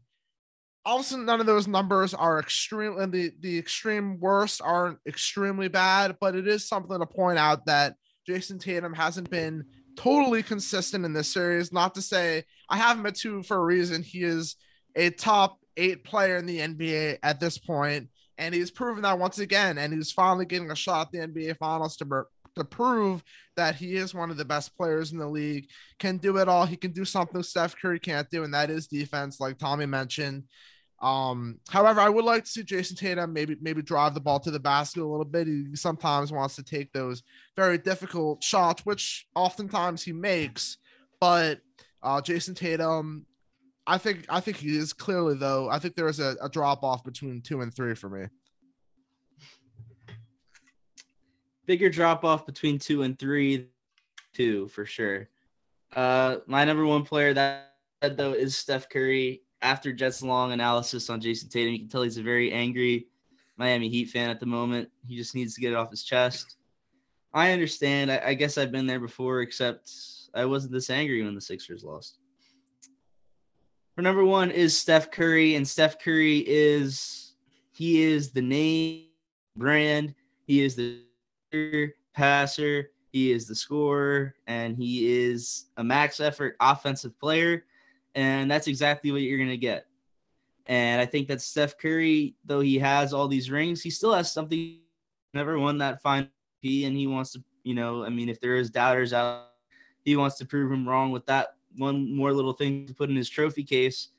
Also, 0.83 1.17
none 1.17 1.39
of 1.39 1.45
those 1.45 1.67
numbers 1.67 2.15
are 2.15 2.39
extreme, 2.39 2.97
and 2.97 3.13
the, 3.13 3.31
the 3.41 3.59
extreme 3.59 4.19
worst 4.19 4.61
aren't 4.63 4.97
extremely 5.05 5.67
bad, 5.67 6.17
but 6.19 6.35
it 6.35 6.47
is 6.47 6.67
something 6.67 6.97
to 6.97 7.05
point 7.05 7.37
out 7.37 7.65
that 7.67 7.95
Jayson 8.27 8.59
Tatum 8.59 8.93
hasn't 8.93 9.29
been 9.29 9.65
totally 9.95 10.43
consistent 10.43 11.05
in 11.05 11.13
this 11.13 11.31
series. 11.31 11.71
Not 11.71 11.95
to 11.95 12.01
say 12.01 12.43
I 12.69 12.77
have 12.77 12.97
him 12.97 13.05
at 13.05 13.15
two 13.15 13.43
for 13.43 13.57
a 13.57 13.63
reason. 13.63 14.03
He 14.03 14.23
is 14.23 14.55
a 14.95 15.09
top 15.09 15.59
eight 15.77 16.03
player 16.03 16.37
in 16.37 16.45
the 16.45 16.59
NBA 16.59 17.17
at 17.23 17.39
this 17.39 17.57
point, 17.57 18.09
and 18.37 18.53
he's 18.53 18.71
proven 18.71 19.03
that 19.03 19.19
once 19.19 19.39
again. 19.39 19.77
And 19.77 19.93
he's 19.93 20.11
finally 20.11 20.45
getting 20.45 20.71
a 20.71 20.75
shot 20.75 21.07
at 21.07 21.11
the 21.11 21.27
NBA 21.27 21.57
Finals 21.57 21.97
to 21.97 22.25
to 22.55 22.65
prove 22.65 23.23
that 23.55 23.75
he 23.75 23.95
is 23.95 24.13
one 24.13 24.29
of 24.29 24.37
the 24.37 24.45
best 24.45 24.75
players 24.75 25.11
in 25.11 25.17
the 25.17 25.27
league. 25.27 25.67
Can 25.99 26.17
do 26.17 26.37
it 26.37 26.47
all. 26.47 26.65
He 26.65 26.75
can 26.75 26.91
do 26.91 27.05
something 27.05 27.43
Steph 27.43 27.75
Curry 27.81 27.99
can't 27.99 28.29
do, 28.29 28.43
and 28.43 28.53
that 28.53 28.69
is 28.69 28.87
defense, 28.87 29.39
like 29.39 29.57
Tommy 29.57 29.85
mentioned. 29.85 30.43
Um, 31.01 31.59
however, 31.67 31.99
I 31.99 32.09
would 32.09 32.25
like 32.25 32.43
to 32.43 32.49
see 32.49 32.63
Jayson 32.63 32.95
Tatum 32.95 33.33
maybe 33.33 33.57
maybe 33.59 33.81
drive 33.81 34.13
the 34.13 34.21
ball 34.21 34.39
to 34.41 34.51
the 34.51 34.59
basket 34.59 35.01
a 35.01 35.05
little 35.05 35.25
bit. 35.25 35.47
He 35.47 35.75
sometimes 35.75 36.31
wants 36.31 36.55
to 36.57 36.63
take 36.63 36.93
those 36.93 37.23
very 37.55 37.79
difficult 37.79 38.43
shots, 38.43 38.85
which 38.85 39.27
oftentimes 39.35 40.03
he 40.03 40.13
makes. 40.13 40.77
But 41.19 41.59
uh, 42.03 42.21
Jayson 42.21 42.55
Tatum, 42.55 43.25
I 43.87 43.97
think 43.97 44.25
I 44.29 44.41
think 44.41 44.57
he 44.57 44.77
is 44.77 44.93
clearly 44.93 45.35
though. 45.35 45.69
I 45.69 45.79
think 45.79 45.95
there 45.95 46.07
is 46.07 46.19
a, 46.19 46.35
a 46.39 46.49
drop 46.49 46.83
off 46.83 47.03
between 47.03 47.41
two 47.41 47.61
and 47.61 47.73
three 47.73 47.95
for 47.95 48.09
me. 48.09 48.27
Bigger 51.65 51.89
drop 51.89 52.23
off 52.23 52.45
between 52.45 52.77
two 52.77 53.01
and 53.01 53.17
three, 53.17 53.69
two 54.33 54.67
for 54.67 54.85
sure. 54.85 55.29
Uh, 55.95 56.37
my 56.45 56.63
number 56.63 56.85
one 56.85 57.03
player 57.03 57.33
that 57.33 57.73
though 58.01 58.33
is 58.33 58.55
Steph 58.55 58.87
Curry 58.87 59.41
after 59.61 59.93
Jett's 59.93 60.23
long 60.23 60.51
analysis 60.51 61.09
on 61.09 61.21
Jayson 61.21 61.49
Tatum, 61.49 61.73
you 61.73 61.79
can 61.79 61.87
tell 61.87 62.01
he's 62.01 62.17
a 62.17 62.23
very 62.23 62.51
angry 62.51 63.07
Miami 63.57 63.89
Heat 63.89 64.09
fan 64.09 64.29
at 64.29 64.39
the 64.39 64.45
moment. 64.45 64.89
He 65.07 65.15
just 65.15 65.35
needs 65.35 65.53
to 65.55 65.61
get 65.61 65.73
it 65.73 65.75
off 65.75 65.91
his 65.91 66.03
chest. 66.03 66.57
I 67.33 67.51
understand. 67.51 68.11
I, 68.11 68.21
I 68.27 68.33
guess 68.33 68.57
I've 68.57 68.71
been 68.71 68.87
there 68.87 68.99
before, 68.99 69.41
except 69.41 69.91
I 70.33 70.45
wasn't 70.45 70.73
this 70.73 70.89
angry 70.89 71.23
when 71.23 71.35
the 71.35 71.41
Sixers 71.41 71.83
lost. 71.83 72.17
For 73.95 74.01
number 74.01 74.25
one 74.25 74.51
is 74.51 74.77
Steph 74.77 75.11
Curry, 75.11 75.55
and 75.55 75.67
Steph 75.67 75.99
Curry 75.99 76.43
is 76.47 77.33
he 77.71 78.01
is 78.01 78.31
the 78.31 78.41
name 78.41 79.05
brand. 79.55 80.15
He 80.47 80.61
is 80.61 80.75
the 80.75 81.01
passer. 82.13 82.91
He 83.11 83.31
is 83.31 83.45
the 83.45 83.55
scorer, 83.55 84.35
and 84.47 84.75
he 84.75 85.25
is 85.25 85.65
a 85.77 85.83
max 85.83 86.21
effort 86.21 86.55
offensive 86.61 87.17
player, 87.19 87.65
and 88.15 88.49
that's 88.49 88.67
exactly 88.67 89.11
what 89.11 89.21
you're 89.21 89.37
gonna 89.37 89.57
get. 89.57 89.85
And 90.67 91.01
I 91.01 91.05
think 91.05 91.27
that 91.27 91.41
Steph 91.41 91.77
Curry, 91.77 92.35
though 92.45 92.59
he 92.61 92.77
has 92.79 93.13
all 93.13 93.27
these 93.27 93.51
rings, 93.51 93.81
he 93.81 93.89
still 93.89 94.13
has 94.13 94.31
something. 94.31 94.79
Never 95.33 95.57
won 95.57 95.77
that 95.77 96.01
final 96.01 96.29
P, 96.61 96.85
and 96.85 96.95
he 96.95 97.07
wants 97.07 97.31
to, 97.33 97.43
you 97.63 97.73
know, 97.73 98.03
I 98.03 98.09
mean, 98.09 98.29
if 98.29 98.39
there 98.41 98.57
is 98.57 98.69
doubters 98.69 99.13
out, 99.13 99.47
he 100.03 100.15
wants 100.15 100.37
to 100.37 100.45
prove 100.45 100.71
him 100.71 100.87
wrong 100.87 101.11
with 101.11 101.25
that 101.27 101.55
one 101.77 102.15
more 102.15 102.33
little 102.33 102.53
thing 102.53 102.85
to 102.87 102.93
put 102.93 103.09
in 103.09 103.15
his 103.15 103.29
trophy 103.29 103.63
case. 103.63 104.09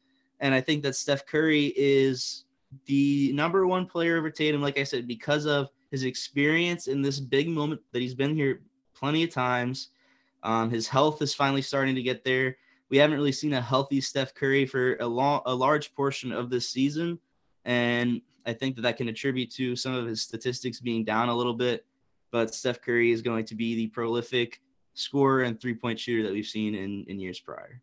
And 0.40 0.54
I 0.54 0.60
think 0.60 0.82
that 0.82 0.96
Steph 0.96 1.26
Curry 1.26 1.72
is 1.76 2.44
the 2.86 3.32
number 3.34 3.66
one 3.66 3.86
player 3.86 4.16
over 4.16 4.30
Tatum, 4.30 4.62
like 4.62 4.78
I 4.78 4.84
said, 4.84 5.06
because 5.06 5.46
of 5.46 5.68
his 5.90 6.04
experience 6.04 6.86
in 6.86 7.02
this 7.02 7.20
big 7.20 7.48
moment 7.48 7.80
that 7.92 8.00
he's 8.00 8.14
been 8.14 8.34
here 8.34 8.62
plenty 8.94 9.22
of 9.22 9.30
times. 9.30 9.88
Um, 10.42 10.70
his 10.70 10.88
health 10.88 11.22
is 11.22 11.34
finally 11.34 11.62
starting 11.62 11.94
to 11.94 12.02
get 12.02 12.24
there. 12.24 12.56
We 12.92 12.98
haven't 12.98 13.16
really 13.16 13.32
seen 13.32 13.54
a 13.54 13.60
healthy 13.62 14.02
Steph 14.02 14.34
Curry 14.34 14.66
for 14.66 14.96
a 14.96 15.06
long, 15.06 15.40
a 15.46 15.54
large 15.54 15.94
portion 15.94 16.30
of 16.30 16.50
this 16.50 16.68
season, 16.68 17.18
and 17.64 18.20
I 18.44 18.52
think 18.52 18.76
that 18.76 18.82
that 18.82 18.98
can 18.98 19.08
attribute 19.08 19.50
to 19.52 19.74
some 19.76 19.94
of 19.94 20.06
his 20.06 20.20
statistics 20.20 20.78
being 20.78 21.02
down 21.02 21.30
a 21.30 21.34
little 21.34 21.54
bit. 21.54 21.86
But 22.32 22.54
Steph 22.54 22.82
Curry 22.82 23.10
is 23.10 23.22
going 23.22 23.46
to 23.46 23.54
be 23.54 23.74
the 23.74 23.86
prolific 23.86 24.60
scorer 24.92 25.44
and 25.44 25.58
three 25.58 25.72
point 25.72 25.98
shooter 25.98 26.22
that 26.24 26.34
we've 26.34 26.44
seen 26.44 26.74
in 26.74 27.06
in 27.08 27.18
years 27.18 27.40
prior. 27.40 27.80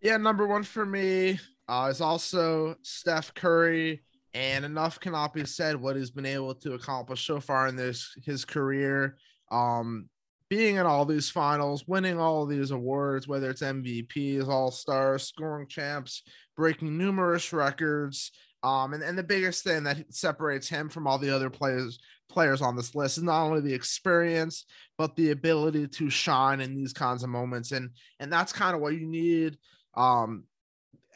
Yeah, 0.00 0.16
number 0.16 0.48
one 0.48 0.64
for 0.64 0.84
me 0.84 1.38
uh, 1.68 1.86
is 1.88 2.00
also 2.00 2.74
Steph 2.82 3.32
Curry. 3.32 4.02
And 4.34 4.64
enough 4.64 4.98
cannot 4.98 5.32
be 5.32 5.46
said 5.46 5.76
what 5.76 5.94
he's 5.94 6.10
been 6.10 6.26
able 6.26 6.54
to 6.56 6.74
accomplish 6.74 7.24
so 7.24 7.38
far 7.38 7.68
in 7.68 7.76
this 7.76 8.12
his 8.24 8.44
career. 8.44 9.18
Um, 9.52 10.08
being 10.48 10.76
in 10.76 10.86
all 10.86 11.04
these 11.04 11.30
finals, 11.30 11.84
winning 11.86 12.20
all 12.20 12.42
of 12.42 12.48
these 12.48 12.70
awards, 12.70 13.26
whether 13.26 13.50
it's 13.50 13.62
MVPs, 13.62 14.48
All 14.48 14.70
Stars, 14.70 15.24
scoring 15.24 15.66
champs, 15.66 16.22
breaking 16.56 16.96
numerous 16.96 17.52
records. 17.52 18.30
Um, 18.62 18.94
and, 18.94 19.02
and 19.02 19.18
the 19.18 19.22
biggest 19.22 19.64
thing 19.64 19.84
that 19.84 20.12
separates 20.12 20.68
him 20.68 20.88
from 20.88 21.06
all 21.06 21.18
the 21.18 21.34
other 21.34 21.50
players 21.50 21.98
players 22.28 22.60
on 22.60 22.76
this 22.76 22.94
list 22.94 23.18
is 23.18 23.24
not 23.24 23.44
only 23.44 23.60
the 23.60 23.72
experience, 23.72 24.64
but 24.98 25.14
the 25.16 25.30
ability 25.30 25.86
to 25.86 26.10
shine 26.10 26.60
in 26.60 26.74
these 26.76 26.92
kinds 26.92 27.22
of 27.22 27.30
moments. 27.30 27.72
And 27.72 27.90
and 28.20 28.32
that's 28.32 28.52
kind 28.52 28.74
of 28.74 28.80
what 28.80 28.94
you 28.94 29.06
need. 29.06 29.58
Um, 29.96 30.44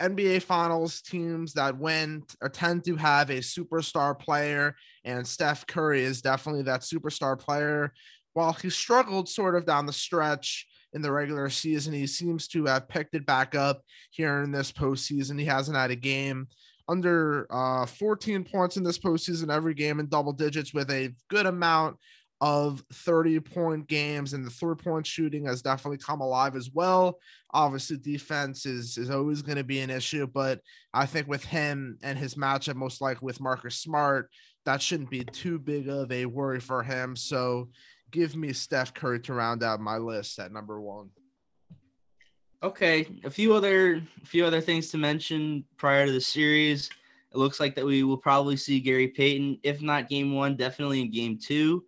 NBA 0.01 0.43
Finals 0.43 1.03
teams 1.03 1.53
that 1.55 1.77
win 1.77 2.23
or 2.41 2.49
tend 2.49 2.85
to 2.85 2.97
have 2.97 3.29
a 3.31 3.39
superstar 3.39 4.19
player, 4.19 4.75
and 5.05 5.27
Steph 5.27 5.67
Curry 5.67 6.03
is 6.03 6.23
definitely 6.23 6.63
that 6.63 6.81
superstar 6.81 7.39
player. 7.39 7.93
While 8.33 8.53
he 8.53 8.71
struggled 8.71 9.29
sort 9.29 9.57
of 9.57 9.67
down 9.67 9.87
the 9.87 9.93
stretch 9.93 10.67
in 10.93 11.03
the 11.03 11.13
regular 11.13 11.49
season, 11.51 11.93
he 11.93 12.07
seems 12.07 12.49
to 12.49 12.65
have 12.67 12.89
picked 12.89 13.15
it 13.15 13.27
back 13.27 13.55
up 13.55 13.83
here 14.11 14.43
in 14.43 14.53
this 14.53 14.73
postseason. 14.73 15.39
He 15.39 15.47
hasn't 15.47 15.77
had 15.77 15.91
a 15.91 15.97
game 15.97 16.49
under 16.89 17.47
uh, 17.51 17.87
14 17.87 18.45
points 18.45 18.77
in 18.77 18.83
this 18.83 18.99
postseason 18.99 19.55
every 19.55 19.75
game 19.75 20.01
in 20.01 20.09
double 20.09 20.33
digits 20.33 20.75
with 20.75 20.91
a 20.91 21.15
good 21.29 21.47
amount 21.47 21.97
of 22.41 22.83
30 22.95 23.39
point 23.41 23.87
games 23.87 24.33
and 24.33 24.45
the 24.45 24.51
three 24.51 24.75
point 24.75 25.07
shooting 25.07 25.45
has 25.45 25.63
definitely 25.63 25.99
come 25.99 26.21
alive 26.21 26.57
as 26.57 26.71
well. 26.73 27.19
Obviously, 27.53 27.99
defense 27.99 28.65
is, 28.65 28.97
is 28.97 29.11
always 29.11 29.43
going 29.43 29.59
to 29.59 29.65
be 29.65 29.81
an 29.81 29.91
issue, 29.91 30.27
but 30.27 30.61
I 30.95 31.07
think 31.07 31.29
with 31.29 31.45
him 31.45 31.99
and 32.03 32.19
his 32.19 32.35
matchup, 32.35 32.77
most 32.77 33.01
likely 33.01 33.27
with 33.27 33.41
Marcus 33.41 33.77
Smart, 33.77 34.31
that 34.65 34.81
shouldn't 34.81 35.11
be 35.11 35.25
too 35.25 35.59
big 35.59 35.89
of 35.89 36.11
a 36.11 36.27
worry 36.27 36.61
for 36.61 36.83
him. 36.83 37.15
So 37.15 37.69
give 38.11 38.37
me 38.37 38.53
Steph 38.53 38.95
Curry 38.95 39.21
to 39.21 39.35
round 39.35 39.63
out 39.63 39.81
my 39.81 39.97
list 39.97 40.39
at 40.39 40.53
number 40.53 40.81
one. 40.81 41.11
Okay, 42.63 43.07
a 43.25 43.31
few 43.31 43.55
other 43.55 44.03
a 44.23 44.27
few 44.27 44.45
other 44.45 44.61
things 44.61 44.91
to 44.91 44.99
mention 44.99 45.65
prior 45.79 46.07
to 46.07 46.13
the 46.13 46.21
series. 46.21 46.91
It 47.33 47.39
looks 47.39 47.61
like 47.61 47.75
that 47.77 47.87
we 47.87 48.03
will 48.03 48.19
probably 48.19 48.57
see 48.57 48.81
Gary 48.81 49.09
Payton, 49.09 49.61
if 49.63 49.81
not 49.81 50.09
game 50.09 50.35
one, 50.35 50.57
definitely 50.57 51.01
in 51.01 51.11
game 51.11 51.39
two. 51.39 51.85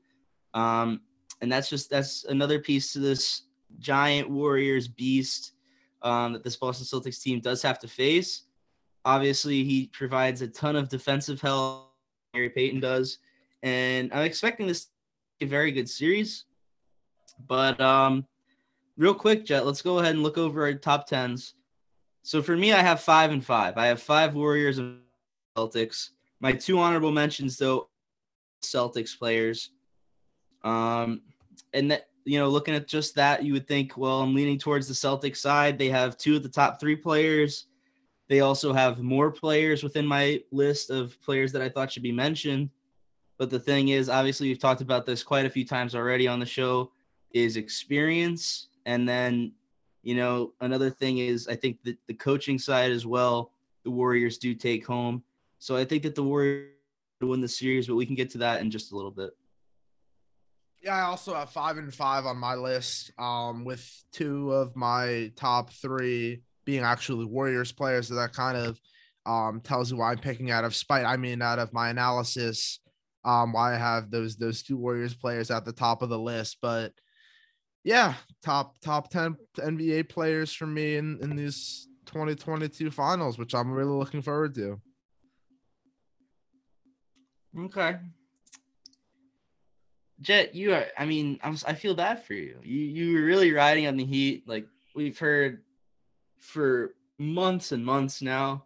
Um, 0.54 1.00
and 1.40 1.50
that's 1.50 1.68
just 1.68 1.90
that's 1.90 2.24
another 2.24 2.58
piece 2.58 2.92
to 2.92 3.00
this 3.00 3.42
giant 3.80 4.30
Warriors 4.30 4.88
beast 4.88 5.52
um, 6.02 6.32
that 6.32 6.44
this 6.44 6.56
Boston 6.56 6.86
Celtics 6.86 7.20
team 7.20 7.40
does 7.40 7.60
have 7.62 7.78
to 7.80 7.88
face. 7.88 8.44
Obviously, 9.04 9.64
he 9.64 9.88
provides 9.88 10.40
a 10.40 10.48
ton 10.48 10.76
of 10.76 10.88
defensive 10.88 11.40
help. 11.40 11.90
Gary 12.32 12.48
Payton 12.48 12.80
does, 12.80 13.18
and 13.62 14.10
I'm 14.14 14.24
expecting 14.24 14.66
this 14.66 14.86
very 15.44 15.72
good 15.72 15.88
series. 15.88 16.44
But 17.46 17.80
um, 17.80 18.26
real 18.96 19.14
quick, 19.14 19.44
Jett, 19.44 19.66
let's 19.66 19.82
go 19.82 19.98
ahead 19.98 20.14
and 20.14 20.22
look 20.22 20.38
over 20.38 20.62
our 20.62 20.74
top 20.74 21.06
tens. 21.06 21.54
So 22.22 22.42
for 22.42 22.56
me, 22.56 22.72
I 22.72 22.80
have 22.80 23.00
five 23.00 23.32
and 23.32 23.44
five. 23.44 23.76
I 23.76 23.86
have 23.86 24.00
five 24.00 24.34
Warriors 24.34 24.78
and 24.78 25.00
Celtics. 25.56 26.10
My 26.40 26.52
two 26.52 26.78
honorable 26.78 27.10
mentions, 27.10 27.56
though, 27.56 27.88
Celtics 28.62 29.18
players. 29.18 29.70
Um, 30.62 31.22
and 31.72 31.90
that 31.90 32.06
you 32.24 32.38
know, 32.38 32.48
looking 32.48 32.74
at 32.74 32.86
just 32.86 33.14
that, 33.16 33.42
you 33.42 33.52
would 33.52 33.66
think, 33.66 33.96
well, 33.96 34.20
I'm 34.20 34.34
leaning 34.34 34.58
towards 34.58 34.86
the 34.86 34.94
Celtics 34.94 35.38
side. 35.38 35.78
They 35.78 35.88
have 35.88 36.16
two 36.16 36.36
of 36.36 36.42
the 36.42 36.48
top 36.48 36.78
three 36.78 36.96
players. 36.96 37.66
They 38.28 38.40
also 38.40 38.72
have 38.72 39.02
more 39.02 39.30
players 39.30 39.82
within 39.82 40.06
my 40.06 40.40
list 40.52 40.90
of 40.90 41.20
players 41.20 41.52
that 41.52 41.62
I 41.62 41.68
thought 41.68 41.90
should 41.92 42.02
be 42.02 42.12
mentioned. 42.12 42.70
But 43.38 43.50
the 43.50 43.60
thing 43.60 43.88
is, 43.88 44.08
obviously, 44.08 44.48
we've 44.48 44.58
talked 44.58 44.82
about 44.82 45.06
this 45.06 45.22
quite 45.22 45.46
a 45.46 45.50
few 45.50 45.64
times 45.64 45.94
already 45.94 46.28
on 46.28 46.38
the 46.38 46.46
show, 46.46 46.92
is 47.32 47.56
experience. 47.56 48.68
And 48.86 49.08
then, 49.08 49.52
you 50.02 50.14
know, 50.14 50.52
another 50.60 50.90
thing 50.90 51.18
is 51.18 51.48
I 51.48 51.56
think 51.56 51.82
that 51.84 51.96
the 52.06 52.14
coaching 52.14 52.58
side 52.58 52.92
as 52.92 53.06
well, 53.06 53.52
the 53.84 53.90
Warriors 53.90 54.38
do 54.38 54.54
take 54.54 54.86
home. 54.86 55.22
So 55.58 55.76
I 55.76 55.84
think 55.84 56.02
that 56.04 56.14
the 56.14 56.22
Warriors 56.22 56.68
win 57.20 57.40
the 57.40 57.48
series, 57.48 57.86
but 57.86 57.94
we 57.94 58.06
can 58.06 58.16
get 58.16 58.30
to 58.30 58.38
that 58.38 58.60
in 58.60 58.70
just 58.70 58.92
a 58.92 58.96
little 58.96 59.10
bit. 59.10 59.30
Yeah, 60.82 60.96
I 60.96 61.02
also 61.02 61.34
have 61.34 61.50
five 61.50 61.76
and 61.76 61.94
five 61.94 62.26
on 62.26 62.36
my 62.36 62.54
list. 62.54 63.12
Um, 63.18 63.64
with 63.64 63.88
two 64.12 64.52
of 64.52 64.74
my 64.74 65.30
top 65.36 65.70
three 65.70 66.42
being 66.64 66.82
actually 66.82 67.24
Warriors 67.24 67.70
players, 67.70 68.08
so 68.08 68.16
that 68.16 68.32
kind 68.32 68.56
of 68.56 68.80
um 69.24 69.60
tells 69.60 69.92
you 69.92 69.98
why 69.98 70.10
I'm 70.10 70.18
picking 70.18 70.50
out 70.50 70.64
of 70.64 70.74
spite. 70.74 71.04
I 71.04 71.16
mean, 71.16 71.40
out 71.40 71.60
of 71.60 71.72
my 71.72 71.90
analysis, 71.90 72.80
um, 73.24 73.52
why 73.52 73.74
I 73.74 73.78
have 73.78 74.10
those 74.10 74.36
those 74.36 74.62
two 74.62 74.76
Warriors 74.76 75.14
players 75.14 75.50
at 75.50 75.64
the 75.64 75.72
top 75.72 76.02
of 76.02 76.08
the 76.08 76.18
list. 76.18 76.58
But 76.60 76.92
yeah, 77.84 78.14
top 78.42 78.78
top 78.80 79.10
ten 79.10 79.36
NBA 79.56 80.08
players 80.08 80.52
for 80.52 80.66
me 80.66 80.96
in 80.96 81.18
in 81.22 81.36
these 81.36 81.88
2022 82.06 82.90
finals, 82.90 83.38
which 83.38 83.54
I'm 83.54 83.70
really 83.70 83.90
looking 83.90 84.22
forward 84.22 84.54
to. 84.56 84.80
Okay. 87.58 87.96
Jett, 90.20 90.54
you 90.54 90.72
are. 90.72 90.86
I 90.96 91.04
mean, 91.04 91.38
I'm. 91.42 91.56
I 91.66 91.74
feel 91.74 91.94
bad 91.94 92.24
for 92.24 92.34
you. 92.34 92.58
You 92.62 92.80
you 92.80 93.14
were 93.14 93.24
really 93.24 93.52
riding 93.52 93.86
on 93.86 93.96
the 93.96 94.04
heat. 94.04 94.44
Like 94.46 94.66
we've 94.94 95.18
heard 95.18 95.62
for 96.38 96.94
months 97.18 97.72
and 97.72 97.84
months 97.84 98.22
now. 98.22 98.64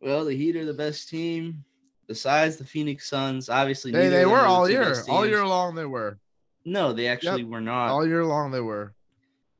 Well, 0.00 0.24
the 0.24 0.36
Heat 0.36 0.56
are 0.56 0.64
the 0.64 0.72
best 0.72 1.08
team 1.08 1.64
besides 2.08 2.56
the 2.56 2.64
Phoenix 2.64 3.08
Suns. 3.08 3.48
Obviously, 3.48 3.92
they 3.92 4.08
they 4.08 4.26
were 4.26 4.40
all 4.40 4.68
year, 4.68 4.94
all 5.08 5.26
year 5.26 5.46
long. 5.46 5.74
They 5.74 5.86
were. 5.86 6.18
No, 6.64 6.92
they 6.92 7.06
actually 7.06 7.42
yep. 7.42 7.50
were 7.50 7.60
not. 7.60 7.90
All 7.90 8.06
year 8.06 8.24
long, 8.24 8.50
they 8.50 8.60
were. 8.60 8.94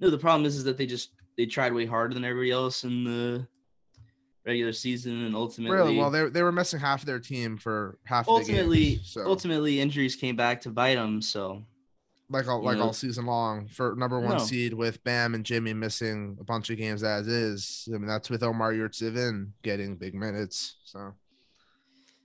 No, 0.00 0.10
the 0.10 0.18
problem 0.18 0.46
is, 0.46 0.56
is 0.56 0.64
that 0.64 0.76
they 0.76 0.86
just 0.86 1.10
they 1.36 1.46
tried 1.46 1.72
way 1.72 1.86
harder 1.86 2.14
than 2.14 2.24
everybody 2.24 2.50
else 2.50 2.82
in 2.82 3.04
the 3.04 3.46
regular 4.46 4.72
season 4.72 5.24
and 5.24 5.36
ultimately 5.36 5.76
really 5.76 5.98
well 5.98 6.10
they, 6.10 6.24
they 6.30 6.42
were 6.42 6.52
missing 6.52 6.80
half 6.80 7.00
of 7.00 7.06
their 7.06 7.18
team 7.18 7.58
for 7.58 7.98
half 8.04 8.26
ultimately 8.26 8.94
games, 8.94 9.10
so. 9.10 9.26
ultimately 9.26 9.78
injuries 9.78 10.16
came 10.16 10.36
back 10.36 10.58
to 10.58 10.70
bite 10.70 10.94
them 10.94 11.20
so 11.20 11.62
like 12.30 12.48
all 12.48 12.62
like 12.62 12.78
know. 12.78 12.84
all 12.84 12.92
season 12.92 13.26
long 13.26 13.68
for 13.68 13.94
number 13.96 14.20
one 14.20 14.38
no. 14.38 14.38
seed 14.38 14.74
with 14.74 15.02
Bam 15.04 15.34
and 15.34 15.44
Jimmy 15.44 15.72
missing 15.72 16.36
a 16.40 16.44
bunch 16.44 16.70
of 16.70 16.76
games 16.76 17.02
as 17.02 17.26
is. 17.26 17.88
I 17.88 17.98
mean 17.98 18.06
that's 18.06 18.30
with 18.30 18.42
Omer 18.42 18.74
Yurtseven 18.74 19.50
getting 19.62 19.96
big 19.96 20.14
minutes. 20.14 20.76
So 20.84 21.14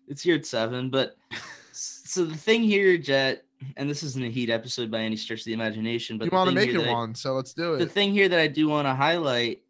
it's 0.07 0.25
Yurtseven, 0.25 0.91
but 0.91 1.15
so 1.71 2.25
the 2.25 2.37
thing 2.37 2.63
here, 2.63 2.97
Jett, 2.97 3.45
and 3.77 3.89
this 3.89 4.03
isn't 4.03 4.23
a 4.23 4.29
Heat 4.29 4.49
episode 4.49 4.91
by 4.91 4.99
any 4.99 5.15
stretch 5.15 5.39
of 5.39 5.45
the 5.45 5.53
imagination, 5.53 6.17
but 6.17 6.25
you 6.25 6.31
want 6.31 6.49
to 6.49 6.55
make 6.55 6.69
it 6.69 6.87
one, 6.87 7.11
I, 7.11 7.13
so 7.13 7.33
let's 7.33 7.53
do 7.53 7.75
it. 7.75 7.79
The 7.79 7.85
thing 7.85 8.11
here 8.11 8.29
that 8.29 8.39
I 8.39 8.47
do 8.47 8.67
want 8.67 8.87
to 8.87 8.93
highlight 8.93 9.61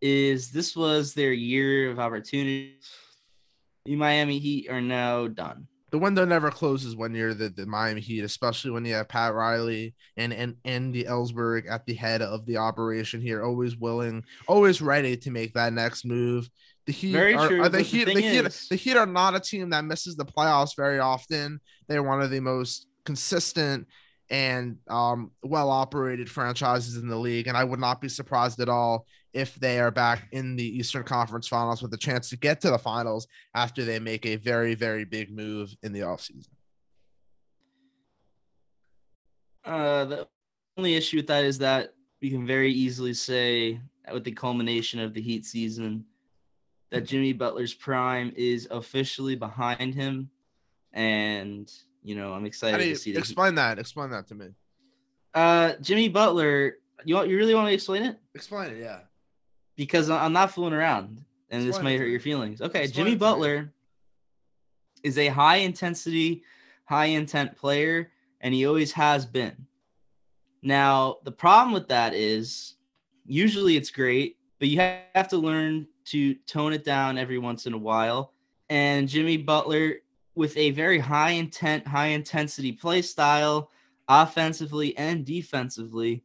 is 0.00 0.50
this 0.50 0.76
was 0.76 1.14
their 1.14 1.32
year 1.32 1.90
of 1.90 1.98
opportunity. 1.98 2.76
The 3.86 3.96
Miami 3.96 4.38
Heat 4.38 4.70
are 4.70 4.80
now 4.80 5.28
done. 5.28 5.66
the 5.90 5.98
window 5.98 6.24
never 6.24 6.50
closes 6.50 6.96
when 6.96 7.14
you're 7.14 7.34
the, 7.34 7.50
the 7.50 7.66
Miami 7.66 8.00
Heat, 8.00 8.24
especially 8.24 8.70
when 8.70 8.84
you 8.84 8.94
have 8.94 9.08
Pat 9.08 9.34
Riley 9.34 9.94
and 10.16 10.32
and 10.32 10.56
Andy 10.64 11.04
Elisburg 11.04 11.70
at 11.70 11.84
the 11.86 11.94
head 11.94 12.22
of 12.22 12.46
the 12.46 12.56
operation 12.56 13.20
here, 13.20 13.44
always 13.44 13.76
willing, 13.76 14.24
always 14.48 14.80
ready 14.80 15.16
to 15.18 15.30
make 15.30 15.52
that 15.54 15.72
next 15.72 16.04
move. 16.04 16.48
The 16.86 16.92
Heat 16.92 17.12
Very 17.12 17.34
are, 17.34 17.48
true, 17.48 17.60
are 17.60 17.68
the 17.68 17.78
but 17.78 17.78
the 17.78 17.82
Heat. 17.82 18.04
The, 18.04 18.20
Heat. 18.20 18.44
is- 18.44 18.68
The 18.68 18.76
Heat 18.76 18.96
are 18.96 19.06
not 19.06 19.34
a 19.34 19.40
team 19.40 19.70
that 19.70 19.84
misses 19.84 20.16
the 20.16 20.24
playoffs 20.24 20.76
very 20.76 20.98
often. 20.98 21.60
They're 21.88 22.02
one 22.02 22.20
of 22.20 22.30
the 22.30 22.40
most 22.40 22.86
consistent 23.04 23.86
and 24.30 24.78
um, 24.88 25.30
well 25.42 25.70
operated 25.70 26.30
franchises 26.30 26.96
in 26.96 27.08
the 27.08 27.16
league, 27.16 27.46
and 27.46 27.56
I 27.56 27.64
would 27.64 27.80
not 27.80 28.00
be 28.00 28.08
surprised 28.08 28.60
at 28.60 28.68
all 28.68 29.06
if 29.32 29.54
they 29.56 29.80
are 29.80 29.90
back 29.90 30.28
in 30.32 30.56
the 30.56 30.64
Eastern 30.78 31.04
Conference 31.04 31.48
Finals 31.48 31.82
with 31.82 31.92
a 31.92 31.98
chance 31.98 32.28
to 32.30 32.36
get 32.36 32.60
to 32.62 32.70
the 32.70 32.78
finals 32.78 33.26
after 33.54 33.84
they 33.84 33.98
make 33.98 34.24
a 34.26 34.36
very 34.36 34.74
very 34.74 35.04
big 35.04 35.34
move 35.34 35.74
in 35.82 35.92
the 35.92 36.00
offseason. 36.00 36.48
Uh, 39.64 40.04
the 40.04 40.28
only 40.76 40.94
issue 40.94 41.16
with 41.16 41.26
that 41.26 41.44
is 41.44 41.58
that 41.58 41.94
we 42.20 42.30
can 42.30 42.46
very 42.46 42.72
easily 42.72 43.14
say, 43.14 43.80
with 44.12 44.24
the 44.24 44.32
culmination 44.32 45.00
of 45.00 45.14
the 45.14 45.20
Heat 45.20 45.44
season, 45.46 46.04
that 46.94 47.04
Jimmy 47.04 47.32
Butler's 47.32 47.74
prime 47.74 48.32
is 48.36 48.68
officially 48.70 49.34
behind 49.34 49.94
him, 49.94 50.30
and 50.92 51.70
you 52.02 52.14
know 52.14 52.32
I'm 52.32 52.46
excited 52.46 52.78
to 52.78 52.96
see 52.96 53.10
the 53.10 53.16
Heat. 53.16 53.18
explain 53.18 53.56
that? 53.56 53.78
Explain 53.78 54.10
that 54.10 54.28
to 54.28 54.34
me. 54.34 54.48
Uh, 55.34 55.72
Jimmy 55.80 56.08
Butler, 56.08 56.76
you 57.04 57.16
want, 57.16 57.28
you 57.28 57.36
really 57.36 57.54
want 57.54 57.66
me 57.66 57.72
to 57.72 57.74
explain 57.74 58.04
it? 58.04 58.16
Explain 58.34 58.70
it, 58.70 58.78
yeah. 58.78 59.00
Because 59.76 60.08
I'm 60.08 60.32
not 60.32 60.52
fooling 60.52 60.72
around, 60.72 61.24
and 61.50 61.62
this 61.62 61.70
Explain 61.70 61.86
it 61.86 61.98
might 61.98 62.04
hurt 62.04 62.10
your 62.10 62.20
feelings. 62.20 62.62
Okay, 62.62 62.84
Explain 62.84 63.06
Jimmy 63.06 63.16
it 63.16 63.18
to 63.18 63.26
me. 63.26 63.30
Butler 63.30 63.72
is 65.02 65.18
a 65.18 65.26
high 65.26 65.56
intensity, 65.56 66.44
high 66.84 67.06
intent 67.06 67.56
player, 67.56 68.12
and 68.40 68.54
he 68.54 68.66
always 68.66 68.92
has 68.92 69.26
been. 69.26 69.66
Now, 70.62 71.16
the 71.24 71.32
problem 71.32 71.74
with 71.74 71.88
that 71.88 72.14
is 72.14 72.76
usually 73.26 73.76
it's 73.76 73.90
great, 73.90 74.36
but 74.60 74.68
you 74.68 74.78
have 74.78 75.28
to 75.28 75.36
learn 75.36 75.88
to 76.06 76.34
tone 76.46 76.72
it 76.72 76.84
down 76.84 77.18
every 77.18 77.38
once 77.38 77.66
in 77.66 77.72
a 77.72 77.78
while. 77.78 78.32
And 78.68 79.08
Jimmy 79.08 79.36
Butler, 79.36 79.96
with 80.34 80.56
a 80.56 80.70
very 80.70 80.98
high 80.98 81.30
intent, 81.30 81.86
high 81.86 82.08
intensity 82.08 82.72
play 82.72 83.02
style, 83.02 83.70
offensively 84.08 84.96
and 84.96 85.24
defensively, 85.24 86.22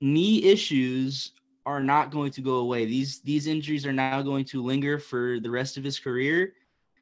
knee 0.00 0.44
issues 0.44 1.32
are 1.64 1.82
not 1.82 2.10
going 2.10 2.30
to 2.30 2.40
go 2.40 2.56
away. 2.56 2.84
These 2.86 3.20
these 3.20 3.46
injuries 3.46 3.86
are 3.86 3.92
now 3.92 4.22
going 4.22 4.44
to 4.46 4.62
linger 4.62 4.98
for 4.98 5.40
the 5.40 5.50
rest 5.50 5.76
of 5.76 5.84
his 5.84 5.98
career, 5.98 6.52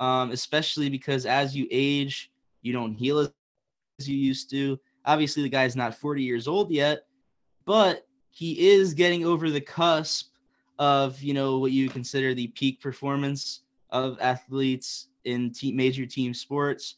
um, 0.01 0.31
especially 0.31 0.89
because 0.89 1.27
as 1.27 1.55
you 1.55 1.69
age, 1.71 2.33
you 2.63 2.73
don't 2.73 2.95
heal 2.95 3.21
as 3.21 4.09
you 4.09 4.17
used 4.17 4.51
to. 4.51 4.79
Obviously, 5.05 5.43
the 5.43 5.49
guy's 5.51 5.77
not 5.77 5.95
40 5.95 6.23
years 6.23 6.49
old 6.49 6.71
yet, 6.71 7.05
but 7.67 8.07
he 8.31 8.71
is 8.71 8.95
getting 8.95 9.25
over 9.27 9.51
the 9.51 9.61
cusp 9.61 10.34
of 10.79 11.21
you 11.23 11.35
know 11.35 11.59
what 11.59 11.73
you 11.73 11.89
consider 11.89 12.35
the 12.35 12.49
peak 12.49 12.81
performance 12.81 13.61
of 13.91 14.19
athletes 14.21 15.09
in 15.25 15.53
major 15.63 16.07
team 16.07 16.35
sports. 16.35 16.97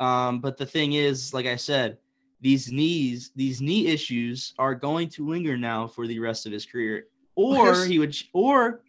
Um, 0.00 0.40
but 0.40 0.56
the 0.56 0.66
thing 0.66 0.94
is, 0.94 1.34
like 1.34 1.46
I 1.46 1.56
said, 1.56 1.98
these 2.40 2.70
knees, 2.70 3.32
these 3.34 3.60
knee 3.60 3.88
issues 3.88 4.54
are 4.58 4.74
going 4.74 5.08
to 5.10 5.28
linger 5.28 5.56
now 5.56 5.86
for 5.86 6.06
the 6.06 6.18
rest 6.18 6.46
of 6.46 6.52
his 6.52 6.64
career. 6.64 7.06
Or 7.34 7.84
he 7.84 7.98
would, 7.98 8.16
or 8.32 8.82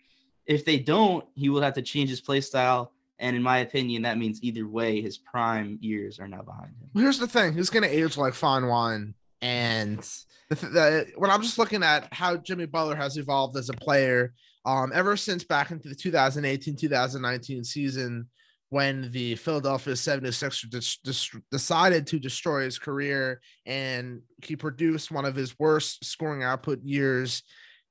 if 0.46 0.66
they 0.66 0.80
don't, 0.80 1.26
he 1.36 1.50
will 1.50 1.62
have 1.62 1.74
to 1.74 1.82
change 1.82 2.10
his 2.10 2.22
play 2.22 2.42
style. 2.42 2.94
And 3.20 3.36
in 3.36 3.44
my 3.44 3.60
opinion, 3.60 4.04
that 4.04 4.18
means 4.18 4.42
either 4.42 4.68
way, 4.68 5.02
his 5.02 5.18
prime 5.18 5.78
years 5.82 6.20
are 6.20 6.28
now 6.28 6.42
behind 6.42 6.74
him. 6.80 6.90
Here's 6.94 7.20
the 7.20 7.28
thing: 7.28 7.54
he's 7.54 7.70
gonna 7.70 7.88
age 7.88 8.18
like 8.18 8.34
fine 8.34 8.68
wine, 8.68 9.14
and 9.42 10.00
the, 10.50 10.56
the, 10.56 11.08
when 11.16 11.32
I'm 11.32 11.42
just 11.42 11.58
looking 11.58 11.84
at 11.84 12.12
how 12.14 12.38
Jimmy 12.38 12.66
Butler 12.66 12.96
has 12.96 13.18
evolved 13.18 13.58
as 13.58 13.70
a 13.70 13.74
player, 13.74 14.34
um, 14.66 14.92
ever 14.94 15.16
since 15.16 15.44
back 15.44 15.72
into 15.72 15.90
the 15.90 15.96
2018-2019 15.96 17.66
season, 17.66 18.28
when 18.70 19.12
the 19.12 19.36
Philadelphia 19.36 19.94
76ers 19.94 20.70
dis- 20.70 21.00
dis- 21.04 21.42
decided 21.52 22.06
to 22.08 22.20
destroy 22.20 22.64
his 22.64 22.78
career, 22.78 23.42
and 23.66 24.22
he 24.44 24.56
produced 24.56 25.12
one 25.12 25.26
of 25.26 25.36
his 25.36 25.58
worst 25.58 26.06
scoring 26.06 26.44
output 26.44 26.80
years 26.84 27.42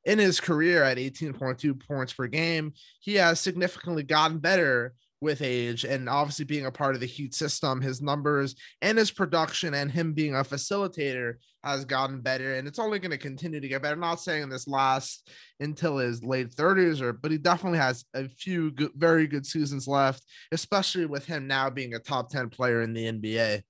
in 0.04 0.18
his 0.18 0.40
career 0.40 0.84
at 0.84 0.96
18.2 0.96 1.86
points 1.86 2.12
per 2.12 2.28
game. 2.28 2.72
He 3.00 3.16
has 3.16 3.40
significantly 3.40 4.04
gotten 4.04 4.38
better 4.38 4.94
with 5.20 5.42
age 5.42 5.84
and 5.84 6.08
obviously 6.08 6.44
being 6.44 6.66
a 6.66 6.70
part 6.70 6.94
of 6.94 7.00
the 7.00 7.06
Heat 7.06 7.34
system, 7.34 7.80
his 7.80 8.00
numbers 8.00 8.54
and 8.82 8.96
his 8.96 9.10
production 9.10 9.74
and 9.74 9.90
him 9.90 10.12
being 10.12 10.34
a 10.34 10.44
facilitator 10.44 11.34
has 11.64 11.84
gotten 11.84 12.20
better 12.20 12.54
and 12.54 12.68
it's 12.68 12.78
only 12.78 12.98
going 12.98 13.10
to 13.10 13.18
continue 13.18 13.60
to 13.60 13.68
get 13.68 13.82
better. 13.82 13.94
I'm 13.94 14.00
not 14.00 14.20
saying 14.20 14.48
this 14.48 14.68
lasts 14.68 15.24
until 15.60 15.98
his 15.98 16.22
late 16.22 16.50
30s 16.54 17.00
or 17.00 17.12
but 17.12 17.30
he 17.30 17.38
definitely 17.38 17.78
has 17.78 18.04
a 18.14 18.28
few 18.28 18.70
good, 18.70 18.92
very 18.94 19.26
good 19.26 19.44
seasons 19.44 19.88
left, 19.88 20.22
especially 20.52 21.06
with 21.06 21.26
him 21.26 21.46
now 21.46 21.68
being 21.68 21.94
a 21.94 21.98
top 21.98 22.30
10 22.30 22.50
player 22.50 22.82
in 22.82 22.92
the 22.92 23.06
NBA. 23.06 23.62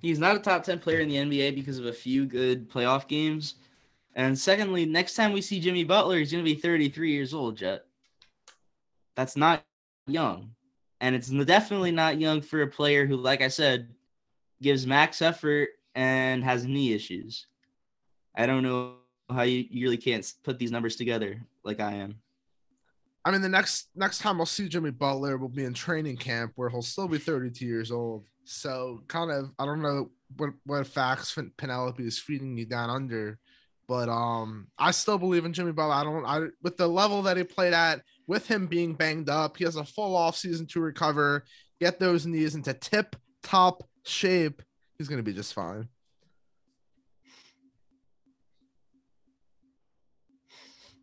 He's 0.00 0.18
not 0.18 0.36
a 0.36 0.40
top 0.40 0.64
10 0.64 0.78
player 0.78 1.00
in 1.00 1.08
the 1.08 1.16
NBA 1.16 1.54
because 1.54 1.78
of 1.78 1.86
a 1.86 1.92
few 1.92 2.26
good 2.26 2.70
playoff 2.70 3.06
games. 3.06 3.56
And 4.14 4.38
secondly, 4.38 4.86
next 4.86 5.14
time 5.14 5.32
we 5.32 5.42
see 5.42 5.60
Jimmy 5.60 5.84
Butler, 5.84 6.18
he's 6.18 6.32
going 6.32 6.44
to 6.44 6.50
be 6.50 6.58
33 6.58 7.12
years 7.12 7.32
old, 7.32 7.56
Jett. 7.56 7.84
That's 9.14 9.36
not 9.36 9.62
young. 10.10 10.50
And 11.00 11.14
it's 11.14 11.28
definitely 11.28 11.92
not 11.92 12.20
young 12.20 12.42
for 12.42 12.62
a 12.62 12.66
player 12.66 13.06
who, 13.06 13.16
like 13.16 13.40
I 13.40 13.48
said, 13.48 13.88
gives 14.60 14.86
max 14.86 15.22
effort 15.22 15.70
and 15.94 16.44
has 16.44 16.66
knee 16.66 16.92
issues. 16.92 17.46
I 18.34 18.46
don't 18.46 18.62
know 18.62 18.94
how 19.30 19.42
you, 19.42 19.64
you 19.70 19.86
really 19.86 19.96
can't 19.96 20.30
put 20.42 20.58
these 20.58 20.70
numbers 20.70 20.96
together 20.96 21.40
like 21.64 21.80
I 21.80 21.94
am. 21.94 22.16
I 23.24 23.30
mean, 23.30 23.42
the 23.42 23.48
next 23.48 23.88
next 23.94 24.18
time 24.18 24.40
I'll 24.40 24.46
see 24.46 24.68
Jimmy 24.68 24.90
Butler 24.90 25.36
will 25.36 25.48
be 25.48 25.64
in 25.64 25.74
training 25.74 26.16
camp 26.16 26.52
where 26.56 26.70
he'll 26.70 26.82
still 26.82 27.08
be 27.08 27.18
32 27.18 27.66
years 27.66 27.90
old. 27.90 28.24
So 28.44 29.02
kind 29.08 29.30
of, 29.30 29.50
I 29.58 29.66
don't 29.66 29.82
know 29.82 30.10
what 30.36 30.50
what 30.64 30.86
facts 30.86 31.36
Penelope 31.56 32.02
is 32.02 32.18
feeding 32.18 32.56
you 32.56 32.64
down 32.64 32.88
under, 32.88 33.38
but 33.90 34.08
um, 34.08 34.68
I 34.78 34.92
still 34.92 35.18
believe 35.18 35.44
in 35.44 35.52
Jimmy 35.52 35.72
Butler. 35.72 35.94
I 35.94 36.04
don't, 36.04 36.24
I 36.24 36.46
with 36.62 36.76
the 36.76 36.86
level 36.86 37.22
that 37.22 37.36
he 37.36 37.42
played 37.42 37.72
at, 37.72 38.02
with 38.28 38.46
him 38.46 38.68
being 38.68 38.94
banged 38.94 39.28
up, 39.28 39.56
he 39.56 39.64
has 39.64 39.74
a 39.74 39.84
full 39.84 40.14
off 40.14 40.36
season 40.36 40.68
to 40.68 40.80
recover, 40.80 41.44
get 41.80 41.98
those 41.98 42.24
knees 42.24 42.54
into 42.54 42.72
tip 42.72 43.16
top 43.42 43.82
shape. 44.04 44.62
He's 44.96 45.08
gonna 45.08 45.24
be 45.24 45.32
just 45.32 45.54
fine. 45.54 45.88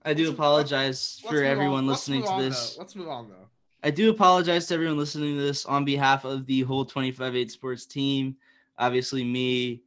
I 0.05 0.13
do 0.13 0.23
Let's- 0.23 0.33
apologize 0.33 1.19
for 1.27 1.39
on- 1.39 1.43
everyone 1.43 1.87
let's 1.87 2.07
listening 2.07 2.23
to 2.25 2.41
this. 2.41 2.75
though. 2.75 2.79
Let's 2.83 2.95
move 2.95 3.09
on 3.09 3.27
though. 3.27 3.49
I 3.83 3.91
do 3.91 4.09
apologize 4.11 4.65
to 4.67 4.75
everyone 4.75 4.97
listening 4.97 5.35
to 5.35 5.41
this 5.41 5.65
on 5.65 5.83
behalf 5.83 6.23
of 6.23 6.45
the 6.45 6.61
whole 6.61 6.85
25-8 6.85 7.51
sports 7.51 7.85
team. 7.85 8.37
Obviously, 8.77 9.25
me, 9.25 9.81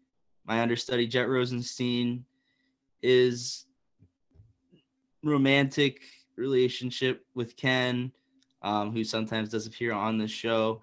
my 0.44 0.60
understudy 0.60 1.06
Jett 1.06 1.30
Rosenstein, 1.30 2.26
is 3.02 3.66
romantic 5.22 6.00
relationship 6.36 7.24
with 7.34 7.56
Ken, 7.56 8.12
um, 8.62 8.92
who 8.92 9.04
sometimes 9.04 9.50
does 9.50 9.66
appear 9.66 9.92
on 9.92 10.18
this 10.18 10.30
show. 10.30 10.82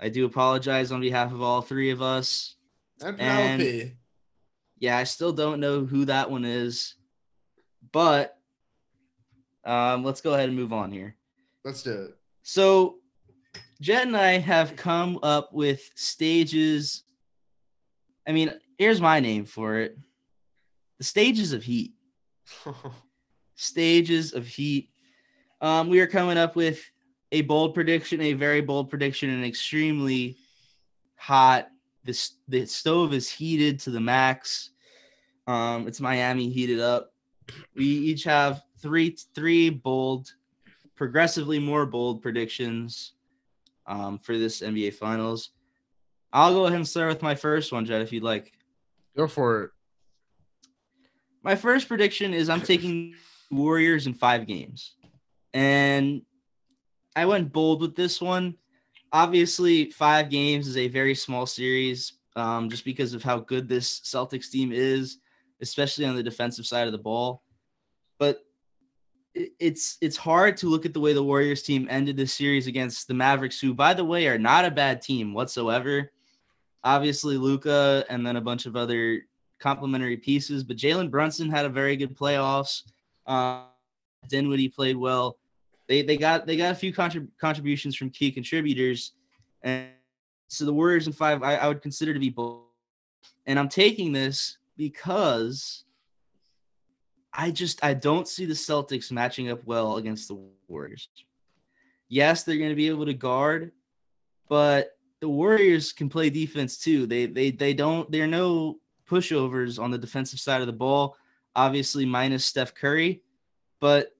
I 0.00 0.08
do 0.08 0.24
apologize 0.24 0.90
on 0.92 1.00
behalf 1.00 1.32
of 1.32 1.42
all 1.42 1.62
three 1.62 1.90
of 1.90 2.02
us. 2.02 2.56
And 3.00 3.20
And- 3.20 3.60
Penelope. 3.60 3.96
Yeah, 4.78 4.96
I 4.98 5.04
still 5.04 5.32
don't 5.32 5.60
know 5.60 5.84
who 5.84 6.06
that 6.06 6.28
one 6.28 6.44
is, 6.44 6.96
but 7.92 8.36
um, 9.64 10.02
let's 10.02 10.20
go 10.20 10.34
ahead 10.34 10.48
and 10.48 10.58
move 10.58 10.72
on 10.72 10.90
here. 10.90 11.14
Let's 11.64 11.84
do 11.84 11.92
it. 11.92 12.16
So, 12.42 12.96
Jett 13.80 14.08
and 14.08 14.16
I 14.16 14.38
have 14.38 14.74
come 14.74 15.20
up 15.22 15.52
with 15.52 15.88
stages. 15.94 17.04
I 18.26 18.32
mean, 18.32 18.52
here's 18.76 19.00
my 19.00 19.20
name 19.20 19.44
for 19.44 19.78
it 19.78 19.96
the 21.02 21.06
stages 21.06 21.52
of 21.52 21.64
heat. 21.64 21.94
Stages 23.56 24.34
of 24.34 24.46
heat. 24.46 24.88
Um, 25.60 25.88
we 25.88 25.98
are 25.98 26.06
coming 26.06 26.38
up 26.38 26.54
with 26.54 26.80
a 27.32 27.42
bold 27.42 27.74
prediction, 27.74 28.20
a 28.20 28.34
very 28.34 28.60
bold 28.60 28.88
prediction, 28.88 29.28
and 29.28 29.44
extremely 29.44 30.36
hot. 31.16 31.66
This 32.04 32.34
the 32.46 32.66
stove 32.66 33.14
is 33.14 33.28
heated 33.28 33.80
to 33.80 33.90
the 33.90 33.98
max. 33.98 34.70
Um, 35.48 35.88
it's 35.88 36.00
Miami 36.00 36.48
heated 36.50 36.78
up. 36.78 37.12
We 37.74 37.84
each 37.84 38.22
have 38.22 38.62
three 38.78 39.16
three 39.34 39.70
bold 39.70 40.32
progressively 40.94 41.58
more 41.58 41.84
bold 41.84 42.22
predictions 42.22 43.14
um, 43.88 44.20
for 44.20 44.38
this 44.38 44.60
NBA 44.60 44.94
Finals. 44.94 45.50
I'll 46.32 46.54
go 46.54 46.66
ahead 46.66 46.76
and 46.76 46.86
start 46.86 47.08
with 47.08 47.22
my 47.22 47.34
first 47.34 47.72
one, 47.72 47.86
Jett, 47.86 48.02
if 48.02 48.12
you'd 48.12 48.22
like. 48.22 48.52
Go 49.16 49.26
for 49.26 49.64
it. 49.64 49.70
My 51.42 51.56
first 51.56 51.88
prediction 51.88 52.34
is 52.34 52.48
I'm 52.48 52.62
taking 52.62 53.14
Warriors 53.50 54.06
in 54.06 54.14
five 54.14 54.46
games. 54.46 54.94
And 55.52 56.22
I 57.14 57.26
went 57.26 57.52
bold 57.52 57.80
with 57.80 57.94
this 57.94 58.20
one 58.20 58.56
obviously, 59.12 59.90
five 59.90 60.30
games 60.30 60.66
is 60.66 60.76
a 60.76 60.88
very 60.88 61.14
small 61.14 61.46
series, 61.46 62.14
um, 62.34 62.70
just 62.70 62.84
because 62.84 63.14
of 63.14 63.22
how 63.22 63.38
good 63.38 63.68
this 63.68 64.00
Celtics 64.00 64.50
team 64.50 64.72
is, 64.72 65.18
especially 65.60 66.06
on 66.06 66.16
the 66.16 66.22
defensive 66.22 66.66
side 66.66 66.86
of 66.86 66.92
the 66.92 66.98
ball. 66.98 67.42
But 68.18 68.40
it's 69.34 69.96
it's 70.00 70.16
hard 70.16 70.58
to 70.58 70.68
look 70.68 70.84
at 70.84 70.92
the 70.92 71.00
way 71.00 71.12
the 71.12 71.22
Warriors 71.22 71.62
team 71.62 71.86
ended 71.90 72.16
this 72.16 72.34
series 72.34 72.66
against 72.66 73.08
the 73.08 73.14
Mavericks, 73.14 73.60
who, 73.60 73.74
by 73.74 73.94
the 73.94 74.04
way, 74.04 74.26
are 74.28 74.38
not 74.38 74.64
a 74.64 74.70
bad 74.70 75.02
team 75.02 75.34
whatsoever. 75.34 76.10
Obviously, 76.84 77.36
Luka 77.36 78.04
and 78.08 78.26
then 78.26 78.36
a 78.36 78.40
bunch 78.40 78.66
of 78.66 78.76
other 78.76 79.22
complementary 79.62 80.16
pieces. 80.16 80.64
But 80.64 80.76
Jalen 80.76 81.10
Brunson 81.10 81.48
had 81.48 81.64
a 81.64 81.68
very 81.68 81.96
good 81.96 82.16
playoffs. 82.16 82.82
Uh, 83.26 83.62
Dinwiddie 84.28 84.68
played 84.68 84.96
well. 84.96 85.38
They 85.88 86.02
they 86.02 86.16
got 86.16 86.46
they 86.46 86.56
got 86.56 86.72
a 86.72 86.74
few 86.74 86.92
contrib- 86.92 87.28
contributions 87.40 87.96
from 87.96 88.10
key 88.10 88.30
contributors, 88.30 89.12
and 89.62 89.88
so 90.48 90.64
the 90.64 90.72
Warriors 90.72 91.06
in 91.06 91.12
five 91.12 91.42
I, 91.42 91.56
I 91.56 91.68
would 91.68 91.82
consider 91.82 92.12
to 92.12 92.20
be 92.20 92.30
both. 92.30 92.60
And 93.46 93.58
I'm 93.58 93.68
taking 93.68 94.12
this 94.12 94.58
because 94.76 95.84
I 97.32 97.50
just 97.50 97.82
I 97.84 97.94
don't 97.94 98.28
see 98.28 98.44
the 98.44 98.54
Celtics 98.54 99.10
matching 99.10 99.50
up 99.50 99.64
well 99.64 99.96
against 99.96 100.28
the 100.28 100.38
Warriors. 100.68 101.08
Yes, 102.08 102.42
they're 102.42 102.58
going 102.58 102.70
to 102.70 102.76
be 102.76 102.88
able 102.88 103.06
to 103.06 103.14
guard, 103.14 103.72
but 104.48 104.90
the 105.20 105.28
Warriors 105.28 105.92
can 105.92 106.08
play 106.08 106.30
defense 106.30 106.78
too. 106.78 107.06
They 107.06 107.26
they 107.26 107.50
they 107.50 107.74
don't 107.74 108.10
they're 108.10 108.26
no 108.26 108.78
pushovers 109.12 109.82
on 109.82 109.90
the 109.90 109.98
defensive 109.98 110.40
side 110.40 110.60
of 110.60 110.66
the 110.66 110.72
ball. 110.72 111.16
Obviously, 111.54 112.06
minus 112.06 112.44
Steph 112.44 112.74
Curry, 112.74 113.22
but 113.78 114.16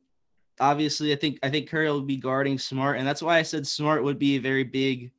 obviously, 0.60 1.12
I 1.12 1.16
think 1.16 1.38
I 1.42 1.48
think 1.48 1.68
Curry 1.68 1.90
will 1.90 2.02
be 2.02 2.18
guarding 2.18 2.58
Smart, 2.58 2.98
and 2.98 3.06
that's 3.06 3.22
why 3.22 3.38
I 3.38 3.42
said 3.42 3.66
Smart 3.66 4.04
would 4.04 4.18
be 4.18 4.36
a 4.36 4.40
very 4.40 4.64
big, 4.64 5.12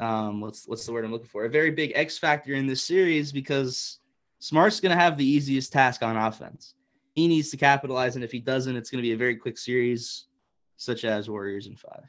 um, 0.00 0.40
what's 0.40 0.66
what's 0.66 0.86
the 0.86 0.92
word 0.92 1.04
I'm 1.04 1.12
looking 1.12 1.28
for? 1.28 1.44
A 1.44 1.50
very 1.50 1.70
big 1.70 1.92
X 1.94 2.16
factor 2.16 2.54
in 2.54 2.66
this 2.66 2.82
series 2.82 3.32
because 3.32 3.98
Smart's 4.38 4.80
going 4.80 4.96
to 4.96 5.02
have 5.02 5.18
the 5.18 5.26
easiest 5.26 5.72
task 5.72 6.02
on 6.02 6.16
offense 6.16 6.74
he 7.14 7.28
needs 7.28 7.50
to 7.50 7.56
capitalize. 7.56 8.14
And 8.14 8.24
if 8.24 8.32
he 8.32 8.40
doesn't, 8.40 8.76
it's 8.76 8.90
going 8.90 9.02
to 9.02 9.06
be 9.06 9.12
a 9.12 9.16
very 9.16 9.36
quick 9.36 9.58
series, 9.58 10.26
such 10.76 11.04
as 11.04 11.28
Warriors 11.28 11.66
in 11.66 11.76
five. 11.76 12.04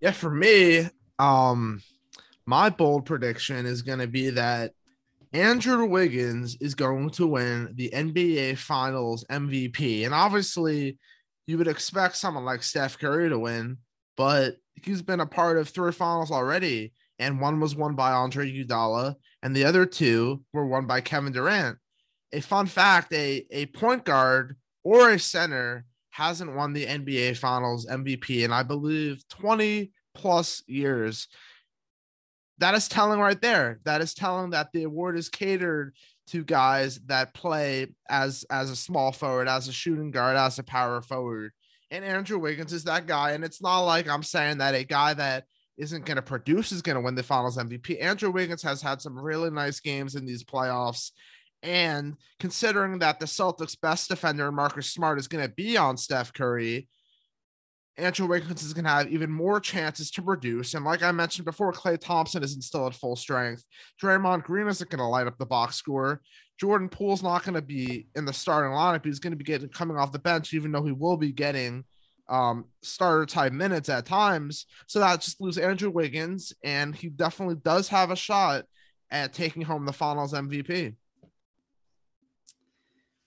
Yeah, 0.00 0.12
for 0.12 0.30
me, 0.30 0.88
um, 1.18 1.82
my 2.46 2.70
bold 2.70 3.06
prediction 3.06 3.66
is 3.66 3.82
going 3.82 3.98
to 3.98 4.06
be 4.06 4.30
that 4.30 4.72
Andrew 5.32 5.86
Wiggins 5.86 6.56
is 6.60 6.74
going 6.74 7.10
to 7.10 7.26
win 7.26 7.72
the 7.74 7.90
NBA 7.94 8.58
Finals 8.58 9.24
MVP. 9.30 10.04
And 10.04 10.14
obviously, 10.14 10.98
you 11.46 11.58
would 11.58 11.68
expect 11.68 12.16
someone 12.16 12.44
like 12.44 12.62
Steph 12.62 12.98
Curry 12.98 13.28
to 13.28 13.38
win, 13.38 13.78
but 14.16 14.56
he's 14.82 15.02
been 15.02 15.20
a 15.20 15.26
part 15.26 15.58
of 15.58 15.68
three 15.68 15.92
finals 15.92 16.30
already. 16.30 16.92
And 17.18 17.40
one 17.40 17.60
was 17.60 17.76
won 17.76 17.94
by 17.94 18.12
Andre 18.12 18.50
Iguodala, 18.50 19.14
and 19.42 19.54
the 19.54 19.64
other 19.64 19.86
two 19.86 20.44
were 20.52 20.66
won 20.66 20.86
by 20.86 21.00
Kevin 21.00 21.32
Durant 21.32 21.78
a 22.34 22.40
fun 22.40 22.66
fact 22.66 23.12
a, 23.12 23.46
a 23.50 23.66
point 23.66 24.04
guard 24.04 24.56
or 24.82 25.10
a 25.10 25.18
center 25.18 25.84
hasn't 26.10 26.54
won 26.54 26.72
the 26.72 26.84
NBA 26.84 27.36
Finals 27.38 27.86
MVP 27.86 28.44
in, 28.44 28.52
I 28.52 28.62
believe, 28.62 29.24
20 29.28 29.92
plus 30.14 30.62
years. 30.66 31.28
That 32.58 32.74
is 32.74 32.88
telling 32.88 33.20
right 33.20 33.40
there. 33.40 33.80
That 33.84 34.00
is 34.00 34.14
telling 34.14 34.50
that 34.50 34.68
the 34.72 34.84
award 34.84 35.16
is 35.16 35.28
catered 35.28 35.94
to 36.28 36.44
guys 36.44 36.98
that 37.06 37.34
play 37.34 37.88
as 38.08 38.44
as 38.50 38.70
a 38.70 38.76
small 38.76 39.12
forward, 39.12 39.48
as 39.48 39.68
a 39.68 39.72
shooting 39.72 40.10
guard, 40.10 40.36
as 40.36 40.58
a 40.58 40.62
power 40.62 41.00
forward. 41.02 41.52
And 41.90 42.04
Andrew 42.04 42.38
Wiggins 42.38 42.72
is 42.72 42.84
that 42.84 43.06
guy. 43.06 43.32
And 43.32 43.44
it's 43.44 43.62
not 43.62 43.80
like 43.80 44.08
I'm 44.08 44.22
saying 44.22 44.58
that 44.58 44.74
a 44.74 44.84
guy 44.84 45.14
that 45.14 45.44
isn't 45.76 46.04
going 46.04 46.16
to 46.16 46.22
produce 46.22 46.72
is 46.72 46.82
going 46.82 46.96
to 46.96 47.02
win 47.02 47.14
the 47.14 47.22
finals 47.22 47.56
MVP. 47.56 48.02
Andrew 48.02 48.30
Wiggins 48.30 48.62
has 48.62 48.80
had 48.80 49.02
some 49.02 49.18
really 49.18 49.50
nice 49.50 49.80
games 49.80 50.14
in 50.14 50.24
these 50.24 50.44
playoffs. 50.44 51.10
And 51.62 52.16
considering 52.38 52.98
that 52.98 53.18
the 53.18 53.26
Celtics' 53.26 53.80
best 53.80 54.08
defender, 54.08 54.52
Marcus 54.52 54.92
Smart, 54.92 55.18
is 55.18 55.28
going 55.28 55.44
to 55.44 55.52
be 55.52 55.76
on 55.76 55.96
Steph 55.96 56.32
Curry, 56.32 56.88
Andrew 57.96 58.26
Wiggins 58.26 58.62
is 58.62 58.74
going 58.74 58.84
to 58.84 58.90
have 58.90 59.12
even 59.12 59.30
more 59.30 59.60
chances 59.60 60.10
to 60.12 60.22
produce. 60.22 60.74
And 60.74 60.84
like 60.84 61.02
I 61.02 61.12
mentioned 61.12 61.44
before, 61.44 61.72
Klay 61.72 61.98
Thompson 61.98 62.42
isn't 62.42 62.62
still 62.62 62.86
at 62.86 62.94
full 62.94 63.14
strength. 63.14 63.64
Draymond 64.02 64.42
Green 64.42 64.66
isn't 64.66 64.90
going 64.90 64.98
to 64.98 65.06
light 65.06 65.28
up 65.28 65.38
the 65.38 65.46
box 65.46 65.76
score. 65.76 66.20
Jordan 66.58 66.88
Poole's 66.88 67.22
not 67.22 67.44
going 67.44 67.54
to 67.54 67.62
be 67.62 68.08
in 68.16 68.24
the 68.24 68.32
starting 68.32 68.72
lineup. 68.72 69.04
He's 69.04 69.20
going 69.20 69.32
to 69.32 69.36
be 69.36 69.44
getting 69.44 69.68
coming 69.68 69.96
off 69.96 70.12
the 70.12 70.18
bench, 70.18 70.54
even 70.54 70.72
though 70.72 70.84
he 70.84 70.92
will 70.92 71.16
be 71.16 71.32
getting 71.32 71.84
um, 72.28 72.64
starter 72.82 73.26
type 73.26 73.52
minutes 73.52 73.88
at 73.88 74.06
times. 74.06 74.66
So 74.86 74.98
that 75.00 75.20
just 75.20 75.40
lose 75.40 75.58
Andrew 75.58 75.90
Wiggins, 75.90 76.52
and 76.64 76.94
he 76.94 77.08
definitely 77.08 77.56
does 77.56 77.88
have 77.88 78.10
a 78.10 78.16
shot 78.16 78.64
at 79.10 79.32
taking 79.32 79.62
home 79.62 79.84
the 79.84 79.92
Finals 79.92 80.32
MVP 80.32 80.94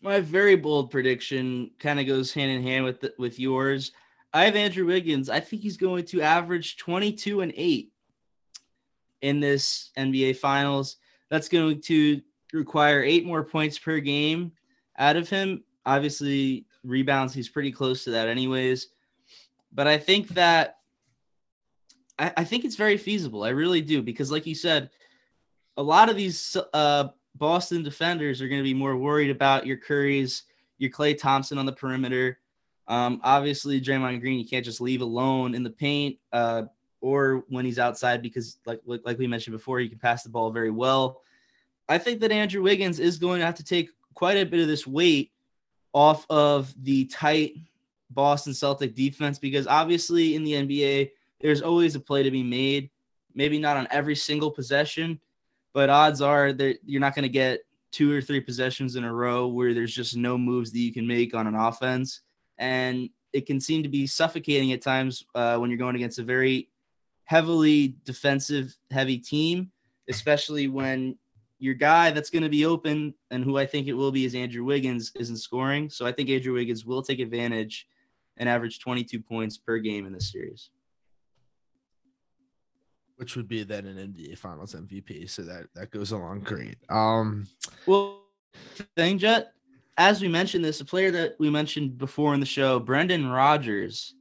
my 0.02 0.20
very 0.20 0.56
bold 0.56 0.92
prediction 0.92 1.72
kind 1.80 2.00
of 2.00 2.06
goes 2.06 2.34
hand 2.34 2.52
in 2.52 2.64
hand 2.64 2.86
with 2.86 3.02
the, 3.02 3.14
with 3.18 3.40
yours. 3.40 3.92
I 4.34 4.46
have 4.46 4.56
Andrew 4.56 4.86
Wiggins. 4.86 5.30
I 5.30 5.40
think 5.40 5.62
he's 5.62 5.78
going 5.78 6.06
to 6.06 6.22
average 6.22 6.78
22 6.78 7.42
and 7.42 7.54
8 7.56 7.92
in 9.22 9.40
this 9.40 9.92
NBA 9.98 10.38
Finals. 10.38 10.98
That's 11.30 11.50
going 11.50 11.82
to 11.82 12.22
require 12.54 13.04
eight 13.04 13.26
more 13.26 13.44
points 13.44 13.78
per 13.78 14.00
game 14.00 14.52
out 14.98 15.16
of 15.16 15.30
him. 15.30 15.64
Obviously, 15.86 16.66
rebounds, 16.84 17.34
he's 17.34 17.50
pretty 17.50 17.72
close 17.72 18.04
to 18.04 18.12
that, 18.12 18.28
anyways. 18.28 18.88
But 19.74 19.88
I 19.88 19.98
think 19.98 20.30
that 20.30 20.78
I, 22.20 22.34
I 22.38 22.44
think 22.44 22.66
it's 22.66 22.76
very 22.76 22.98
feasible. 22.98 23.44
I 23.44 23.50
really 23.50 23.82
do, 23.82 24.02
because 24.02 24.32
like 24.32 24.46
you 24.46 24.56
said, 24.56 24.90
a 25.78 25.84
lot 25.84 26.10
of 26.10 26.16
these 26.16 26.58
uh, 26.74 27.10
Boston 27.36 27.84
defenders 27.84 28.42
are 28.42 28.48
going 28.48 28.60
to 28.60 28.68
be 28.68 28.74
more 28.74 28.98
worried 28.98 29.30
about 29.30 29.66
your 29.66 29.78
Currys, 29.78 30.44
your 30.78 30.92
Klay 30.92 31.18
Thompson 31.18 31.58
on 31.58 31.66
the 31.66 31.74
perimeter. 31.74 32.40
Um, 32.88 33.20
obviously, 33.24 33.82
Draymond 33.82 34.22
Green, 34.22 34.40
you 34.40 34.48
can't 34.48 34.66
just 34.66 34.82
leave 34.82 35.02
alone 35.02 35.56
in 35.56 35.64
the 35.64 35.70
paint 35.70 36.18
uh, 36.32 36.64
or 37.02 37.44
when 37.50 37.66
he's 37.66 37.80
outside 37.80 38.22
because, 38.22 38.58
like 38.66 38.82
like 38.86 39.18
we 39.18 39.28
mentioned 39.28 39.56
before, 39.56 39.80
he 39.80 39.90
can 39.90 40.00
pass 40.00 40.24
the 40.24 40.30
ball 40.30 40.52
very 40.52 40.72
well. 40.72 41.22
I 41.90 41.98
think 41.98 42.20
that 42.22 42.32
Andrew 42.32 42.62
Wiggins 42.62 43.00
is 43.00 43.18
going 43.18 43.40
to 43.40 43.46
have 43.46 43.56
to 43.56 43.64
take 43.64 43.90
quite 44.14 44.38
a 44.38 44.46
bit 44.46 44.62
of 44.62 44.68
this 44.68 44.88
weight 44.88 45.32
off 45.94 46.26
of 46.30 46.74
the 46.84 47.06
tight 47.06 47.56
Boston 48.10 48.54
Celtic 48.54 48.96
defense 48.96 49.40
because 49.40 49.68
obviously 49.68 50.36
in 50.36 50.44
the 50.44 50.54
NBA, 50.54 51.12
there's 51.40 51.62
always 51.62 51.96
a 51.96 52.00
play 52.00 52.24
to 52.24 52.32
be 52.32 52.44
made. 52.44 52.90
Maybe 53.36 53.60
not 53.60 53.78
on 53.78 53.88
every 53.92 54.16
single 54.16 54.50
possession, 54.50 55.20
but 55.74 55.90
odds 55.90 56.22
are 56.22 56.54
that 56.54 56.80
you're 56.86 57.02
not 57.02 57.14
going 57.14 57.24
to 57.24 57.30
get 57.30 57.62
two 57.92 58.12
or 58.12 58.22
three 58.22 58.40
possessions 58.40 58.96
in 58.96 59.04
a 59.04 59.14
row 59.14 59.48
where 59.48 59.74
there's 59.74 59.94
just 59.94 60.18
no 60.18 60.38
moves 60.38 60.72
that 60.72 60.80
you 60.80 60.92
can 60.92 61.06
make 61.06 61.34
on 61.34 61.48
an 61.48 61.56
offense. 61.56 62.22
And 62.58 63.10
it 63.34 63.46
can 63.46 63.60
seem 63.60 63.84
to 63.84 63.90
be 63.90 64.08
suffocating 64.08 64.72
at 64.72 64.82
times 64.82 65.26
uh, 65.36 65.58
when 65.58 65.70
you're 65.70 65.78
going 65.78 65.96
against 65.96 66.20
a 66.20 66.24
very 66.24 66.70
heavily 67.26 67.96
defensive 68.06 68.76
heavy 68.92 69.18
team, 69.18 69.72
especially 70.10 70.68
when 70.68 71.18
your 71.60 71.74
guy 71.74 72.12
that's 72.12 72.30
going 72.30 72.44
to 72.44 72.50
be 72.50 72.66
open 72.66 73.14
and 73.32 73.44
who 73.44 73.58
I 73.58 73.66
think 73.66 73.88
it 73.88 73.94
will 73.94 74.12
be 74.12 74.26
is 74.26 74.36
Andrew 74.36 74.64
Wiggins 74.64 75.12
isn't 75.16 75.38
scoring. 75.38 75.90
So 75.90 76.06
I 76.06 76.12
think 76.12 76.30
Andrew 76.30 76.54
Wiggins 76.54 76.86
will 76.86 77.02
take 77.02 77.20
advantage 77.20 77.88
and 78.38 78.48
average 78.48 78.80
22 78.80 79.20
points 79.20 79.58
per 79.58 79.80
game 79.80 80.06
in 80.06 80.14
this 80.14 80.32
series 80.32 80.70
which 83.18 83.36
would 83.36 83.48
be 83.48 83.64
then 83.64 83.86
an 83.86 84.14
NBA 84.14 84.38
Finals 84.38 84.74
MVP. 84.74 85.30
So 85.30 85.42
that 85.44 85.66
that 85.76 85.92
goes 85.92 86.12
along 86.12 86.42
great. 86.42 86.78
Um, 86.90 87.48
well, 87.86 88.22
thing, 88.96 89.18
Jett, 89.18 89.54
as 89.98 90.22
we 90.22 90.28
mentioned, 90.28 90.64
this 90.64 90.80
a 90.82 90.86
player 90.86 91.12
that 91.12 91.36
we 91.40 91.50
mentioned 91.50 91.98
before 91.98 92.34
in 92.34 92.40
the 92.40 92.46
show, 92.46 92.80
Brendan 92.80 93.28
Rodgers. 93.28 94.14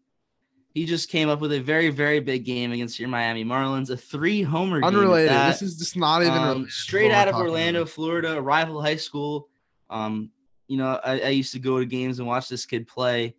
He 0.72 0.84
just 0.84 1.08
came 1.08 1.30
up 1.30 1.40
with 1.40 1.52
a 1.52 1.60
very, 1.60 1.88
very 1.88 2.20
big 2.20 2.44
game 2.44 2.72
against 2.72 2.98
your 2.98 3.08
Miami 3.08 3.44
Marlins, 3.44 3.88
a 3.88 3.96
three 3.96 4.42
homer. 4.42 4.80
Game. 4.80 4.88
Unrelated. 4.88 5.30
This 5.30 5.62
is 5.62 5.78
just 5.78 5.96
not 5.96 6.22
even 6.22 6.34
um, 6.34 6.68
straight 6.68 7.12
out 7.12 7.28
of 7.28 7.34
Orlando, 7.36 7.82
about. 7.82 7.92
Florida, 7.92 8.40
rival 8.40 8.82
high 8.82 8.96
school. 8.96 9.48
Um, 9.88 10.30
you 10.68 10.76
know, 10.76 11.00
I, 11.02 11.20
I 11.20 11.28
used 11.28 11.52
to 11.52 11.58
go 11.58 11.78
to 11.78 11.86
games 11.86 12.18
and 12.18 12.28
watch 12.28 12.48
this 12.48 12.66
kid 12.66 12.86
play. 12.86 13.34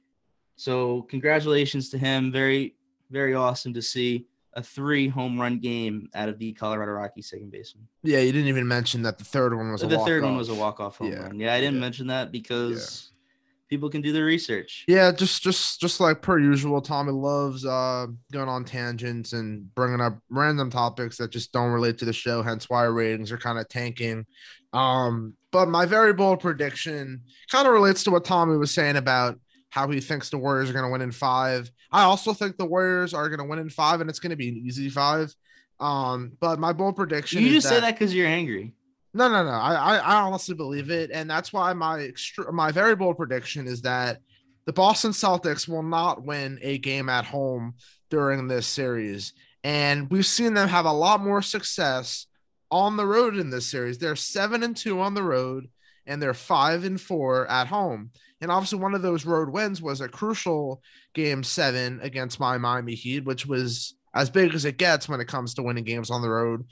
So 0.56 1.04
congratulations 1.04 1.90
to 1.90 2.00
him. 2.00 2.32
Very, 2.32 2.76
very 3.12 3.36
awesome 3.36 3.74
to 3.74 3.82
see 3.82 4.26
a 4.58 4.64
three 4.64 5.08
home 5.08 5.40
run 5.40 5.60
game 5.60 6.10
out 6.16 6.28
of 6.28 6.40
the 6.40 6.52
Colorado 6.54 6.92
Rockies 6.94 7.30
second 7.30 7.52
baseman. 7.52 7.88
Yeah, 8.04 8.20
you 8.20 8.32
didn't 8.32 8.48
even 8.48 8.68
mention 8.68 9.04
that 9.04 9.20
the 9.20 9.24
third 9.24 9.56
one 9.56 9.72
was 9.72 9.82
the 9.82 10.00
third 10.00 10.24
one 10.24 10.36
was 10.36 10.50
a 10.50 10.56
walk 10.56 10.80
off 10.80 10.98
home 10.98 11.12
yeah. 11.12 11.20
run. 11.20 11.40
Yeah, 11.40 11.54
I 11.54 11.62
didn't 11.62 11.76
yeah. 11.76 11.82
mention 11.82 12.08
that 12.08 12.32
because 12.32 13.12
yeah. 13.12 13.70
people 13.70 13.88
can 13.90 14.02
do 14.02 14.12
their 14.12 14.26
research. 14.26 14.84
Yeah, 14.88 15.12
just 15.12 15.44
just 15.44 15.80
just 15.80 16.00
like 16.00 16.24
per 16.24 16.40
usual, 16.40 16.82
Tommy 16.82 17.12
loves 17.12 17.66
uh 17.66 18.08
going 18.34 18.50
on 18.50 18.66
tangents 18.66 19.34
and 19.34 19.74
bringing 19.76 20.02
up 20.02 20.18
random 20.30 20.72
topics 20.72 21.18
that 21.18 21.30
just 21.30 21.52
don't 21.52 21.72
relate 21.72 22.00
to 22.00 22.06
the 22.06 22.14
show. 22.14 22.42
Hence 22.42 22.68
why 22.68 22.84
ratings 22.86 23.32
are 23.32 23.38
kind 23.38 23.60
of 23.60 23.70
tanking. 23.70 24.26
Um, 24.74 25.36
but 25.52 25.70
my 25.70 25.86
very 25.86 26.14
bold 26.14 26.40
prediction 26.40 27.22
kind 27.52 27.68
of 27.68 27.74
relates 27.74 28.04
to 28.06 28.12
what 28.12 28.26
Tommy 28.26 28.58
was 28.58 28.74
saying 28.74 28.98
about 28.98 29.40
how 29.70 29.90
he 29.90 30.00
thinks 30.00 30.30
the 30.30 30.38
Warriors 30.38 30.70
are 30.70 30.74
going 30.74 30.86
to 30.86 30.92
win 30.92 31.02
in 31.02 31.12
five. 31.12 31.70
I 31.92 32.04
also 32.04 32.34
think 32.34 32.58
the 32.58 32.66
Warriors 32.66 33.14
are 33.14 33.30
going 33.30 33.40
to 33.40 33.46
win 33.46 33.60
in 33.60 33.70
five, 33.70 34.02
and 34.02 34.10
it's 34.10 34.20
going 34.20 34.32
to 34.32 34.38
be 34.38 34.50
an 34.50 34.58
easy 34.58 34.90
five. 34.90 35.34
Um, 35.80 36.32
but 36.40 36.60
my 36.60 36.74
bold 36.74 36.96
prediction. 36.96 37.42
You 37.42 37.50
just 37.50 37.68
that, 37.70 37.76
say 37.76 37.82
that 37.82 37.94
because 37.94 38.14
you're 38.14 38.28
angry. 38.28 38.74
No, 39.14 39.30
no, 39.30 39.44
no. 39.44 39.50
I, 39.50 39.74
I, 39.74 39.98
I 39.98 40.22
honestly 40.22 40.56
believe 40.56 40.92
it, 40.92 41.12
and 41.12 41.30
that's 41.30 41.52
why 41.52 41.74
my 41.74 42.04
extra, 42.04 42.52
my 42.52 42.72
very 42.72 42.96
bold 42.96 43.18
prediction 43.18 43.68
is 43.68 43.82
that 43.82 44.20
the 44.66 44.74
Boston 44.74 45.12
Celtics 45.12 45.68
will 45.68 45.84
not 45.84 46.24
win 46.24 46.60
a 46.62 46.78
game 46.78 47.10
at 47.10 47.26
home 47.26 47.76
during 48.10 48.48
this 48.48 48.68
series, 48.68 49.34
and 49.64 50.10
we've 50.12 50.26
seen 50.26 50.54
them 50.54 50.68
have 50.68 50.86
a 50.86 50.92
lot 50.92 51.24
more 51.24 51.42
success 51.42 52.28
on 52.70 52.98
the 52.98 53.06
road 53.06 53.38
in 53.38 53.50
this 53.50 53.66
series. 53.66 53.98
They're 53.98 54.16
seven 54.16 54.62
and 54.64 54.76
two 54.76 55.00
on 55.00 55.14
the 55.14 55.24
road, 55.24 55.70
and 56.06 56.22
they're 56.22 56.34
five 56.34 56.84
and 56.84 57.00
four 57.00 57.50
at 57.50 57.68
home. 57.68 58.12
And 58.42 58.52
obviously, 58.52 58.80
one 58.80 58.94
of 58.94 59.02
those 59.02 59.26
road 59.26 59.50
wins 59.50 59.82
was 59.82 60.02
a 60.02 60.08
crucial 60.08 60.82
game 61.14 61.44
seven 61.44 62.00
against 62.02 62.40
my 62.40 62.58
Miami 62.58 62.94
Heat, 62.94 63.26
which 63.26 63.46
was 63.46 63.96
as 64.14 64.30
big 64.30 64.54
as 64.54 64.66
it 64.66 64.78
gets 64.78 65.10
when 65.10 65.20
it 65.20 65.28
comes 65.28 65.54
to 65.54 65.64
winning 65.64 65.84
games 65.84 66.10
on 66.10 66.22
the 66.22 66.30
road. 66.30 66.66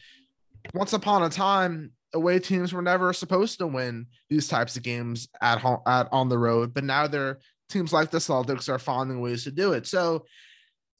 Once 0.73 0.93
upon 0.93 1.23
a 1.23 1.29
time, 1.29 1.91
away 2.13 2.39
teams 2.39 2.73
were 2.73 2.81
never 2.81 3.13
supposed 3.13 3.59
to 3.59 3.67
win 3.67 4.07
these 4.29 4.47
types 4.47 4.77
of 4.77 4.83
games 4.83 5.27
at 5.41 5.59
home 5.59 5.79
at 5.85 6.07
on 6.11 6.29
the 6.29 6.37
road, 6.37 6.73
but 6.73 6.83
now 6.83 7.07
they're 7.07 7.39
teams 7.69 7.91
like 7.91 8.11
the 8.11 8.17
Celtics 8.19 8.69
are 8.69 8.79
finding 8.79 9.21
ways 9.21 9.43
to 9.43 9.51
do 9.51 9.73
it. 9.73 9.87
So 9.87 10.25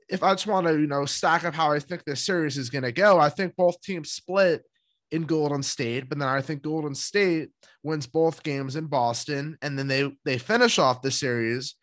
if 0.10 0.24
I 0.24 0.34
just 0.34 0.48
want 0.48 0.68
to, 0.68 0.74
you 0.74 0.88
know, 0.88 1.06
stack 1.06 1.44
up 1.44 1.56
how 1.56 1.72
I 1.72 1.80
think 1.80 2.04
this 2.04 2.26
series 2.26 2.58
is 2.58 2.70
going 2.70 2.84
to 2.84 2.92
go, 2.92 3.20
I 3.20 3.30
think 3.30 3.56
both 3.56 3.82
teams 3.82 4.12
split 4.12 4.64
in 5.12 5.24
Golden 5.24 5.64
State, 5.64 6.10
but 6.10 6.20
then 6.20 6.28
I 6.28 6.42
think 6.42 6.64
Golden 6.64 6.96
State 6.96 7.50
wins 7.84 8.08
both 8.08 8.44
games 8.44 8.76
in 8.76 8.88
Boston, 8.88 9.58
and 9.62 9.78
then 9.78 9.88
they 9.88 10.12
they 10.24 10.38
finish 10.38 10.80
off 10.80 11.02
the 11.02 11.12
series 11.12 11.76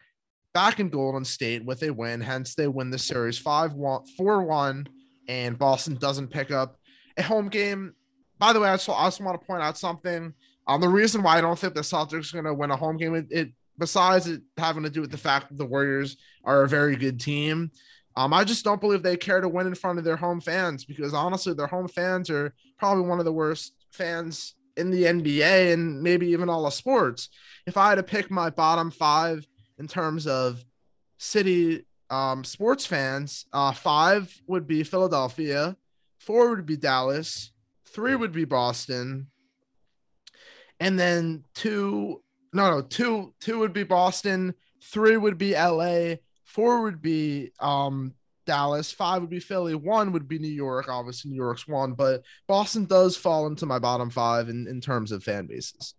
back 0.55 0.81
in 0.81 0.89
Golden 0.89 1.25
State 1.25 1.65
with 1.65 1.83
a 1.83 1.91
win. 1.91 2.21
Hence, 2.21 2.55
they 2.55 2.69
win 2.69 2.91
the 2.91 2.99
series 2.99 3.39
5 3.39 3.75
1 3.75 4.07
4 4.17 4.43
1, 4.43 4.87
and 5.29 5.59
Boston 5.59 5.95
doesn't 5.97 6.29
pick 6.29 6.51
up 6.51 6.77
a 7.17 7.23
home 7.23 7.49
game. 7.49 7.95
By 8.39 8.53
the 8.53 8.61
way, 8.61 8.69
I 8.69 8.73
also, 8.73 8.93
I 8.93 9.07
just 9.07 9.21
want 9.21 9.41
to 9.41 9.47
point 9.47 9.63
out 9.63 9.79
something. 9.79 10.35
Um, 10.67 10.81
the 10.81 10.89
reason 10.89 11.23
why 11.23 11.39
I 11.39 11.41
don't 11.41 11.59
think 11.59 11.75
the 11.75 11.81
Celtics 11.81 12.33
are 12.33 12.43
going 12.43 12.45
to 12.45 12.55
win 12.55 12.71
a 12.71 12.77
home 12.77 12.97
game, 12.97 13.15
it, 13.15 13.27
it 13.31 13.53
besides 13.79 14.27
it 14.27 14.43
having 14.57 14.83
to 14.83 14.91
do 14.91 15.01
with 15.01 15.11
the 15.11 15.19
fact 15.19 15.49
that 15.49 15.59
the 15.59 15.65
Warriors 15.65 16.17
are 16.45 16.63
a 16.63 16.69
very 16.69 16.97
good 16.97 17.21
team. 17.21 17.71
Um, 18.17 18.35
I 18.35 18.45
just 18.45 18.65
don't 18.65 18.81
believe 18.81 19.03
they 19.03 19.17
care 19.17 19.41
to 19.41 19.49
win 19.49 19.67
in 19.67 19.75
front 19.75 19.99
of 19.99 20.05
their 20.05 20.17
home 20.17 20.41
fans 20.41 20.85
because 20.85 21.15
honestly, 21.15 21.55
their 21.55 21.67
home 21.67 21.89
fans 21.89 22.29
are 22.31 22.55
probably 22.79 23.05
one 23.05 23.19
of 23.19 23.25
the 23.25 23.33
worst 23.33 23.75
fans 23.91 24.55
in 24.77 24.91
the 24.91 25.05
NBA 25.05 25.73
and 25.73 26.03
maybe 26.03 26.29
even 26.29 26.49
all 26.49 26.67
of 26.67 26.75
sports. 26.75 27.29
If 27.67 27.77
I 27.77 27.91
had 27.91 27.95
to 27.97 28.03
pick 28.03 28.31
my 28.31 28.51
bottom 28.51 28.91
five 28.91 29.47
in 29.79 29.89
terms 29.89 30.27
of 30.27 30.63
city 31.19 31.87
um, 32.11 32.45
sports 32.45 32.85
fans, 32.85 33.47
uh, 33.53 33.73
five 33.73 34.35
would 34.47 34.67
be 34.67 34.83
Philadelphia, 34.83 35.77
four 36.19 36.51
would 36.51 36.67
be 36.67 36.77
Dallas, 36.77 37.53
three 37.87 38.15
would 38.15 38.33
be 38.33 38.45
Boston, 38.45 39.29
and 40.81 40.99
then 40.99 41.45
two, 41.55 42.23
no, 42.53 42.71
no, 42.71 42.83
two, 42.83 43.35
two 43.41 43.59
would 43.61 43.73
be 43.73 43.85
Boston, 43.85 44.55
three 44.83 45.17
would 45.17 45.39
be 45.39 45.53
LA, 45.53 46.17
four 46.53 46.83
would 46.83 47.03
be 47.03 47.53
um, 47.61 48.15
Dallas, 48.47 48.93
five 48.93 49.21
would 49.21 49.31
be 49.31 49.41
Philly, 49.41 49.75
one 49.75 50.13
would 50.13 50.29
be 50.29 50.39
New 50.39 50.49
York. 50.49 50.89
Obviously, 50.89 51.31
New 51.31 51.37
York's 51.37 51.67
one, 51.67 51.93
but 51.93 52.23
Boston 52.47 52.85
does 52.85 53.17
fall 53.17 53.47
into 53.47 53.67
my 53.67 53.79
bottom 53.79 54.11
five 54.11 54.49
in, 54.49 54.67
in 54.67 54.81
terms 54.81 55.13
of 55.13 55.23
fan 55.23 55.47
bases 55.47 55.95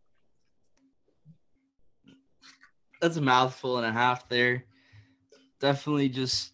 that's 3.04 3.18
a 3.18 3.22
mouthful 3.22 3.78
and 3.78 3.86
a 3.86 3.92
half 3.92 4.30
there. 4.30 4.64
Definitely 5.60 6.08
just 6.08 6.54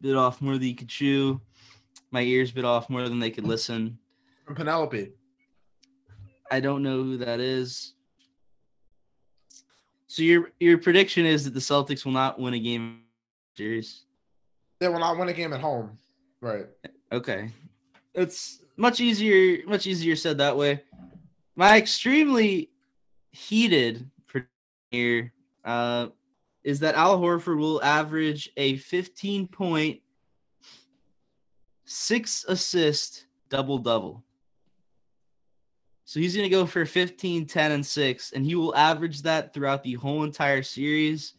bit 0.00 0.16
off 0.16 0.40
more 0.40 0.54
than 0.54 0.62
you 0.62 0.74
could 0.74 0.88
chew. 0.88 1.42
My 2.10 2.22
ears 2.22 2.50
bit 2.50 2.64
off 2.64 2.88
more 2.88 3.06
than 3.06 3.20
they 3.20 3.30
could 3.30 3.46
listen. 3.46 3.98
From 4.46 4.54
Penelope. 4.54 5.12
I 6.50 6.60
don't 6.60 6.82
know 6.82 7.02
who 7.02 7.18
that 7.18 7.38
is. 7.38 7.92
So 10.06 10.22
your 10.22 10.52
your 10.58 10.78
prediction 10.78 11.26
is 11.26 11.44
that 11.44 11.52
the 11.52 11.60
Celtics 11.60 12.06
will 12.06 12.12
not 12.12 12.40
win 12.40 12.54
a 12.54 12.58
game 12.58 13.02
series. 13.56 14.04
They 14.80 14.88
will 14.88 14.98
not 14.98 15.18
win 15.18 15.28
a 15.28 15.32
game 15.32 15.52
at 15.52 15.60
home. 15.60 15.98
Right. 16.40 16.66
Okay. 17.12 17.50
It's 18.14 18.60
much 18.76 19.00
easier 19.00 19.66
much 19.66 19.86
easier 19.86 20.16
said 20.16 20.38
that 20.38 20.56
way. 20.56 20.82
My 21.56 21.76
extremely 21.76 22.70
heated 23.32 24.10
here 24.90 25.32
uh, 25.64 26.08
is 26.64 26.80
that 26.80 26.94
Al 26.94 27.18
Horford 27.18 27.58
will 27.58 27.82
average 27.82 28.50
a 28.56 28.76
15 28.76 29.48
point, 29.48 30.00
six 31.84 32.44
assist 32.48 33.26
double 33.48 33.78
double. 33.78 34.24
So 36.04 36.18
he's 36.18 36.34
going 36.34 36.48
to 36.48 36.50
go 36.50 36.66
for 36.66 36.84
15, 36.84 37.46
10, 37.46 37.70
and 37.70 37.86
6, 37.86 38.32
and 38.32 38.44
he 38.44 38.56
will 38.56 38.74
average 38.74 39.22
that 39.22 39.54
throughout 39.54 39.84
the 39.84 39.94
whole 39.94 40.24
entire 40.24 40.62
series. 40.62 41.34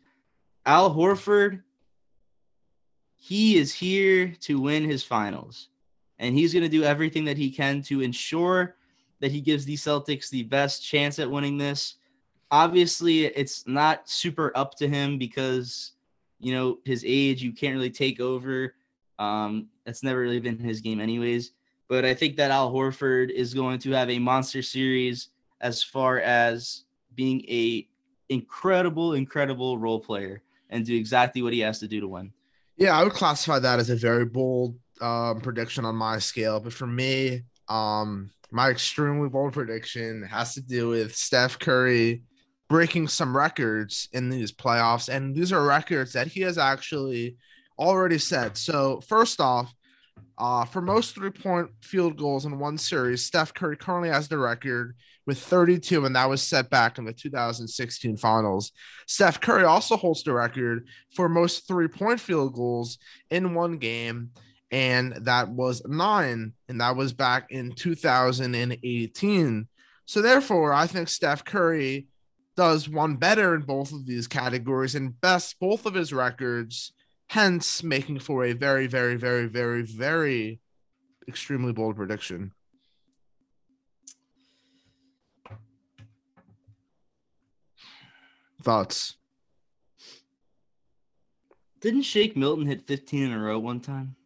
Al 0.66 0.96
Horford, 0.96 1.62
he 3.24 3.56
is 3.56 3.72
here 3.72 4.34
to 4.40 4.60
win 4.60 4.84
his 4.84 5.04
finals, 5.04 5.68
and 6.18 6.34
he's 6.34 6.54
going 6.54 6.64
to 6.64 6.70
do 6.70 6.84
everything 6.84 7.24
that 7.26 7.38
he 7.38 7.52
can 7.52 7.84
to 7.84 8.02
ensure 8.02 8.78
that 9.20 9.32
he 9.32 9.40
gives 9.40 9.64
the 9.64 9.76
Celtics 9.76 10.32
the 10.32 10.42
best 10.42 10.84
chance 10.84 11.20
at 11.20 11.30
winning 11.30 11.56
this. 11.56 11.98
Obviously 12.50 13.26
it's 13.26 13.68
not 13.68 14.10
super 14.10 14.52
up 14.56 14.74
to 14.78 14.88
him 14.88 15.20
because 15.20 15.92
you 16.40 16.52
know 16.52 16.80
his 16.84 17.06
age 17.08 17.44
you 17.44 17.54
can't 17.54 17.76
really 17.76 17.92
take 17.92 18.20
over. 18.20 18.74
Um 19.20 19.68
that's 19.86 20.02
never 20.02 20.20
really 20.20 20.40
been 20.40 20.58
his 20.58 20.82
game 20.82 21.00
anyways. 21.00 21.52
But 21.88 22.06
i 22.06 22.16
think 22.16 22.38
that 22.38 22.50
al 22.50 22.74
horford 22.74 23.30
is 23.30 23.54
going 23.54 23.78
to 23.80 23.92
have 23.92 24.10
a 24.10 24.18
monster 24.18 24.64
series 24.64 25.30
as 25.62 25.84
far 25.84 26.20
as 26.22 26.86
being 27.14 27.42
a 27.48 27.88
incredible 28.30 29.14
incredible 29.14 29.78
role 29.78 30.00
player 30.00 30.42
and 30.72 30.86
do 30.86 30.96
exactly 30.96 31.44
what 31.44 31.54
he 31.54 31.60
has 31.60 31.78
to 31.80 31.88
do 31.88 32.02
to 32.02 32.08
win 32.08 32.34
yeah 32.82 32.98
i 32.98 33.04
would 33.04 33.14
classify 33.14 33.60
that 33.60 33.80
as 33.80 33.90
a 33.90 33.96
very 33.96 34.26
bold 34.26 34.76
um, 35.02 35.40
prediction 35.42 35.86
on 35.86 35.96
my 35.96 36.20
scale 36.20 36.60
but 36.60 36.74
for 36.74 36.88
me 36.88 37.42
um 37.70 38.30
my 38.52 38.70
extremely 38.70 39.30
bold 39.30 39.54
prediction 39.54 40.24
has 40.24 40.54
to 40.54 40.62
do 40.62 40.90
with 40.90 41.16
steph 41.16 41.58
curry 41.58 42.22
breaking 42.72 43.06
some 43.06 43.36
records 43.36 44.08
in 44.14 44.30
these 44.30 44.50
playoffs. 44.50 45.10
And 45.10 45.36
these 45.36 45.52
are 45.52 45.62
records 45.62 46.14
that 46.14 46.28
he 46.28 46.40
has 46.42 46.58
actually 46.58 47.36
already 47.78 48.18
set. 48.18 48.58
So, 48.58 49.02
first 49.02 49.42
off, 49.42 49.74
uh, 50.38 50.66
for 50.66 50.82
most 50.82 51.16
three 51.16 51.30
point 51.30 51.70
field 51.82 52.18
goals 52.18 52.46
in 52.46 52.60
one 52.60 52.78
series, 52.78 53.26
Steph 53.26 53.54
Curry 53.54 53.78
currently 53.78 54.10
has 54.10 54.28
the 54.28 54.38
record 54.38 54.96
with 55.28 55.40
32, 55.40 56.06
and 56.06 56.16
that 56.16 56.30
was 56.30 56.42
set 56.42 56.70
back 56.70 56.98
in 56.98 57.06
the 57.06 57.14
2016 57.14 58.18
finals. 58.18 58.72
Steph 59.08 59.40
Curry 59.40 59.64
also 59.64 59.96
holds 59.96 60.24
the 60.24 60.34
record 60.34 60.88
for 61.16 61.30
most 61.30 61.68
three 61.68 61.88
point 61.88 62.20
field 62.20 62.54
goals 62.54 62.98
in 63.30 63.54
one 63.54 63.78
game, 63.78 64.32
and 64.72 65.14
that 65.26 65.50
was 65.50 65.82
nine, 65.86 66.54
and 66.70 66.82
that 66.82 66.96
was 66.96 67.14
back 67.14 67.52
in 67.52 67.72
2018. 67.74 69.68
So, 70.06 70.22
therefore, 70.22 70.74
I 70.74 70.88
think 70.88 71.08
Steph 71.08 71.46
Curry 71.46 72.08
does 72.58 72.90
one 72.90 73.16
better 73.16 73.56
in 73.56 73.62
both 73.62 73.94
of 73.94 74.06
these 74.06 74.28
categories 74.28 74.96
and 74.96 75.20
best 75.22 75.60
both 75.60 75.86
of 75.86 75.94
his 75.94 76.12
records, 76.12 76.94
hence 77.32 77.82
making 77.82 78.20
for 78.20 78.44
a 78.44 78.52
very, 78.52 78.88
very, 78.88 79.16
very, 79.16 79.48
very, 79.48 79.84
very 79.84 80.60
extremely 81.30 81.72
bold 81.72 81.96
prediction. 81.96 82.52
Thoughts? 88.62 89.16
Didn't 91.80 92.02
Shake 92.02 92.36
Milton 92.36 92.66
hit 92.66 92.86
15 92.86 93.24
in 93.24 93.32
a 93.32 93.40
row 93.40 93.60
one 93.60 93.80
time? 93.80 94.18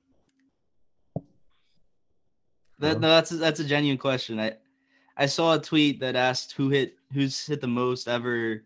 That, 2.80 3.00
no, 3.00 3.08
that's 3.10 3.32
a, 3.32 3.36
that's 3.36 3.60
a 3.60 3.66
genuine 3.66 4.00
question. 4.00 4.40
I 4.40 4.56
I 5.16 5.28
saw 5.28 5.54
a 5.54 5.62
tweet 5.62 6.00
that 6.00 6.16
asked 6.16 6.54
who 6.54 6.70
hit 6.70 6.96
who's 7.14 7.46
hit 7.46 7.62
the 7.62 7.68
most 7.68 8.08
ever. 8.08 8.64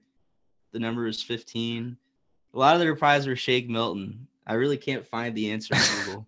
The 0.72 0.80
number 0.80 1.08
is 1.08 1.22
15. 1.22 1.98
A 2.54 2.58
lot 2.58 2.76
of 2.76 2.80
the 2.80 2.88
replies 2.88 3.28
were 3.28 3.36
Shake 3.36 3.70
Milton. 3.70 4.28
I 4.50 4.54
really 4.56 4.78
can't 4.78 5.06
find 5.06 5.36
the 5.36 5.52
answer 5.52 5.76
on 5.76 6.06
Google. 6.06 6.28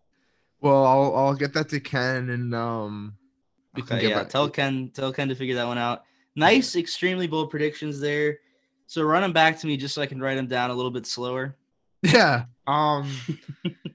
well, 0.60 0.84
I'll 0.84 1.16
I'll 1.16 1.34
get 1.34 1.52
that 1.54 1.68
to 1.70 1.80
Ken 1.80 2.30
and 2.30 2.54
um 2.54 3.16
okay, 3.78 4.08
yeah, 4.08 4.22
tell 4.24 4.48
Ken 4.48 4.90
tell 4.94 5.12
Ken 5.12 5.28
to 5.28 5.34
figure 5.34 5.56
that 5.56 5.66
one 5.66 5.78
out. 5.78 6.04
Nice, 6.36 6.76
extremely 6.76 7.26
bold 7.26 7.50
predictions 7.50 8.00
there. 8.00 8.38
So 8.86 9.02
run 9.02 9.22
them 9.22 9.32
back 9.32 9.58
to 9.60 9.66
me 9.66 9.76
just 9.76 9.94
so 9.94 10.02
I 10.02 10.06
can 10.06 10.20
write 10.20 10.34
them 10.34 10.46
down 10.46 10.70
a 10.70 10.74
little 10.74 10.90
bit 10.90 11.06
slower. 11.06 11.56
Yeah. 12.02 12.44
Um 12.66 13.10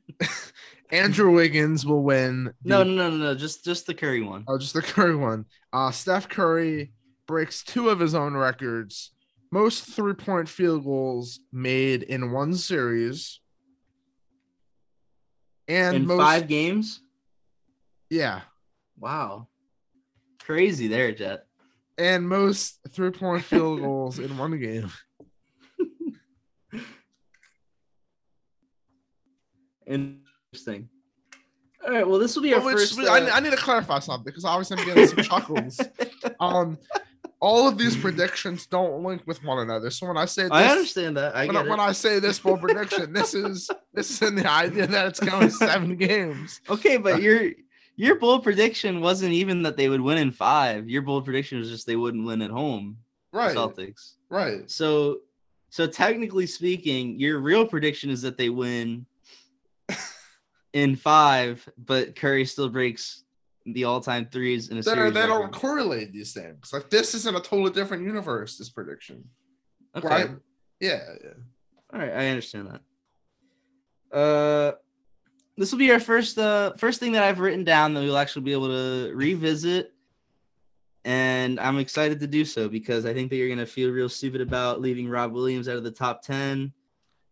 Andrew 0.91 1.31
Wiggins 1.31 1.85
will 1.85 2.01
win. 2.01 2.45
The, 2.63 2.69
no, 2.69 2.83
no, 2.83 3.09
no, 3.11 3.17
no, 3.17 3.35
just 3.35 3.63
just 3.63 3.85
the 3.85 3.93
Curry 3.93 4.21
one. 4.21 4.43
Oh, 4.47 4.57
just 4.57 4.73
the 4.73 4.81
Curry 4.81 5.15
one. 5.15 5.45
Uh, 5.71 5.91
Steph 5.91 6.27
Curry 6.27 6.91
breaks 7.27 7.63
two 7.63 7.89
of 7.89 7.99
his 7.99 8.15
own 8.15 8.33
records 8.33 9.11
most 9.51 9.85
three 9.85 10.13
point 10.13 10.47
field 10.47 10.83
goals 10.83 11.39
made 11.51 12.03
in 12.03 12.31
one 12.31 12.53
series. 12.55 13.39
And 15.69 15.95
In 15.95 16.05
most, 16.07 16.17
five 16.19 16.47
games? 16.47 16.99
yeah, 18.09 18.41
Wow. 18.99 19.47
Crazy 20.43 20.87
there, 20.87 21.11
Jett. 21.13 21.45
and 21.97 22.27
most 22.27 22.79
three 22.89 23.11
point 23.11 23.43
field 23.43 23.79
goals 23.81 24.17
in 24.19 24.35
one 24.37 24.59
game. 24.59 24.89
Interesting. 29.87 30.89
All 31.85 31.91
right. 31.93 32.07
Well, 32.07 32.19
this 32.19 32.35
will 32.35 32.43
be 32.43 32.53
our 32.53 32.59
Well, 32.59 32.75
which- 32.75 32.89
first. 32.93 32.99
I, 32.99 33.21
uh, 33.21 33.29
I 33.33 33.39
need 33.39 33.51
to 33.51 33.57
clarify 33.57 33.99
something 33.99 34.23
because 34.25 34.45
obviously 34.45 34.77
I'm 34.79 34.85
getting 34.85 35.07
some 35.07 35.23
chuckles. 35.23 35.79
Um, 36.41 36.77
all 37.39 37.67
of 37.67 37.77
these 37.77 37.95
predictions 38.01 38.65
don't 38.65 39.03
link 39.03 39.21
with 39.25 39.43
one 39.43 39.59
another. 39.59 39.89
So 39.89 40.07
when 40.07 40.17
I 40.17 40.25
say 40.25 40.43
this, 40.43 40.51
I 40.51 40.65
understand 40.67 41.17
that. 41.17 41.35
I 41.35 41.45
when, 41.45 41.55
get 41.55 41.65
I, 41.65 41.69
when. 41.69 41.79
I 41.79 41.91
say 41.91 42.19
this 42.19 42.39
bold 42.39 42.61
prediction, 42.61 43.13
this 43.13 43.33
is 43.33 43.69
this 43.93 44.09
is 44.09 44.21
in 44.21 44.35
the 44.35 44.49
idea 44.49 44.87
that 44.87 45.07
it's 45.07 45.19
going 45.19 45.49
seven 45.49 45.95
games. 45.95 46.61
Okay, 46.69 46.97
but 46.97 47.21
your 47.21 47.51
your 47.95 48.15
bold 48.15 48.43
prediction 48.43 49.01
wasn't 49.01 49.33
even 49.33 49.63
that 49.63 49.77
they 49.77 49.89
would 49.89 50.01
win 50.01 50.17
in 50.17 50.31
five. 50.31 50.89
Your 50.89 51.01
bold 51.01 51.25
prediction 51.25 51.59
was 51.59 51.69
just 51.69 51.85
they 51.87 51.95
wouldn't 51.95 52.25
win 52.25 52.41
at 52.41 52.51
home. 52.51 52.97
Right, 53.31 53.55
Celtics. 53.55 54.15
right. 54.29 54.69
So, 54.69 55.19
so 55.69 55.85
technically 55.85 56.47
speaking, 56.47 57.19
your 57.19 57.39
real 57.39 57.67
prediction 57.67 58.09
is 58.09 58.23
that 58.23 58.37
they 58.37 58.49
win 58.49 59.05
in 60.73 60.95
five, 60.95 61.67
but 61.77 62.15
Curry 62.15 62.45
still 62.45 62.69
breaks 62.69 63.23
the 63.65 63.83
all-time 63.83 64.27
threes 64.31 64.69
in 64.69 64.77
a 64.77 64.81
They 64.81 64.91
series. 64.93 65.13
they 65.13 65.27
don't 65.27 65.41
record. 65.43 65.53
correlate 65.53 66.11
these 66.13 66.33
things. 66.33 66.71
Like 66.73 66.89
this 66.89 67.13
is 67.13 67.25
in 67.27 67.35
a 67.35 67.39
totally 67.41 67.71
different 67.71 68.03
universe. 68.03 68.57
This 68.57 68.69
prediction, 68.69 69.23
Okay. 69.95 70.07
right? 70.07 70.29
Yeah, 70.79 71.01
yeah. 71.23 71.29
All 71.93 71.99
right, 71.99 72.11
I 72.11 72.27
understand 72.29 72.69
that. 74.11 74.17
Uh, 74.17 74.71
this 75.57 75.71
will 75.71 75.79
be 75.79 75.91
our 75.91 75.99
first 75.99 76.37
uh 76.37 76.73
first 76.77 76.99
thing 76.99 77.11
that 77.11 77.23
I've 77.23 77.39
written 77.39 77.63
down 77.63 77.93
that 77.93 77.99
we'll 78.01 78.17
actually 78.17 78.43
be 78.43 78.53
able 78.53 78.69
to 78.69 79.11
revisit, 79.13 79.93
and 81.05 81.59
I'm 81.59 81.77
excited 81.77 82.19
to 82.21 82.27
do 82.27 82.45
so 82.45 82.69
because 82.69 83.05
I 83.05 83.13
think 83.13 83.29
that 83.29 83.35
you're 83.35 83.49
gonna 83.49 83.65
feel 83.65 83.91
real 83.91 84.09
stupid 84.09 84.41
about 84.41 84.81
leaving 84.81 85.09
Rob 85.09 85.31
Williams 85.33 85.67
out 85.67 85.75
of 85.75 85.83
the 85.83 85.91
top 85.91 86.21
ten. 86.23 86.71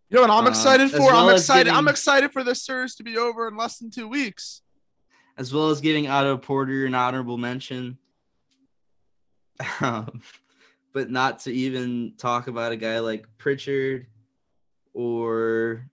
You 0.10 0.16
know 0.16 0.22
what 0.22 0.30
I'm 0.30 0.46
Uh, 0.46 0.50
excited 0.50 0.84
as 0.86 0.92
for? 0.92 1.00
well 1.00 1.30
I'm 1.30 1.36
excited. 1.36 1.72
I'm 1.74 1.88
excited 1.88 2.32
for 2.32 2.44
this 2.44 2.64
series 2.64 2.96
to 2.96 3.04
be 3.04 3.18
over 3.18 3.48
in 3.48 3.58
less 3.58 3.78
than 3.80 3.90
two 3.90 4.08
weeks. 4.08 4.62
As 5.38 5.54
well 5.54 5.70
as 5.70 5.82
giving 5.82 6.08
Otto 6.08 6.38
Porter 6.38 6.86
an 6.86 6.96
honorable 6.96 7.38
mention. 7.38 7.98
Um, 9.82 10.22
but 10.94 11.10
not 11.10 11.40
to 11.42 11.52
even 11.52 12.14
talk 12.18 12.48
about 12.48 12.72
a 12.72 12.76
guy 12.76 13.00
like 13.00 13.28
Pritchard 13.38 14.08
or 14.94 15.88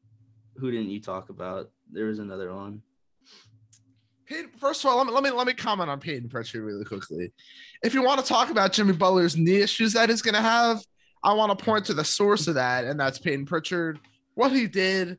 who 0.56 0.70
didn't 0.70 0.90
you 0.90 1.00
talk 1.00 1.28
about? 1.28 1.70
There 1.90 2.06
was 2.06 2.18
another 2.18 2.54
one. 2.54 2.82
First 4.58 4.82
of 4.82 4.90
all, 4.90 4.96
let 4.96 5.06
me, 5.06 5.12
let 5.12 5.22
me 5.22 5.30
let 5.30 5.46
me 5.46 5.52
comment 5.52 5.90
on 5.90 6.00
Payton 6.00 6.30
Pritchard 6.30 6.62
really 6.62 6.84
quickly. 6.84 7.32
If 7.82 7.92
you 7.92 8.02
want 8.02 8.20
to 8.20 8.26
talk 8.26 8.50
about 8.50 8.72
Jimmy 8.72 8.94
Butler's 8.94 9.36
knee 9.36 9.60
issues 9.60 9.92
that 9.92 10.08
he's 10.08 10.22
going 10.22 10.34
to 10.34 10.40
have, 10.40 10.82
I 11.22 11.34
want 11.34 11.56
to 11.56 11.62
point 11.62 11.84
to 11.86 11.94
the 11.94 12.04
source 12.04 12.48
of 12.48 12.54
that, 12.54 12.84
and 12.84 12.98
that's 12.98 13.18
Payton 13.18 13.44
Pritchard. 13.44 14.00
What 14.34 14.52
he 14.52 14.66
did 14.66 15.18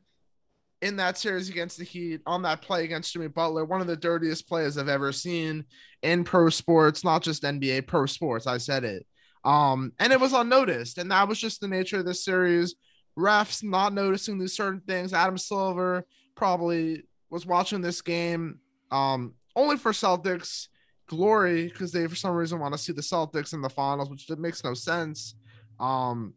in 0.86 0.96
that 0.96 1.18
series 1.18 1.48
against 1.48 1.78
the 1.78 1.84
Heat 1.84 2.20
on 2.26 2.42
that 2.42 2.62
play 2.62 2.84
against 2.84 3.12
Jimmy 3.12 3.26
Butler, 3.26 3.64
one 3.64 3.80
of 3.80 3.88
the 3.88 3.96
dirtiest 3.96 4.48
plays 4.48 4.78
I've 4.78 4.88
ever 4.88 5.10
seen 5.10 5.64
in 6.02 6.22
pro 6.22 6.48
sports, 6.48 7.02
not 7.02 7.22
just 7.22 7.42
NBA, 7.42 7.86
pro 7.86 8.06
sports. 8.06 8.46
I 8.46 8.58
said 8.58 8.84
it. 8.84 9.04
Um, 9.44 9.92
and 9.98 10.12
it 10.12 10.20
was 10.20 10.32
unnoticed, 10.32 10.98
and 10.98 11.10
that 11.10 11.28
was 11.28 11.40
just 11.40 11.60
the 11.60 11.68
nature 11.68 11.98
of 11.98 12.04
this 12.04 12.24
series. 12.24 12.76
Refs 13.18 13.64
not 13.64 13.94
noticing 13.94 14.38
these 14.38 14.56
certain 14.56 14.80
things. 14.86 15.12
Adam 15.12 15.38
Silver 15.38 16.06
probably 16.36 17.02
was 17.30 17.46
watching 17.46 17.80
this 17.80 18.00
game 18.00 18.60
um, 18.92 19.34
only 19.56 19.76
for 19.76 19.92
Celtics 19.92 20.68
glory 21.08 21.68
because 21.68 21.92
they 21.92 22.06
for 22.06 22.14
some 22.14 22.34
reason 22.34 22.60
want 22.60 22.74
to 22.74 22.78
see 22.78 22.92
the 22.92 23.02
Celtics 23.02 23.54
in 23.54 23.60
the 23.60 23.68
finals, 23.68 24.10
which 24.10 24.28
makes 24.38 24.62
no 24.62 24.74
sense. 24.74 25.34
Um, 25.80 26.34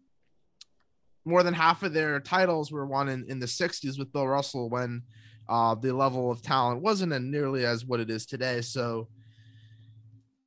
more 1.26 1.44
than 1.44 1.54
half 1.54 1.84
of 1.84 1.94
their 1.94 2.20
titles 2.20 2.72
were 2.72 2.86
won 2.86 3.10
in, 3.10 3.26
in 3.28 3.40
the 3.40 3.46
60s 3.46 4.00
with 4.00 4.12
Bill 4.12 4.28
Russell 4.28 4.70
when 4.70 5.04
uh, 5.48 5.76
the 5.76 5.94
level 5.94 6.32
of 6.32 6.42
talent 6.42 6.82
wasn't 6.82 7.12
nearly 7.26 7.66
as 7.66 7.86
what 7.86 8.00
it 8.00 8.10
is 8.10 8.26
today. 8.26 8.62
So, 8.62 9.08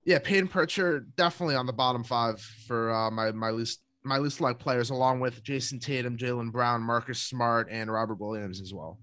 yeah, 0.04 0.18
Payton 0.18 0.48
Pritchard 0.48 1.14
definitely 1.16 1.56
on 1.56 1.66
the 1.66 1.72
bottom 1.72 2.04
five 2.04 2.40
for 2.40 2.92
uh, 2.92 3.10
my 3.10 3.32
my 3.32 3.50
least 3.50 3.80
my 4.04 4.18
least 4.18 4.40
liked 4.40 4.58
players, 4.58 4.90
along 4.90 5.20
with 5.20 5.42
Jayson 5.44 5.78
Tatum, 5.78 6.16
Jaylen 6.16 6.50
Brown, 6.50 6.82
Marcus 6.82 7.20
Smart, 7.20 7.68
and 7.70 7.90
Robert 7.90 8.18
Williams 8.18 8.60
as 8.60 8.74
well. 8.74 8.98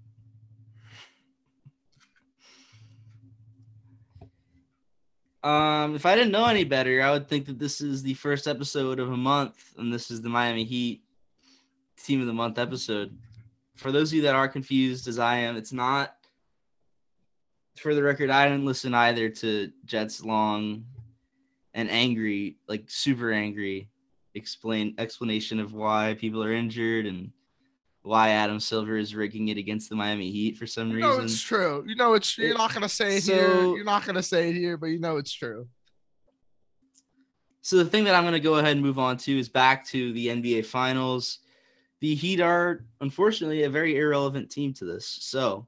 Um, 5.42 5.94
if 5.94 6.04
I 6.04 6.16
didn't 6.16 6.32
know 6.32 6.44
any 6.44 6.64
better, 6.64 7.00
I 7.00 7.12
would 7.12 7.28
think 7.28 7.46
that 7.46 7.58
this 7.58 7.80
is 7.80 8.02
the 8.02 8.12
first 8.12 8.46
episode 8.46 8.98
of 8.98 9.10
a 9.10 9.16
month, 9.16 9.72
and 9.78 9.90
this 9.90 10.10
is 10.10 10.20
the 10.20 10.28
Miami 10.28 10.64
Heat 10.64 11.02
Team 12.04 12.20
of 12.20 12.26
the 12.26 12.32
Month 12.32 12.58
episode. 12.58 13.16
For 13.76 13.92
those 13.92 14.10
of 14.10 14.16
you 14.16 14.22
that 14.22 14.34
are 14.34 14.48
confused, 14.48 15.08
as 15.08 15.18
I 15.18 15.36
am, 15.36 15.56
it's 15.56 15.72
not. 15.72 16.14
For 17.76 17.94
the 17.94 18.02
record, 18.02 18.30
I 18.30 18.48
didn't 18.48 18.66
listen 18.66 18.94
either 18.94 19.28
to 19.28 19.70
Jett's 19.84 20.22
long 20.22 20.84
and 21.72 21.90
angry, 21.90 22.56
like 22.68 22.84
super 22.88 23.32
angry, 23.32 23.88
explain 24.34 24.94
explanation 24.98 25.60
of 25.60 25.72
why 25.72 26.16
people 26.18 26.42
are 26.42 26.52
injured 26.52 27.06
and 27.06 27.30
why 28.02 28.30
Adam 28.30 28.60
Silver 28.60 28.96
is 28.96 29.14
rigging 29.14 29.48
it 29.48 29.56
against 29.56 29.88
the 29.88 29.96
Miami 29.96 30.30
Heat 30.30 30.56
for 30.56 30.66
some 30.66 30.90
reason. 30.90 31.08
know 31.10 31.20
it's 31.20 31.40
true. 31.40 31.84
You 31.86 31.94
know 31.94 32.14
it's 32.14 32.36
you're 32.36 32.56
not 32.56 32.74
gonna 32.74 32.88
say 32.88 33.16
it 33.16 33.24
here. 33.24 33.62
You're 33.62 33.84
not 33.84 34.04
gonna 34.04 34.22
say 34.22 34.50
it 34.50 34.56
here, 34.56 34.76
but 34.76 34.86
you 34.86 34.98
know 34.98 35.16
it's 35.16 35.32
true. 35.32 35.68
So 37.62 37.76
the 37.76 37.84
thing 37.84 38.04
that 38.04 38.14
I'm 38.14 38.22
going 38.22 38.32
to 38.32 38.40
go 38.40 38.54
ahead 38.54 38.72
and 38.72 38.80
move 38.80 38.98
on 38.98 39.16
to 39.18 39.38
is 39.38 39.48
back 39.48 39.84
to 39.88 40.12
the 40.14 40.28
NBA 40.28 40.64
Finals. 40.64 41.39
The 42.00 42.14
Heat 42.14 42.40
are 42.40 42.84
unfortunately 43.00 43.64
a 43.64 43.70
very 43.70 43.98
irrelevant 43.98 44.50
team 44.50 44.72
to 44.74 44.84
this. 44.84 45.06
So 45.06 45.66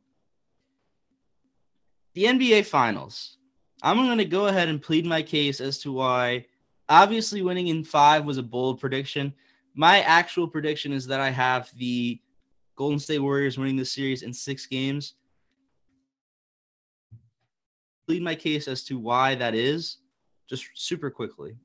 the 2.15 2.25
NBA 2.25 2.67
Finals. 2.67 3.37
I'm 3.83 3.97
going 3.97 4.19
to 4.19 4.25
go 4.25 4.47
ahead 4.47 4.69
and 4.69 4.81
plead 4.81 5.05
my 5.05 5.23
case 5.23 5.61
as 5.61 5.79
to 5.81 5.93
why 5.93 6.47
obviously 6.89 7.43
winning 7.43 7.67
in 7.67 7.83
5 7.83 8.25
was 8.25 8.39
a 8.39 8.43
bold 8.43 8.81
prediction. 8.81 9.35
My 9.75 10.03
actual 10.03 10.47
prediction 10.47 10.93
is 10.93 11.07
that 11.09 11.21
I 11.21 11.31
have 11.31 11.71
the 11.77 12.21
Golden 12.77 13.01
State 13.01 13.19
Warriors 13.19 13.59
winning 13.59 13.77
the 13.77 13.85
series 13.85 14.23
in 14.23 14.33
6 14.33 14.67
games. 14.67 15.15
Plead 18.07 18.23
my 18.23 18.37
case 18.37 18.69
as 18.69 18.85
to 18.85 18.99
why 18.99 19.35
that 19.35 19.55
is 19.55 19.99
just 20.49 20.67
super 20.75 21.11
quickly 21.11 21.57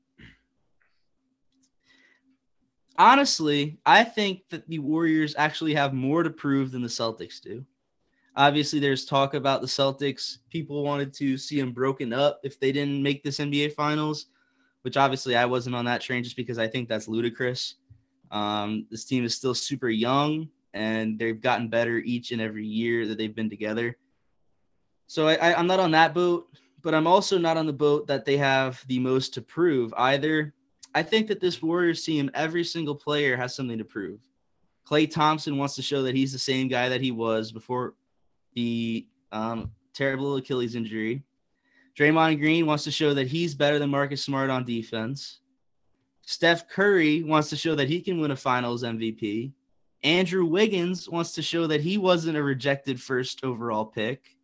honestly, 2.98 3.78
I 3.86 4.04
think 4.04 4.42
that 4.50 4.68
the 4.68 4.80
Warriors 4.80 5.34
actually 5.38 5.74
have 5.74 5.94
more 5.94 6.22
to 6.22 6.30
prove 6.30 6.72
than 6.72 6.82
the 6.82 6.88
Celtics 6.88 7.40
do. 7.40 7.64
Obviously, 8.36 8.78
there's 8.78 9.04
talk 9.04 9.34
about 9.34 9.60
the 9.60 9.66
Celtics. 9.66 10.38
People 10.50 10.84
wanted 10.84 11.12
to 11.14 11.36
see 11.38 11.58
them 11.58 11.72
broken 11.72 12.12
up 12.12 12.40
if 12.42 12.60
they 12.60 12.72
didn't 12.72 13.02
make 13.02 13.22
this 13.22 13.38
NBA 13.38 13.74
Finals, 13.74 14.26
which 14.82 14.96
obviously 14.96 15.36
I 15.36 15.44
wasn't 15.44 15.76
on 15.76 15.84
that 15.86 16.00
train 16.00 16.22
just 16.22 16.36
because 16.36 16.58
I 16.58 16.68
think 16.68 16.88
that's 16.88 17.08
ludicrous. 17.08 17.76
Um, 18.30 18.86
this 18.90 19.04
team 19.04 19.24
is 19.24 19.34
still 19.34 19.54
super 19.54 19.88
young 19.88 20.48
and 20.74 21.18
they've 21.18 21.40
gotten 21.40 21.68
better 21.68 21.98
each 21.98 22.30
and 22.30 22.40
every 22.40 22.66
year 22.66 23.06
that 23.06 23.18
they've 23.18 23.34
been 23.34 23.50
together. 23.50 23.96
So 25.06 25.26
I, 25.26 25.34
I, 25.34 25.58
I'm 25.58 25.66
not 25.66 25.80
on 25.80 25.90
that 25.92 26.14
boat, 26.14 26.48
but 26.82 26.94
I'm 26.94 27.06
also 27.06 27.38
not 27.38 27.56
on 27.56 27.66
the 27.66 27.72
boat 27.72 28.06
that 28.06 28.24
they 28.24 28.36
have 28.36 28.84
the 28.86 28.98
most 28.98 29.34
to 29.34 29.42
prove 29.42 29.92
either. 29.96 30.54
I 30.98 31.02
think 31.04 31.28
that 31.28 31.38
this 31.38 31.62
Warriors 31.62 32.02
team, 32.02 32.28
every 32.34 32.64
single 32.64 32.96
player 32.96 33.36
has 33.36 33.54
something 33.54 33.78
to 33.78 33.84
prove. 33.84 34.18
Klay 34.84 35.08
Thompson 35.08 35.56
wants 35.56 35.76
to 35.76 35.82
show 35.82 36.02
that 36.02 36.16
he's 36.16 36.32
the 36.32 36.40
same 36.40 36.66
guy 36.66 36.88
that 36.88 37.00
he 37.00 37.12
was 37.12 37.52
before 37.52 37.94
the 38.56 39.06
um, 39.30 39.70
terrible 39.94 40.34
Achilles 40.34 40.74
injury. 40.74 41.22
Draymond 41.96 42.40
Green 42.40 42.66
wants 42.66 42.82
to 42.82 42.90
show 42.90 43.14
that 43.14 43.28
he's 43.28 43.54
better 43.54 43.78
than 43.78 43.90
Marcus 43.90 44.24
Smart 44.24 44.50
on 44.50 44.64
defense. 44.64 45.38
Steph 46.26 46.68
Curry 46.68 47.22
wants 47.22 47.48
to 47.50 47.56
show 47.56 47.76
that 47.76 47.88
he 47.88 48.00
can 48.00 48.20
win 48.20 48.32
a 48.32 48.36
finals 48.36 48.82
MVP. 48.82 49.52
Andrew 50.02 50.46
Wiggins 50.46 51.08
wants 51.08 51.30
to 51.34 51.42
show 51.42 51.68
that 51.68 51.80
he 51.80 51.96
wasn't 51.96 52.36
a 52.36 52.42
rejected 52.42 53.00
first 53.00 53.44
overall 53.44 53.86
pick. 53.86 54.36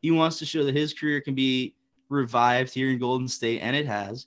He 0.00 0.10
wants 0.10 0.40
to 0.40 0.46
show 0.46 0.64
that 0.64 0.74
his 0.74 0.94
career 0.94 1.20
can 1.20 1.36
be 1.36 1.76
revived 2.08 2.74
here 2.74 2.90
in 2.90 2.98
Golden 2.98 3.28
State, 3.28 3.60
and 3.60 3.76
it 3.76 3.86
has. 3.86 4.26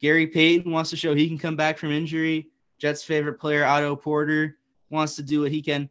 Gary 0.00 0.26
Payton 0.26 0.70
wants 0.70 0.90
to 0.90 0.96
show 0.96 1.14
he 1.14 1.28
can 1.28 1.38
come 1.38 1.56
back 1.56 1.78
from 1.78 1.92
injury. 1.92 2.48
Jett's 2.78 3.04
favorite 3.04 3.38
player, 3.38 3.64
Otto 3.64 3.94
Porter, 3.94 4.56
wants 4.88 5.16
to 5.16 5.22
do 5.22 5.42
what 5.42 5.52
he 5.52 5.60
can. 5.60 5.90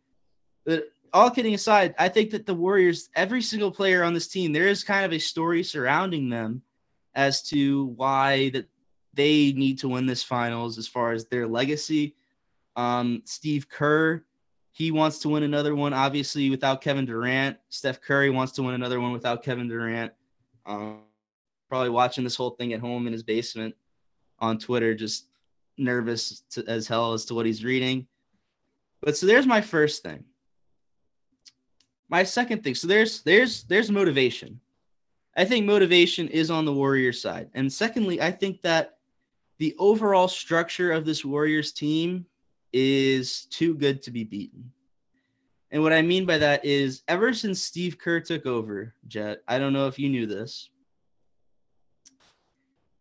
But 0.65 0.89
all 1.13 1.29
kidding 1.29 1.53
aside, 1.53 1.93
I 1.99 2.09
think 2.09 2.31
that 2.31 2.45
the 2.45 2.53
Warriors, 2.53 3.09
every 3.15 3.41
single 3.41 3.71
player 3.71 4.03
on 4.03 4.13
this 4.13 4.27
team, 4.27 4.51
there 4.51 4.67
is 4.67 4.83
kind 4.83 5.05
of 5.05 5.13
a 5.13 5.19
story 5.19 5.63
surrounding 5.63 6.29
them 6.29 6.63
as 7.13 7.43
to 7.49 7.85
why 7.95 8.49
that 8.49 8.67
they 9.13 9.53
need 9.53 9.79
to 9.79 9.89
win 9.89 10.05
this 10.05 10.23
finals 10.23 10.77
as 10.77 10.87
far 10.87 11.11
as 11.11 11.25
their 11.25 11.47
legacy. 11.47 12.15
Um, 12.75 13.21
Steve 13.25 13.69
Kerr, 13.69 14.23
he 14.71 14.91
wants 14.91 15.19
to 15.19 15.29
win 15.29 15.43
another 15.43 15.75
one, 15.75 15.93
obviously, 15.93 16.49
without 16.49 16.81
Kevin 16.81 17.05
Durant. 17.05 17.57
Steph 17.69 18.01
Curry 18.01 18.29
wants 18.29 18.53
to 18.53 18.63
win 18.63 18.75
another 18.75 18.99
one 18.99 19.11
without 19.11 19.43
Kevin 19.43 19.67
Durant. 19.67 20.13
Um, 20.65 21.01
probably 21.67 21.89
watching 21.89 22.23
this 22.23 22.35
whole 22.35 22.51
thing 22.51 22.73
at 22.73 22.79
home 22.79 23.05
in 23.05 23.13
his 23.13 23.23
basement 23.23 23.75
on 24.41 24.57
Twitter, 24.57 24.93
just 24.93 25.25
nervous 25.77 26.43
to, 26.51 26.65
as 26.67 26.87
hell 26.87 27.13
as 27.13 27.25
to 27.25 27.33
what 27.33 27.45
he's 27.45 27.63
reading. 27.63 28.07
But 29.01 29.17
so 29.17 29.25
there's 29.25 29.47
my 29.47 29.61
first 29.61 30.03
thing. 30.03 30.23
My 32.09 32.23
second 32.23 32.63
thing. 32.63 32.75
So 32.75 32.87
there's 32.87 33.21
there's 33.21 33.63
there's 33.63 33.91
motivation. 33.91 34.59
I 35.37 35.45
think 35.45 35.65
motivation 35.65 36.27
is 36.27 36.51
on 36.51 36.65
the 36.65 36.73
Warriors 36.73 37.21
side. 37.21 37.49
And 37.53 37.71
secondly, 37.71 38.21
I 38.21 38.31
think 38.31 38.61
that 38.63 38.97
the 39.57 39.75
overall 39.77 40.27
structure 40.27 40.91
of 40.91 41.05
this 41.05 41.23
Warriors 41.23 41.71
team 41.71 42.25
is 42.73 43.45
too 43.45 43.75
good 43.75 44.01
to 44.03 44.11
be 44.11 44.23
beaten. 44.23 44.71
And 45.71 45.83
what 45.83 45.93
I 45.93 46.01
mean 46.01 46.25
by 46.25 46.39
that 46.39 46.65
is 46.65 47.03
ever 47.07 47.33
since 47.33 47.61
Steve 47.61 47.97
Kerr 47.97 48.19
took 48.19 48.45
over, 48.45 48.93
Jett, 49.07 49.43
I 49.47 49.59
don't 49.59 49.73
know 49.73 49.87
if 49.87 49.99
you 49.99 50.09
knew 50.09 50.25
this. 50.25 50.69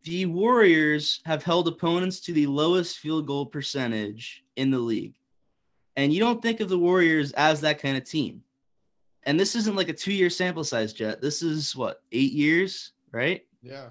The 0.04 0.26
Warriors 0.26 1.20
have 1.24 1.42
held 1.42 1.68
opponents 1.68 2.20
to 2.20 2.32
the 2.32 2.46
lowest 2.46 2.98
field 2.98 3.26
goal 3.26 3.46
percentage 3.46 4.44
in 4.56 4.70
the 4.70 4.78
league. 4.78 5.14
And 5.96 6.12
you 6.12 6.20
don't 6.20 6.40
think 6.40 6.60
of 6.60 6.68
the 6.68 6.78
Warriors 6.78 7.32
as 7.32 7.60
that 7.62 7.80
kind 7.80 7.96
of 7.96 8.04
team. 8.04 8.42
And 9.24 9.38
this 9.38 9.56
isn't 9.56 9.76
like 9.76 9.88
a 9.88 9.92
two 9.92 10.12
year 10.12 10.30
sample 10.30 10.64
size, 10.64 10.92
Jett. 10.92 11.20
This 11.20 11.42
is 11.42 11.74
what, 11.74 12.02
eight 12.12 12.32
years, 12.32 12.92
right? 13.12 13.44
Yeah. 13.62 13.88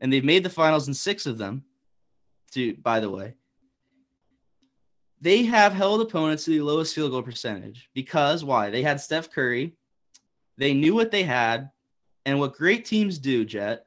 And 0.00 0.12
they've 0.12 0.24
made 0.24 0.44
the 0.44 0.50
finals 0.50 0.86
in 0.86 0.94
six 0.94 1.26
of 1.26 1.36
them, 1.36 1.64
to, 2.52 2.74
by 2.76 3.00
the 3.00 3.10
way. 3.10 3.34
They 5.20 5.42
have 5.42 5.72
held 5.72 6.00
opponents 6.00 6.44
to 6.44 6.52
the 6.52 6.60
lowest 6.60 6.94
field 6.94 7.10
goal 7.10 7.22
percentage 7.22 7.90
because 7.92 8.44
why? 8.44 8.70
They 8.70 8.82
had 8.82 9.00
Steph 9.00 9.32
Curry. 9.32 9.74
They 10.56 10.72
knew 10.72 10.94
what 10.94 11.10
they 11.10 11.24
had. 11.24 11.70
And 12.24 12.38
what 12.38 12.54
great 12.54 12.84
teams 12.84 13.18
do, 13.18 13.44
Jett, 13.44 13.86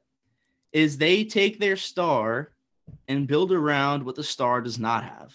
is 0.73 0.97
they 0.97 1.23
take 1.23 1.59
their 1.59 1.75
star 1.75 2.51
and 3.07 3.27
build 3.27 3.51
around 3.51 4.03
what 4.03 4.15
the 4.15 4.23
star 4.23 4.61
does 4.61 4.79
not 4.79 5.03
have. 5.03 5.33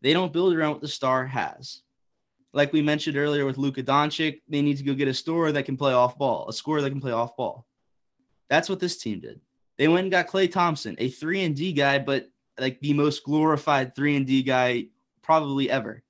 They 0.00 0.12
don't 0.12 0.32
build 0.32 0.54
around 0.54 0.72
what 0.72 0.80
the 0.80 0.88
star 0.88 1.26
has 1.26 1.82
like 2.52 2.72
we 2.72 2.82
mentioned 2.82 3.16
earlier 3.16 3.46
with 3.46 3.58
Luka 3.58 3.82
Doncic, 3.82 4.42
they 4.48 4.62
need 4.62 4.76
to 4.76 4.84
go 4.84 4.94
get 4.94 5.08
a 5.08 5.14
scorer 5.14 5.52
that 5.52 5.64
can 5.64 5.76
play 5.76 5.92
off 5.92 6.18
ball, 6.18 6.48
a 6.48 6.52
scorer 6.52 6.82
that 6.82 6.90
can 6.90 7.00
play 7.00 7.12
off 7.12 7.36
ball. 7.36 7.66
That's 8.48 8.68
what 8.68 8.80
this 8.80 8.98
team 8.98 9.20
did. 9.20 9.40
They 9.78 9.88
went 9.88 10.04
and 10.04 10.10
got 10.10 10.28
Klay 10.28 10.50
Thompson, 10.50 10.94
a 10.98 11.08
three 11.08 11.44
and 11.44 11.56
D 11.56 11.72
guy, 11.72 11.98
but 11.98 12.28
like 12.58 12.78
the 12.80 12.92
most 12.92 13.24
glorified 13.24 13.96
three 13.96 14.16
and 14.16 14.26
D 14.26 14.42
guy 14.42 14.86
probably 15.22 15.70
ever. 15.70 16.02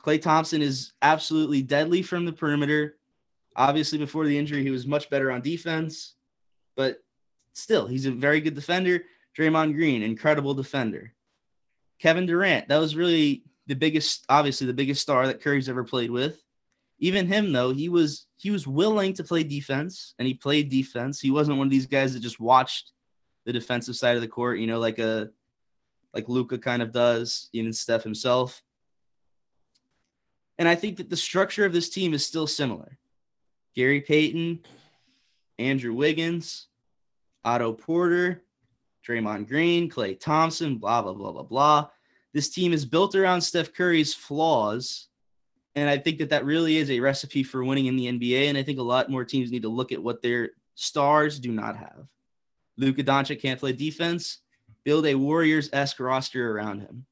Klay 0.00 0.22
Thompson 0.22 0.62
is 0.62 0.92
absolutely 1.02 1.62
deadly 1.62 2.02
from 2.02 2.24
the 2.24 2.32
perimeter. 2.32 2.96
Obviously, 3.56 3.98
before 3.98 4.26
the 4.26 4.38
injury, 4.38 4.62
he 4.62 4.70
was 4.70 4.86
much 4.86 5.10
better 5.10 5.32
on 5.32 5.42
defense, 5.42 6.14
but 6.76 7.02
still, 7.60 7.86
he's 7.86 8.06
a 8.06 8.10
very 8.10 8.40
good 8.40 8.54
defender. 8.54 9.04
Draymond 9.36 9.74
Green, 9.74 10.02
incredible 10.02 10.54
defender. 10.54 11.12
Kevin 12.00 12.26
Durant, 12.26 12.68
that 12.68 12.78
was 12.78 12.96
really 12.96 13.44
the 13.66 13.74
biggest, 13.74 14.24
obviously 14.28 14.66
the 14.66 14.72
biggest 14.72 15.02
star 15.02 15.26
that 15.26 15.42
Curry's 15.42 15.68
ever 15.68 15.84
played 15.84 16.10
with. 16.10 16.42
Even 16.98 17.26
him 17.26 17.52
though, 17.52 17.72
he 17.72 17.88
was 17.88 18.26
he 18.36 18.50
was 18.50 18.66
willing 18.66 19.14
to 19.14 19.24
play 19.24 19.42
defense 19.42 20.14
and 20.18 20.26
he 20.28 20.34
played 20.34 20.68
defense. 20.68 21.20
He 21.20 21.30
wasn't 21.30 21.56
one 21.56 21.66
of 21.66 21.70
these 21.70 21.86
guys 21.86 22.12
that 22.12 22.20
just 22.20 22.40
watched 22.40 22.92
the 23.46 23.52
defensive 23.52 23.96
side 23.96 24.16
of 24.16 24.22
the 24.22 24.28
court, 24.28 24.58
you 24.58 24.66
know, 24.66 24.78
like 24.78 24.98
a 24.98 25.30
like 26.12 26.28
Luka 26.28 26.58
kind 26.58 26.82
of 26.82 26.92
does, 26.92 27.48
even 27.52 27.72
Steph 27.72 28.02
himself. 28.02 28.62
And 30.58 30.68
I 30.68 30.74
think 30.74 30.98
that 30.98 31.08
the 31.08 31.16
structure 31.16 31.64
of 31.64 31.72
this 31.72 31.88
team 31.88 32.12
is 32.12 32.26
still 32.26 32.46
similar. 32.46 32.98
Gary 33.74 34.02
Payton, 34.02 34.60
Andrew 35.58 35.94
Wiggins, 35.94 36.66
Otto 37.44 37.72
Porter, 37.72 38.42
Draymond 39.06 39.48
Green, 39.48 39.90
Klay 39.90 40.18
Thompson, 40.18 40.76
blah, 40.76 41.02
blah, 41.02 41.12
blah, 41.12 41.32
blah, 41.32 41.42
blah. 41.42 41.88
This 42.32 42.50
team 42.50 42.72
is 42.72 42.84
built 42.84 43.14
around 43.14 43.40
Steph 43.40 43.72
Curry's 43.72 44.14
flaws. 44.14 45.08
And 45.74 45.88
I 45.88 45.98
think 45.98 46.18
that 46.18 46.30
that 46.30 46.44
really 46.44 46.76
is 46.76 46.90
a 46.90 47.00
recipe 47.00 47.42
for 47.42 47.64
winning 47.64 47.86
in 47.86 47.96
the 47.96 48.06
NBA. 48.06 48.48
And 48.48 48.58
I 48.58 48.62
think 48.62 48.78
a 48.78 48.82
lot 48.82 49.10
more 49.10 49.24
teams 49.24 49.50
need 49.50 49.62
to 49.62 49.68
look 49.68 49.92
at 49.92 50.02
what 50.02 50.22
their 50.22 50.50
stars 50.74 51.38
do 51.38 51.52
not 51.52 51.76
have. 51.76 52.06
Luka 52.76 53.02
Doncic 53.02 53.40
can't 53.40 53.60
play 53.60 53.72
defense. 53.72 54.38
Build 54.84 55.06
a 55.06 55.14
Warriors 55.14 55.68
esque 55.72 56.00
roster 56.00 56.50
around 56.52 56.80
him. 56.80 57.06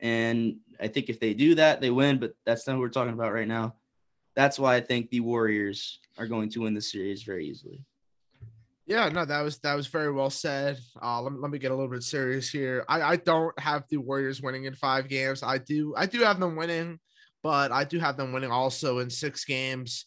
And 0.00 0.56
I 0.80 0.88
think 0.88 1.08
if 1.08 1.20
they 1.20 1.34
do 1.34 1.54
that, 1.56 1.80
they 1.80 1.90
win. 1.90 2.18
But 2.18 2.34
that's 2.44 2.66
not 2.66 2.74
what 2.74 2.80
we're 2.80 2.88
talking 2.90 3.14
about 3.14 3.32
right 3.32 3.48
now. 3.48 3.74
That's 4.34 4.58
why 4.58 4.76
I 4.76 4.80
think 4.80 5.10
the 5.10 5.20
Warriors 5.20 5.98
are 6.18 6.26
going 6.26 6.50
to 6.50 6.60
win 6.60 6.74
the 6.74 6.80
series 6.80 7.22
very 7.22 7.46
easily. 7.46 7.84
Yeah, 8.88 9.10
no, 9.10 9.26
that 9.26 9.42
was 9.42 9.58
that 9.58 9.74
was 9.74 9.86
very 9.86 10.10
well 10.10 10.30
said. 10.30 10.78
Uh, 11.02 11.20
let, 11.20 11.34
me, 11.34 11.38
let 11.42 11.50
me 11.50 11.58
get 11.58 11.72
a 11.72 11.74
little 11.74 11.90
bit 11.90 12.02
serious 12.02 12.48
here. 12.48 12.86
I, 12.88 13.02
I 13.02 13.16
don't 13.16 13.58
have 13.60 13.84
the 13.90 13.98
Warriors 13.98 14.40
winning 14.40 14.64
in 14.64 14.74
five 14.74 15.08
games. 15.10 15.42
I 15.42 15.58
do 15.58 15.92
I 15.94 16.06
do 16.06 16.20
have 16.20 16.40
them 16.40 16.56
winning, 16.56 16.98
but 17.42 17.70
I 17.70 17.84
do 17.84 17.98
have 17.98 18.16
them 18.16 18.32
winning 18.32 18.50
also 18.50 19.00
in 19.00 19.10
six 19.10 19.44
games. 19.44 20.06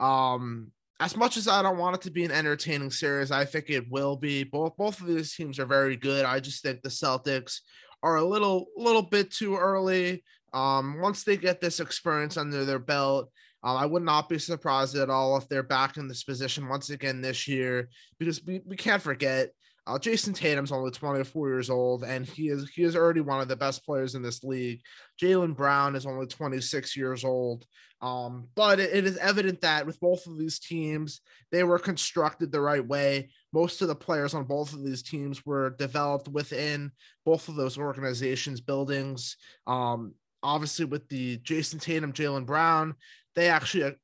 Um, 0.00 0.72
as 0.98 1.16
much 1.16 1.36
as 1.36 1.46
I 1.46 1.62
don't 1.62 1.78
want 1.78 1.94
it 1.94 2.02
to 2.02 2.10
be 2.10 2.24
an 2.24 2.32
entertaining 2.32 2.90
series, 2.90 3.30
I 3.30 3.44
think 3.44 3.70
it 3.70 3.88
will 3.92 4.16
be. 4.16 4.42
Both 4.42 4.76
both 4.76 5.00
of 5.00 5.06
these 5.06 5.32
teams 5.36 5.60
are 5.60 5.66
very 5.66 5.94
good. 5.96 6.24
I 6.24 6.40
just 6.40 6.64
think 6.64 6.82
the 6.82 6.88
Celtics 6.88 7.60
are 8.02 8.16
a 8.16 8.24
little 8.24 8.66
little 8.76 9.02
bit 9.02 9.30
too 9.30 9.56
early. 9.56 10.24
Um, 10.52 11.00
once 11.00 11.22
they 11.22 11.36
get 11.36 11.60
this 11.60 11.78
experience 11.78 12.36
under 12.36 12.64
their 12.64 12.80
belt, 12.80 13.30
um, 13.66 13.76
I 13.76 13.84
would 13.84 14.04
not 14.04 14.28
be 14.28 14.38
surprised 14.38 14.94
at 14.94 15.10
all 15.10 15.36
if 15.36 15.48
they're 15.48 15.64
back 15.64 15.96
in 15.96 16.06
this 16.06 16.22
position 16.22 16.68
once 16.68 16.90
again 16.90 17.20
this 17.20 17.48
year, 17.48 17.88
because 18.16 18.42
we, 18.44 18.62
we 18.64 18.76
can't 18.76 19.02
forget 19.02 19.50
uh, 19.88 19.98
Jayson 19.98 20.34
Tatum's 20.34 20.70
only 20.70 20.92
24 20.92 21.48
years 21.48 21.68
old, 21.68 22.04
and 22.04 22.24
he 22.24 22.48
is 22.48 22.70
he 22.70 22.84
is 22.84 22.94
already 22.94 23.20
one 23.20 23.40
of 23.40 23.48
the 23.48 23.56
best 23.56 23.84
players 23.84 24.14
in 24.14 24.22
this 24.22 24.44
league. 24.44 24.82
Jaylen 25.20 25.56
Brown 25.56 25.96
is 25.96 26.06
only 26.06 26.26
26 26.26 26.96
years 26.96 27.24
old. 27.24 27.66
Um, 28.02 28.48
but 28.54 28.78
it, 28.78 28.94
it 28.94 29.06
is 29.06 29.16
evident 29.16 29.62
that 29.62 29.86
with 29.86 29.98
both 29.98 30.26
of 30.26 30.38
these 30.38 30.58
teams, 30.60 31.20
they 31.50 31.64
were 31.64 31.78
constructed 31.78 32.52
the 32.52 32.60
right 32.60 32.86
way. 32.86 33.30
Most 33.52 33.82
of 33.82 33.88
the 33.88 33.94
players 33.94 34.34
on 34.34 34.44
both 34.44 34.74
of 34.74 34.84
these 34.84 35.02
teams 35.02 35.44
were 35.44 35.70
developed 35.70 36.28
within 36.28 36.92
both 37.24 37.48
of 37.48 37.56
those 37.56 37.78
organizations' 37.78 38.60
buildings. 38.60 39.36
Um, 39.66 40.14
obviously, 40.42 40.84
with 40.84 41.08
the 41.08 41.38
Jayson 41.38 41.80
Tatum, 41.80 42.12
Jaylen 42.12 42.46
Brown, 42.46 42.94
they 43.36 43.48
actually 43.48 43.94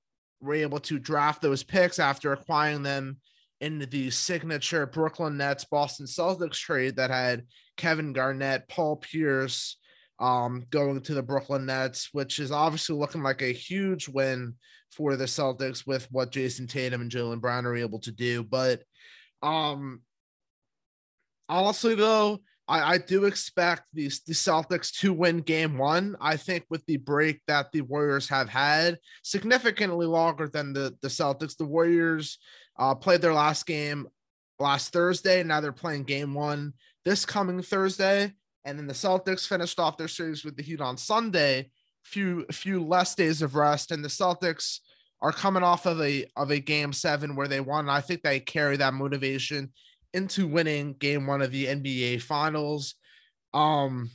were 0.41 0.55
able 0.55 0.80
to 0.80 0.99
draft 0.99 1.43
those 1.43 1.62
picks 1.62 1.99
after 1.99 2.33
acquiring 2.33 2.83
them 2.83 3.16
in 3.61 3.78
the 3.91 4.11
signature 4.11 4.87
Brooklyn 4.87 5.37
Nets 5.37 5.64
Boston 5.64 6.07
Celtics 6.07 6.59
trade 6.59 6.97
that 6.97 7.11
had 7.11 7.47
Kevin 7.76 8.12
Garnett, 8.12 8.68
Paul 8.68 8.97
Pierce 8.97 9.78
um, 10.18 10.64
going 10.70 11.01
to 11.01 11.14
the 11.14 11.22
Brooklyn 11.22 11.66
Nets, 11.66 12.11
which 12.12 12.39
is 12.39 12.53
obviously 12.53 12.97
looking 12.97 13.22
like 13.22 13.43
a 13.43 13.53
huge 13.53 14.09
win 14.09 14.55
for 14.91 15.16
the 15.16 15.24
Celtics 15.24 15.87
with 15.87 16.07
what 16.11 16.33
Jayson 16.33 16.68
Tatum 16.68 17.01
and 17.01 17.11
Jaylen 17.11 17.41
Brown 17.41 17.64
are 17.66 17.76
able 17.76 18.01
to 18.01 18.12
do. 18.12 18.45
But 18.45 18.83
um, 19.43 20.03
honestly, 21.49 21.95
though, 21.95 22.41
I, 22.73 22.95
I 22.95 22.99
do 22.99 23.27
expect 23.27 23.83
these 23.93 24.23
the 24.27 24.33
Celtics 24.33 24.91
to 25.01 25.12
win 25.12 25.41
game 25.41 25.77
one. 25.77 26.16
I 26.23 26.39
think 26.39 26.64
with 26.70 26.85
the 26.87 26.97
break 26.97 27.43
that 27.47 27.70
the 27.70 27.83
Warriors 27.83 28.31
have 28.31 28.49
had, 28.49 28.99
significantly 29.23 30.07
longer 30.07 30.49
than 30.49 30.73
the, 30.73 30.97
the 31.03 31.09
Celtics. 31.09 31.57
The 31.57 31.66
Warriors 31.66 32.39
uh, 32.79 32.95
played 32.95 33.20
their 33.20 33.35
last 33.35 33.66
game 33.66 34.09
last 34.59 34.91
Thursday. 34.91 35.41
And 35.41 35.49
now 35.49 35.61
they're 35.61 35.73
playing 35.73 36.05
game 36.05 36.33
one 36.33 36.73
this 37.05 37.27
coming 37.27 37.61
Thursday. 37.61 38.33
And 38.64 38.79
then 38.79 38.87
the 38.87 38.95
Celtics 38.95 39.47
finished 39.47 39.79
off 39.79 39.99
their 39.99 40.09
series 40.09 40.43
with 40.43 40.57
the 40.57 40.62
Heat 40.62 40.81
on 40.81 40.97
Sunday. 40.97 41.70
Few 42.05 42.47
few 42.51 42.83
less 42.83 43.14
days 43.14 43.43
of 43.43 43.55
rest, 43.55 43.93
and 43.93 44.05
the 44.05 44.09
Celtics 44.09 44.81
are 45.20 45.31
coming 45.31 45.62
off 45.62 45.87
of 45.87 46.01
a 46.01 46.27
of 46.37 46.51
a 46.51 46.59
game 46.59 46.93
seven 46.93 47.37
where 47.37 47.47
they 47.47 47.61
won. 47.61 47.89
I 47.89 48.01
think 48.01 48.23
they 48.23 48.41
carry 48.41 48.77
that 48.79 48.93
motivation 48.93 49.73
into 50.15 50.47
winning 50.47 50.95
game 50.95 51.27
one 51.27 51.43
of 51.43 51.53
the 51.53 51.67
NBA 51.67 52.23
finals. 52.23 52.95
Um, 53.55 54.11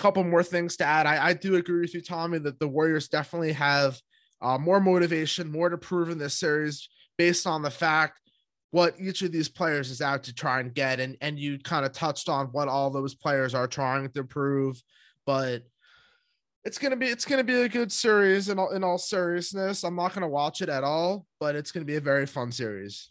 couple 0.00 0.24
more 0.24 0.42
things 0.42 0.76
to 0.78 0.84
add. 0.84 1.06
I, 1.06 1.28
I 1.28 1.32
do 1.34 1.56
agree 1.56 1.80
with 1.80 1.94
you, 1.94 2.00
Tommy, 2.00 2.38
that 2.38 2.58
the 2.58 2.68
Warriors 2.68 3.08
definitely 3.08 3.52
have 3.52 4.00
uh, 4.40 4.56
more 4.56 4.80
motivation, 4.80 5.52
more 5.52 5.68
to 5.68 5.76
prove 5.76 6.08
in 6.08 6.18
this 6.18 6.38
series 6.38 6.88
based 7.18 7.46
on 7.46 7.60
the 7.60 7.70
fact 7.70 8.18
what 8.70 8.94
each 8.98 9.20
of 9.22 9.32
these 9.32 9.48
players 9.48 9.90
is 9.90 10.00
out 10.00 10.22
to 10.24 10.34
try 10.34 10.60
and 10.60 10.74
get. 10.74 11.00
And, 11.00 11.16
and 11.20 11.38
you 11.38 11.58
kind 11.58 11.84
of 11.84 11.92
touched 11.92 12.28
on 12.28 12.46
what 12.46 12.68
all 12.68 12.90
those 12.90 13.14
players 13.14 13.54
are 13.54 13.66
trying 13.66 14.10
to 14.12 14.24
prove, 14.24 14.82
but 15.26 15.64
it's 16.64 16.78
gonna 16.78 16.96
be 16.96 17.06
it's 17.06 17.24
gonna 17.24 17.44
be 17.44 17.62
a 17.62 17.68
good 17.68 17.90
series 17.90 18.48
in 18.50 18.58
all 18.58 18.70
in 18.70 18.84
all 18.84 18.98
seriousness. 18.98 19.82
I'm 19.82 19.96
not 19.96 20.12
gonna 20.12 20.28
watch 20.28 20.60
it 20.60 20.68
at 20.68 20.84
all, 20.84 21.26
but 21.38 21.56
it's 21.56 21.72
gonna 21.72 21.86
be 21.86 21.96
a 21.96 22.02
very 22.02 22.26
fun 22.26 22.52
series. 22.52 23.10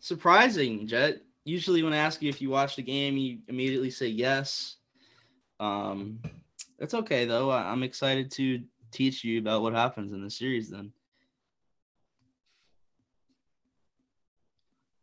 Surprising, 0.00 0.86
Jett. 0.86 1.20
Usually, 1.44 1.82
when 1.82 1.92
I 1.92 1.98
ask 1.98 2.20
you 2.22 2.28
if 2.28 2.40
you 2.40 2.50
watched 2.50 2.76
the 2.76 2.82
game, 2.82 3.16
you 3.16 3.38
immediately 3.48 3.90
say 3.90 4.06
yes. 4.06 4.76
Um, 5.58 6.20
that's 6.78 6.94
okay 6.94 7.26
though. 7.26 7.50
I- 7.50 7.70
I'm 7.70 7.82
excited 7.82 8.30
to 8.32 8.64
teach 8.90 9.22
you 9.24 9.38
about 9.38 9.62
what 9.62 9.74
happens 9.74 10.12
in 10.12 10.22
the 10.22 10.30
series. 10.30 10.70
Then 10.70 10.92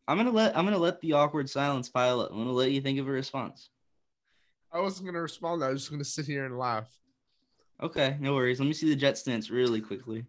I'm 0.07 0.17
gonna 0.17 0.31
let 0.31 0.57
I'm 0.57 0.65
gonna 0.65 0.77
let 0.77 0.99
the 1.01 1.13
awkward 1.13 1.49
silence 1.49 1.89
pile 1.89 2.21
up. 2.21 2.31
I'm 2.31 2.37
gonna 2.37 2.51
let 2.51 2.71
you 2.71 2.81
think 2.81 2.99
of 2.99 3.07
a 3.07 3.11
response. 3.11 3.69
I 4.71 4.79
wasn't 4.79 5.07
gonna 5.07 5.21
respond. 5.21 5.63
I 5.63 5.69
was 5.69 5.81
just 5.81 5.91
gonna 5.91 6.03
sit 6.03 6.25
here 6.25 6.45
and 6.45 6.57
laugh. 6.57 6.89
Okay, 7.81 8.17
no 8.19 8.33
worries. 8.33 8.59
Let 8.59 8.65
me 8.65 8.73
see 8.73 8.89
the 8.89 8.95
Jett 8.95 9.17
stance 9.17 9.49
really 9.49 9.81
quickly. 9.81 10.25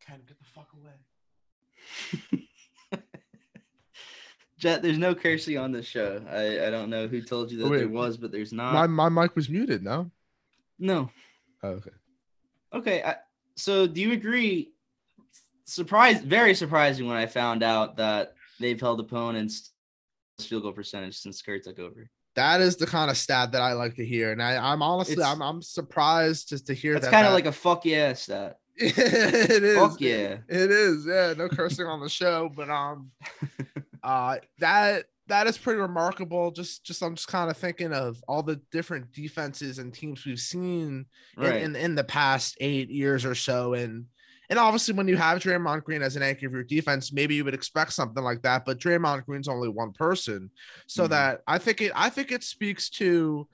Ken, 0.00 0.20
get 0.26 0.38
the 0.38 0.44
fuck 0.44 0.68
away. 0.74 0.92
Jett, 4.58 4.80
there's 4.80 4.98
no 4.98 5.14
cursing 5.14 5.58
on 5.58 5.72
this 5.72 5.86
show. 5.86 6.22
I, 6.30 6.66
I 6.66 6.70
don't 6.70 6.88
know 6.88 7.08
who 7.08 7.20
told 7.20 7.50
you 7.50 7.58
that 7.58 7.68
wait. 7.68 7.78
there 7.78 7.88
was, 7.88 8.16
but 8.16 8.30
there's 8.30 8.52
not. 8.52 8.72
My 8.72 8.86
my 8.86 9.08
mic 9.08 9.34
was 9.34 9.48
muted. 9.48 9.82
No. 9.82 10.10
no. 10.78 11.10
Oh, 11.64 11.70
okay. 11.70 11.90
Okay. 12.72 13.02
I, 13.02 13.16
so 13.56 13.86
do 13.88 14.00
you 14.00 14.12
agree? 14.12 14.72
Surprise, 15.64 16.20
very 16.20 16.54
surprising 16.54 17.06
when 17.08 17.16
I 17.16 17.26
found 17.26 17.62
out 17.62 17.96
that 17.96 18.34
they've 18.60 18.80
held 18.80 19.00
opponents 19.00 19.72
field 20.40 20.62
goal 20.62 20.72
percentage 20.72 21.18
since 21.18 21.42
Kerr 21.42 21.58
took 21.58 21.78
over. 21.78 22.08
That 22.34 22.60
is 22.60 22.76
the 22.76 22.86
kind 22.86 23.10
of 23.10 23.16
stat 23.16 23.52
that 23.52 23.62
I 23.62 23.72
like 23.74 23.96
to 23.96 24.06
hear, 24.06 24.32
and 24.32 24.42
I, 24.42 24.56
I'm 24.56 24.80
honestly 24.82 25.14
It's- 25.14 25.28
I'm 25.28 25.42
I'm 25.42 25.60
surprised 25.60 26.48
just 26.48 26.66
to 26.68 26.74
hear 26.74 26.94
That's 26.94 27.06
that. 27.06 27.10
kind 27.12 27.26
of 27.26 27.32
like 27.32 27.46
a 27.46 27.52
fuck 27.52 27.84
yeah 27.84 28.12
stat. 28.14 28.58
it 28.76 29.62
is. 29.62 29.76
Fuck 29.78 30.00
yeah. 30.00 30.38
It 30.48 30.70
is. 30.70 31.06
Yeah, 31.06 31.34
no 31.36 31.48
cursing 31.48 31.86
on 31.86 32.00
the 32.00 32.08
show, 32.08 32.50
but 32.54 32.70
um, 32.70 33.10
uh, 34.02 34.36
that 34.58 35.04
that 35.28 35.46
is 35.46 35.56
pretty 35.58 35.80
remarkable. 35.80 36.50
Just 36.50 36.84
just 36.84 37.02
I'm 37.02 37.14
just 37.14 37.28
kind 37.28 37.50
of 37.50 37.56
thinking 37.56 37.92
of 37.92 38.22
all 38.28 38.42
the 38.42 38.60
different 38.70 39.12
defenses 39.12 39.78
and 39.78 39.92
teams 39.94 40.24
we've 40.24 40.40
seen 40.40 41.06
in, 41.36 41.42
Right. 41.42 41.62
in 41.62 41.76
in 41.76 41.94
the 41.94 42.04
past 42.04 42.56
eight 42.60 42.90
years 42.90 43.24
or 43.24 43.34
so, 43.34 43.74
and 43.74 44.06
and 44.50 44.58
obviously 44.58 44.94
when 44.94 45.08
you 45.08 45.16
have 45.16 45.38
Draymond 45.40 45.84
Green 45.84 46.02
as 46.02 46.16
an 46.16 46.22
anchor 46.22 46.46
of 46.46 46.52
your 46.52 46.64
defense, 46.64 47.12
maybe 47.12 47.34
you 47.34 47.44
would 47.44 47.54
expect 47.54 47.92
something 47.92 48.22
like 48.24 48.42
that. 48.42 48.64
But 48.64 48.78
Draymond 48.78 49.24
Green's 49.26 49.48
only 49.48 49.68
one 49.68 49.92
person, 49.92 50.50
so 50.86 51.04
Mhm. 51.06 51.10
that 51.10 51.40
I 51.46 51.58
think 51.58 51.80
it 51.82 51.92
I 51.94 52.08
think 52.10 52.32
it 52.32 52.42
speaks 52.42 52.88
to. 52.90 53.48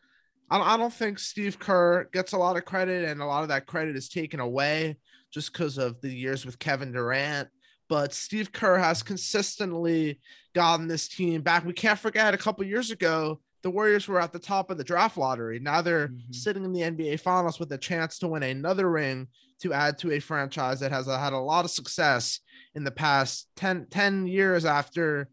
I 0.51 0.59
I 0.75 0.77
don't 0.79 0.93
think 0.93 1.19
Steve 1.19 1.59
Kerr 1.59 2.05
gets 2.13 2.33
a 2.33 2.39
lot 2.39 2.57
of 2.57 2.65
credit, 2.65 3.05
and 3.05 3.21
a 3.21 3.27
lot 3.27 3.43
of 3.43 3.49
that 3.49 3.67
credit 3.67 3.95
is 3.97 4.09
taken 4.09 4.41
away 4.41 4.97
just 5.31 5.53
because 5.53 5.79
of 5.79 6.01
the 6.01 6.11
years 6.11 6.45
with 6.47 6.59
Kevin 6.59 6.93
Durant. 6.93 7.49
But 7.89 8.13
Steve 8.13 8.53
Kerr 8.53 8.79
has 8.79 9.03
consistently 9.03 10.21
gotten 10.55 10.89
this 10.89 11.09
team 11.09 11.41
back. 11.43 11.65
We 11.65 11.73
can't 11.73 11.99
forget 11.99 12.35
a 12.35 12.39
couple 12.39 12.65
years 12.65 12.91
ago, 12.91 13.41
the 13.63 13.71
Warriors 13.71 14.07
were 14.07 14.21
at 14.21 14.33
the 14.33 14.39
top 14.39 14.71
of 14.71 14.79
the 14.79 14.85
draft 14.85 15.17
lottery. 15.17 15.59
Now 15.59 15.83
they're 15.83 16.09
Mhm. 16.09 16.35
sitting 16.35 16.65
in 16.65 16.73
the 16.73 16.83
NBA 16.85 17.17
Finals 17.17 17.59
with 17.59 17.73
a 17.73 17.79
chance 17.79 18.19
to 18.19 18.29
win 18.29 18.43
another 18.43 18.91
ring 18.91 19.29
to 19.63 19.73
add 19.73 19.99
to 19.99 20.13
a 20.13 20.21
franchise 20.21 20.81
that 20.81 20.93
has 20.93 21.07
had 21.07 21.33
a 21.33 21.39
lot 21.39 21.65
of 21.65 21.71
success 21.71 22.41
in 22.75 22.85
the 22.85 22.91
past 22.93 23.49
10, 23.57 23.87
10 23.91 24.27
years 24.27 24.65
after 24.65 25.29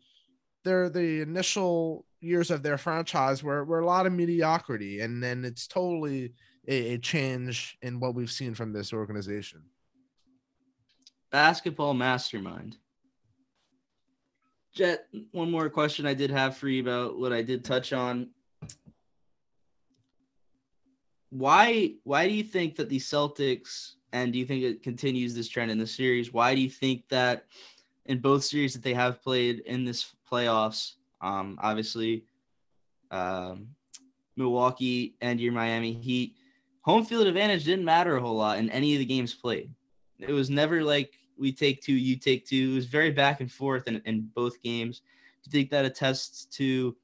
their 0.64 0.90
the 0.90 1.22
initial 1.22 2.06
years 2.22 2.50
of 2.50 2.64
their 2.64 2.78
franchise 2.80 3.44
were, 3.44 3.64
were 3.64 3.82
a 3.82 3.86
lot 3.86 4.08
of 4.08 4.14
mediocrity. 4.14 5.02
And 5.02 5.22
then 5.22 5.46
it's 5.46 5.68
totally 5.68 6.34
a, 6.68 6.94
a 6.94 6.98
change 6.98 7.78
in 7.84 8.00
what 8.00 8.16
we've 8.16 8.32
seen 8.32 8.56
from 8.56 8.74
this 8.74 8.92
organization. 8.92 9.62
Basketball 11.36 11.94
mastermind. 11.94 12.78
Jett, 14.74 15.10
one 15.34 15.52
more 15.52 15.70
question 15.70 16.06
I 16.06 16.14
did 16.14 16.32
have 16.32 16.56
for 16.56 16.70
you 16.70 16.82
about 16.82 17.20
what 17.20 17.34
I 17.34 17.42
did 17.42 17.66
touch 17.66 17.92
on. 17.92 18.30
Why 21.32 21.96
why 22.06 22.26
do 22.30 22.34
you 22.34 22.42
think 22.42 22.78
that 22.78 22.88
the 22.88 23.00
Celtics 23.00 23.96
and 24.14 24.32
do 24.32 24.40
you 24.40 24.46
think 24.46 24.64
it 24.64 24.82
continues 24.82 25.36
this 25.36 25.50
trend 25.50 25.72
in 25.72 25.78
the 25.78 25.86
series? 25.86 26.32
Why 26.32 26.56
do 26.56 26.62
you 26.62 26.70
think 26.70 27.04
that 27.10 27.48
in 28.06 28.20
both 28.20 28.46
series 28.46 28.72
that 28.72 28.82
they 28.82 28.94
have 28.94 29.22
played 29.22 29.60
in 29.66 29.84
this 29.84 30.16
playoffs, 30.32 30.94
um, 31.20 31.60
obviously 31.62 32.24
um, 33.12 33.68
Milwaukee 34.38 35.16
and 35.20 35.42
your 35.42 35.52
Miami 35.52 35.92
Heat, 35.92 36.38
home 36.80 37.04
field 37.04 37.28
advantage 37.28 37.66
didn't 37.66 37.84
matter 37.84 38.16
a 38.16 38.22
whole 38.22 38.38
lot 38.38 38.58
in 38.58 38.70
any 38.70 38.94
of 38.94 39.00
the 39.00 39.06
games 39.06 39.34
played. 39.34 39.70
It 40.18 40.32
was 40.32 40.50
never 40.50 40.82
like 40.82 41.12
we 41.38 41.52
take 41.52 41.82
two, 41.82 41.94
you 41.94 42.18
take 42.18 42.46
two. 42.46 42.72
It 42.72 42.76
was 42.76 42.86
very 42.86 43.12
back 43.12 43.42
and 43.42 43.52
forth 43.52 43.88
in, 43.88 44.02
in 44.06 44.30
both 44.36 44.62
games. 44.62 45.02
Do 45.44 45.50
you 45.50 45.52
think 45.52 45.70
that 45.72 45.86
attests 45.86 46.46
to 46.58 46.96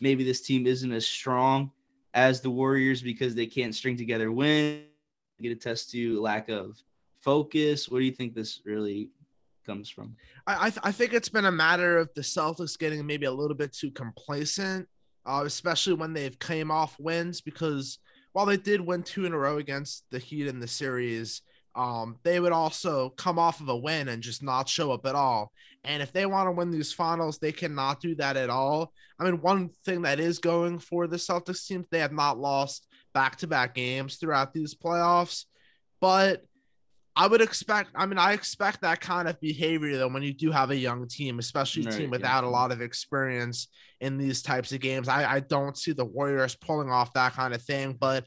maybe 0.00 0.24
this 0.24 0.40
team 0.40 0.66
isn't 0.66 0.92
as 0.92 1.06
strong 1.06 1.70
as 2.14 2.40
the 2.40 2.50
Warriors 2.50 3.02
because 3.02 3.34
they 3.34 3.46
can't 3.46 3.74
string 3.74 3.96
together 3.96 4.32
wins? 4.32 4.84
Get 5.40 5.52
attest 5.52 5.90
to 5.92 6.20
lack 6.20 6.48
of 6.48 6.82
focus. 7.20 7.88
What 7.88 8.00
do 8.00 8.04
you 8.04 8.12
think 8.12 8.34
this 8.34 8.60
really 8.64 9.10
comes 9.64 9.88
from? 9.88 10.16
I 10.46 10.66
I, 10.66 10.70
th- 10.70 10.80
I 10.82 10.92
think 10.92 11.14
it's 11.14 11.28
been 11.28 11.46
a 11.46 11.52
matter 11.52 11.96
of 11.98 12.10
the 12.14 12.20
Celtics 12.20 12.78
getting 12.78 13.06
maybe 13.06 13.26
a 13.26 13.32
little 13.32 13.56
bit 13.56 13.72
too 13.72 13.90
complacent, 13.90 14.86
uh, 15.24 15.42
especially 15.46 15.94
when 15.94 16.12
they've 16.12 16.38
came 16.38 16.70
off 16.70 16.98
wins. 17.00 17.40
Because 17.40 17.98
while 18.32 18.46
they 18.46 18.58
did 18.58 18.80
win 18.80 19.02
two 19.02 19.24
in 19.24 19.32
a 19.32 19.38
row 19.38 19.58
against 19.58 20.04
the 20.10 20.18
Heat 20.18 20.46
in 20.46 20.60
the 20.60 20.68
series, 20.68 21.42
um, 21.74 22.16
they 22.24 22.40
would 22.40 22.52
also 22.52 23.10
come 23.10 23.38
off 23.38 23.60
of 23.60 23.68
a 23.68 23.76
win 23.76 24.08
and 24.08 24.22
just 24.22 24.42
not 24.42 24.68
show 24.68 24.92
up 24.92 25.06
at 25.06 25.14
all. 25.14 25.52
And 25.84 26.02
if 26.02 26.12
they 26.12 26.26
want 26.26 26.46
to 26.48 26.52
win 26.52 26.70
these 26.70 26.92
finals, 26.92 27.38
they 27.38 27.52
cannot 27.52 28.00
do 28.00 28.14
that 28.16 28.36
at 28.36 28.50
all. 28.50 28.92
I 29.18 29.24
mean, 29.24 29.40
one 29.40 29.70
thing 29.84 30.02
that 30.02 30.20
is 30.20 30.38
going 30.38 30.78
for 30.78 31.06
the 31.06 31.16
Celtics 31.16 31.66
team, 31.66 31.86
they 31.90 32.00
have 32.00 32.12
not 32.12 32.38
lost 32.38 32.86
back 33.14 33.36
to 33.36 33.46
back 33.46 33.74
games 33.74 34.16
throughout 34.16 34.52
these 34.52 34.74
playoffs, 34.74 35.44
but 36.00 36.42
I 37.16 37.26
would 37.26 37.40
expect, 37.40 37.90
I 37.94 38.06
mean, 38.06 38.18
I 38.18 38.32
expect 38.32 38.82
that 38.82 39.00
kind 39.00 39.28
of 39.28 39.40
behavior 39.40 39.96
though 39.96 40.08
when 40.08 40.22
you 40.22 40.32
do 40.32 40.50
have 40.52 40.70
a 40.70 40.76
young 40.76 41.08
team, 41.08 41.38
especially 41.38 41.82
a 41.82 41.86
Right, 41.86 41.94
team 41.94 42.04
yeah. 42.04 42.10
without 42.10 42.44
a 42.44 42.48
lot 42.48 42.72
of 42.72 42.80
experience 42.80 43.68
in 44.00 44.16
these 44.16 44.42
types 44.42 44.72
of 44.72 44.80
games. 44.80 45.08
I, 45.08 45.30
I 45.34 45.40
don't 45.40 45.76
see 45.76 45.92
the 45.92 46.04
Warriors 46.04 46.54
pulling 46.54 46.90
off 46.90 47.12
that 47.14 47.32
kind 47.32 47.52
of 47.52 47.62
thing, 47.62 47.96
but 47.98 48.24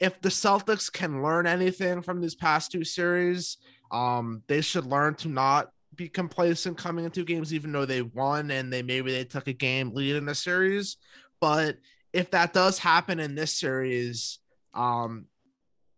if 0.00 0.20
the 0.22 0.30
Celtics 0.30 0.90
can 0.90 1.22
learn 1.22 1.46
anything 1.46 2.02
from 2.02 2.20
these 2.20 2.34
past 2.34 2.72
two 2.72 2.84
series, 2.84 3.58
um, 3.92 4.42
they 4.46 4.62
should 4.62 4.86
learn 4.86 5.14
to 5.16 5.28
not 5.28 5.70
be 5.94 6.08
complacent 6.08 6.78
coming 6.78 7.04
into 7.04 7.24
games, 7.24 7.52
even 7.52 7.72
though 7.72 7.84
they 7.84 8.00
won 8.02 8.50
and 8.50 8.72
they 8.72 8.82
maybe 8.82 9.12
they 9.12 9.24
took 9.24 9.46
a 9.46 9.52
game 9.52 9.94
lead 9.94 10.16
in 10.16 10.24
the 10.24 10.34
series. 10.34 10.96
But 11.40 11.76
if 12.12 12.30
that 12.30 12.52
does 12.52 12.78
happen 12.78 13.20
in 13.20 13.34
this 13.34 13.52
series, 13.52 14.38
um, 14.72 15.26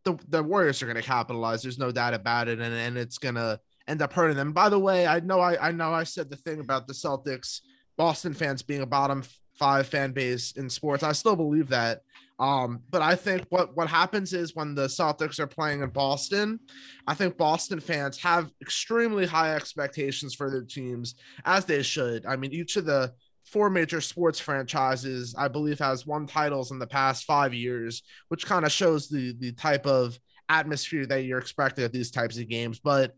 the 0.05 0.19
the 0.29 0.43
Warriors 0.43 0.83
are 0.83 0.87
going 0.87 0.97
to 0.97 1.03
capitalize. 1.03 1.63
There's 1.63 1.79
no 1.79 1.93
doubt 1.93 2.15
about 2.15 2.49
it, 2.49 2.59
and 2.59 2.75
and 2.75 2.99
it's 2.99 3.19
going 3.19 3.37
to 3.37 3.61
end 3.87 4.03
up 4.03 4.13
hurting 4.13 4.37
them. 4.37 4.53
By 4.53 4.69
the 4.69 4.79
way, 4.79 5.07
I 5.07 5.21
know 5.21 5.39
I 5.39 5.69
I 5.69 5.73
know 5.73 5.93
I 5.93 6.05
said 6.05 6.29
the 6.29 6.37
thing 6.37 6.59
about 6.59 6.89
the 6.89 6.95
Celtics, 6.95 7.61
Boston 7.97 8.35
fans 8.35 8.63
being 8.63 8.83
a 8.83 8.87
bottom 8.87 9.23
five 9.59 9.87
fan 9.87 10.13
base 10.13 10.53
in 10.53 10.69
sports. 10.69 11.03
I 11.03 11.13
still 11.13 11.37
believe 11.37 11.69
that. 11.69 12.03
Um, 12.43 12.81
but 12.91 13.03
I 13.03 13.15
think 13.15 13.47
what 13.51 13.77
what 13.77 13.87
happens 13.87 14.33
is 14.33 14.57
when 14.57 14.75
the 14.75 14.87
Celtics 14.87 15.39
are 15.39 15.47
playing 15.47 15.83
in 15.83 15.91
Boston, 15.91 16.59
I 17.07 17.15
think 17.15 17.39
Boston 17.39 17.79
fans 17.79 18.19
have 18.19 18.51
extremely 18.61 19.27
high 19.27 19.55
expectations 19.55 20.35
for 20.35 20.51
their 20.51 20.65
teams, 20.65 21.15
as 21.45 21.67
they 21.67 21.85
should. 21.85 22.27
I 22.27 22.35
mean, 22.35 22.51
each 22.51 22.77
of 22.77 22.85
the 22.85 23.13
four 23.45 23.71
major 23.71 24.01
sports 24.01 24.41
franchises, 24.41 25.37
I 25.39 25.47
believe, 25.47 25.79
has 25.79 26.05
won 26.05 26.27
titles 26.27 26.73
in 26.73 26.81
the 26.81 26.87
past 26.87 27.27
five 27.27 27.55
years, 27.55 28.03
which 28.27 28.45
kind 28.45 28.65
of 28.65 28.73
shows 28.73 29.09
the 29.09 29.37
the 29.39 29.53
type 29.53 29.87
of 29.87 30.19
atmosphere 30.49 31.07
that 31.07 31.23
you're 31.23 31.39
expecting 31.39 31.85
at 31.85 31.93
these 31.93 32.11
types 32.11 32.39
of 32.39 32.49
games. 32.49 32.81
But 32.81 33.13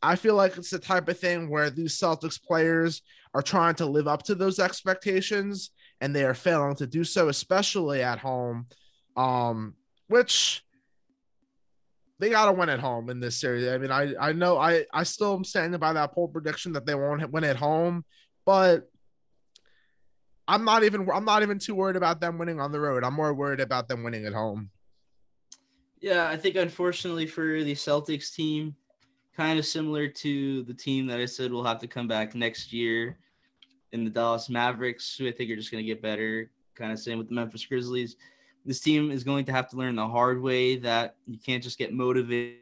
I 0.00 0.16
feel 0.16 0.34
like 0.34 0.56
it's 0.56 0.70
the 0.70 0.78
type 0.78 1.10
of 1.10 1.18
thing 1.18 1.50
where 1.50 1.68
these 1.68 1.98
Celtics 1.98 2.42
players 2.42 3.02
are 3.34 3.42
trying 3.42 3.74
to 3.76 3.86
live 3.86 4.08
up 4.08 4.22
to 4.22 4.34
those 4.34 4.58
expectations 4.58 5.72
and 6.02 6.14
they 6.14 6.24
are 6.24 6.34
failing 6.34 6.74
to 6.74 6.86
do 6.86 7.04
so, 7.04 7.28
especially 7.28 8.02
at 8.02 8.18
home. 8.18 8.66
Um, 9.16 9.74
which 10.08 10.64
they 12.18 12.28
gotta 12.28 12.52
win 12.52 12.68
at 12.68 12.80
home 12.80 13.08
in 13.08 13.20
this 13.20 13.40
series. 13.40 13.68
I 13.68 13.78
mean, 13.78 13.92
I 13.92 14.14
I 14.20 14.32
know 14.32 14.58
I 14.58 14.84
I 14.92 15.04
still 15.04 15.34
am 15.34 15.44
standing 15.44 15.78
by 15.78 15.92
that 15.92 16.12
poll 16.12 16.28
prediction 16.28 16.72
that 16.72 16.86
they 16.86 16.94
won't 16.94 17.30
win 17.30 17.44
at 17.44 17.56
home, 17.56 18.04
but 18.44 18.90
I'm 20.48 20.64
not 20.64 20.82
even 20.82 21.08
I'm 21.10 21.24
not 21.24 21.42
even 21.42 21.58
too 21.58 21.74
worried 21.74 21.96
about 21.96 22.20
them 22.20 22.36
winning 22.36 22.60
on 22.60 22.72
the 22.72 22.80
road. 22.80 23.04
I'm 23.04 23.14
more 23.14 23.32
worried 23.32 23.60
about 23.60 23.86
them 23.86 24.02
winning 24.02 24.26
at 24.26 24.32
home. 24.32 24.70
Yeah, 26.00 26.28
I 26.28 26.36
think 26.36 26.56
unfortunately 26.56 27.26
for 27.26 27.62
the 27.62 27.74
Celtics 27.74 28.34
team, 28.34 28.74
kind 29.36 29.56
of 29.58 29.64
similar 29.64 30.08
to 30.08 30.64
the 30.64 30.74
team 30.74 31.06
that 31.06 31.20
I 31.20 31.26
said 31.26 31.52
will 31.52 31.64
have 31.64 31.78
to 31.78 31.86
come 31.86 32.08
back 32.08 32.34
next 32.34 32.72
year 32.72 33.18
in 33.92 34.04
the 34.04 34.10
Dallas 34.10 34.48
Mavericks, 34.48 35.16
who 35.16 35.28
I 35.28 35.32
think 35.32 35.50
are 35.50 35.56
just 35.56 35.70
going 35.70 35.84
to 35.84 35.86
get 35.86 36.02
better. 36.02 36.50
Kind 36.74 36.92
of 36.92 36.98
same 36.98 37.18
with 37.18 37.28
the 37.28 37.34
Memphis 37.34 37.64
Grizzlies. 37.64 38.16
This 38.64 38.80
team 38.80 39.10
is 39.10 39.24
going 39.24 39.44
to 39.46 39.52
have 39.52 39.68
to 39.70 39.76
learn 39.76 39.96
the 39.96 40.06
hard 40.06 40.40
way 40.40 40.76
that 40.76 41.16
you 41.26 41.38
can't 41.38 41.62
just 41.62 41.78
get 41.78 41.92
motivated 41.92 42.58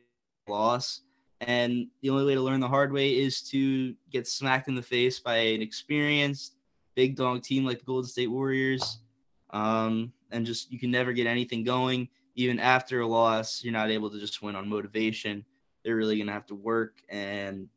loss. 0.48 1.02
And 1.42 1.86
the 2.02 2.10
only 2.10 2.24
way 2.24 2.34
to 2.34 2.40
learn 2.40 2.60
the 2.60 2.68
hard 2.68 2.92
way 2.92 3.18
is 3.18 3.42
to 3.50 3.94
get 4.10 4.26
smacked 4.26 4.68
in 4.68 4.74
the 4.74 4.82
face 4.82 5.18
by 5.18 5.36
an 5.36 5.62
experienced 5.62 6.56
big 6.94 7.16
dog 7.16 7.42
team 7.42 7.64
like 7.64 7.78
the 7.78 7.84
Golden 7.84 8.08
State 8.08 8.30
Warriors. 8.30 8.98
Um, 9.50 10.12
and 10.30 10.44
just 10.44 10.70
you 10.70 10.78
can 10.78 10.90
never 10.90 11.12
get 11.12 11.26
anything 11.26 11.64
going. 11.64 12.08
Even 12.34 12.58
after 12.58 13.00
a 13.00 13.06
loss, 13.06 13.62
you're 13.62 13.72
not 13.72 13.90
able 13.90 14.10
to 14.10 14.18
just 14.18 14.42
win 14.42 14.54
on 14.54 14.68
motivation. 14.68 15.44
They're 15.84 15.96
really 15.96 16.18
gonna 16.18 16.32
have 16.32 16.46
to 16.46 16.54
work, 16.54 17.02
and 17.08 17.68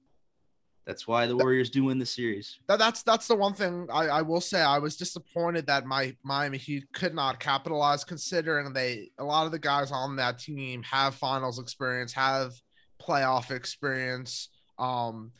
that's 0.85 1.07
why 1.07 1.25
the 1.27 1.35
Warriors 1.35 1.69
do 1.69 1.85
win 1.85 1.97
the 1.97 2.05
series. 2.05 2.59
That, 2.67 2.77
that's 2.77 3.03
that's 3.03 3.27
the 3.27 3.35
one 3.35 3.53
thing 3.53 3.87
I, 3.91 4.07
I 4.07 4.21
will 4.21 4.41
say. 4.41 4.61
I 4.61 4.79
was 4.79 4.97
disappointed 4.97 5.65
that 5.67 5.85
my 5.85 6.15
Miami 6.23 6.57
Heat 6.57 6.85
could 6.93 7.13
not 7.13 7.39
capitalize, 7.39 8.03
considering 8.03 8.73
they 8.73 9.11
a 9.17 9.23
lot 9.23 9.45
of 9.45 9.51
the 9.51 9.59
guys 9.59 9.91
on 9.91 10.17
that 10.17 10.39
team 10.39 10.83
have 10.83 11.15
finals 11.15 11.59
experience, 11.59 12.11
have 12.13 12.53
playoff 13.01 13.49
experience. 13.51 14.49
Um, 14.77 15.31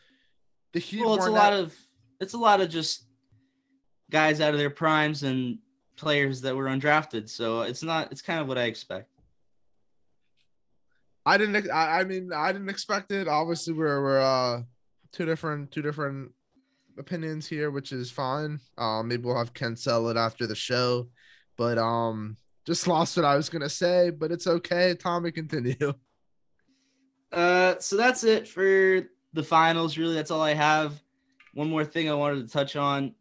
the 0.71 0.79
Heat. 0.79 1.01
Well, 1.01 1.15
it's 1.15 1.25
a 1.25 1.31
lot 1.31 1.51
that- 1.51 1.63
of 1.63 1.75
it's 2.21 2.33
a 2.33 2.37
lot 2.37 2.61
of 2.61 2.69
just 2.69 3.05
guys 4.09 4.39
out 4.39 4.53
of 4.53 4.59
their 4.59 4.69
primes 4.69 5.23
and 5.23 5.57
players 5.97 6.39
that 6.41 6.55
were 6.55 6.65
undrafted. 6.65 7.29
So 7.29 7.63
it's 7.63 7.83
not. 7.83 8.11
It's 8.11 8.21
kind 8.21 8.39
of 8.39 8.47
what 8.47 8.57
I 8.57 8.63
expect. 8.63 9.09
I 11.25 11.37
didn't. 11.37 11.69
I, 11.69 11.99
I 11.99 12.03
mean, 12.05 12.31
I 12.33 12.51
didn't 12.51 12.69
expect 12.69 13.11
it. 13.11 13.27
Obviously, 13.27 13.73
we're 13.73 14.01
we're 14.01 14.21
uh, 14.21 14.63
two 15.13 15.25
different 15.25 15.71
two 15.71 15.81
different 15.81 16.31
opinions 16.97 17.47
here, 17.47 17.71
which 17.71 17.91
is 17.93 18.11
fine. 18.11 18.59
Um, 18.77 19.07
maybe 19.07 19.23
we'll 19.23 19.37
have 19.37 19.53
Ken 19.53 19.75
sell 19.75 20.09
it 20.09 20.17
after 20.17 20.45
the 20.45 20.55
show, 20.55 21.07
but 21.57 21.77
um, 21.77 22.35
just 22.65 22.87
lost 22.87 23.15
what 23.15 23.25
I 23.25 23.35
was 23.35 23.49
gonna 23.49 23.69
say. 23.69 24.09
But 24.09 24.31
it's 24.31 24.47
okay. 24.47 24.95
Tommy, 24.95 25.31
continue. 25.31 25.93
Uh, 27.31 27.79
so 27.79 27.97
that's 27.97 28.23
it 28.23 28.47
for 28.47 29.01
the 29.33 29.41
finals. 29.41 29.97
Really, 29.97 30.13
that's 30.13 30.29
all 30.29 30.43
I 30.43 30.53
have. 30.53 31.01
One 31.55 31.67
more 31.67 31.83
thing 31.83 32.07
I 32.07 32.13
wanted 32.13 32.45
to 32.45 32.53
touch 32.53 32.75
on 32.75 33.15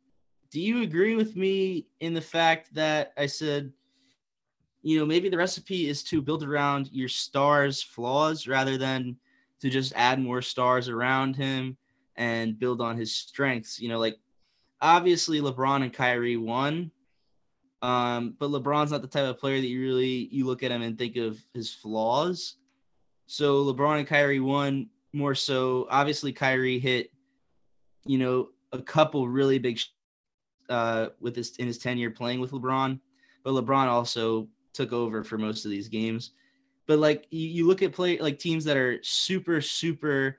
do 0.52 0.60
you 0.60 0.82
agree 0.82 1.16
with 1.16 1.34
me 1.34 1.86
in 2.00 2.12
the 2.12 2.20
fact 2.20 2.74
that 2.74 3.14
I 3.16 3.24
said, 3.24 3.72
you 4.82 4.98
know, 4.98 5.06
maybe 5.06 5.30
the 5.30 5.38
recipe 5.38 5.88
is 5.88 6.04
to 6.04 6.20
build 6.20 6.44
around 6.44 6.90
your 6.92 7.08
star's 7.08 7.82
flaws 7.82 8.46
rather 8.46 8.76
than 8.76 9.16
to 9.60 9.70
just 9.70 9.94
add 9.96 10.20
more 10.20 10.42
stars 10.42 10.90
around 10.90 11.36
him 11.36 11.78
and 12.16 12.58
build 12.58 12.80
on 12.80 12.96
his 12.96 13.14
strengths? 13.14 13.80
You 13.80 13.88
know, 13.88 13.98
like 13.98 14.18
obviously 14.80 15.40
LeBron 15.40 15.82
and 15.82 15.92
Kyrie 15.92 16.36
won. 16.36 16.90
Um, 17.80 18.36
but 18.38 18.50
LeBron's 18.50 18.92
not 18.92 19.02
the 19.02 19.08
type 19.08 19.24
of 19.24 19.40
player 19.40 19.60
that 19.60 19.66
you 19.66 19.80
really 19.80 20.28
you 20.30 20.46
look 20.46 20.62
at 20.62 20.70
him 20.70 20.82
and 20.82 20.96
think 20.96 21.16
of 21.16 21.38
his 21.52 21.72
flaws. 21.72 22.56
So 23.26 23.64
LeBron 23.64 23.98
and 23.98 24.06
Kyrie 24.06 24.40
won 24.40 24.88
more 25.12 25.34
so. 25.34 25.86
Obviously, 25.90 26.32
Kyrie 26.32 26.78
hit, 26.78 27.10
you 28.04 28.18
know, 28.18 28.48
a 28.72 28.80
couple 28.80 29.28
really 29.28 29.58
big 29.58 29.80
uh, 30.68 31.08
with 31.20 31.36
his 31.36 31.56
in 31.56 31.66
his 31.66 31.78
tenure 31.78 32.10
playing 32.10 32.40
with 32.40 32.52
LeBron, 32.52 33.00
but 33.44 33.52
LeBron 33.52 33.86
also 33.86 34.48
took 34.74 34.92
over 34.92 35.22
for 35.22 35.38
most 35.38 35.64
of 35.64 35.70
these 35.70 35.88
games. 35.88 36.32
But 36.86 36.98
like 36.98 37.26
you, 37.30 37.48
you 37.48 37.66
look 37.66 37.82
at 37.82 37.92
play 37.92 38.18
like 38.18 38.38
teams 38.38 38.64
that 38.64 38.76
are 38.76 38.98
super 39.02 39.60
super 39.60 40.38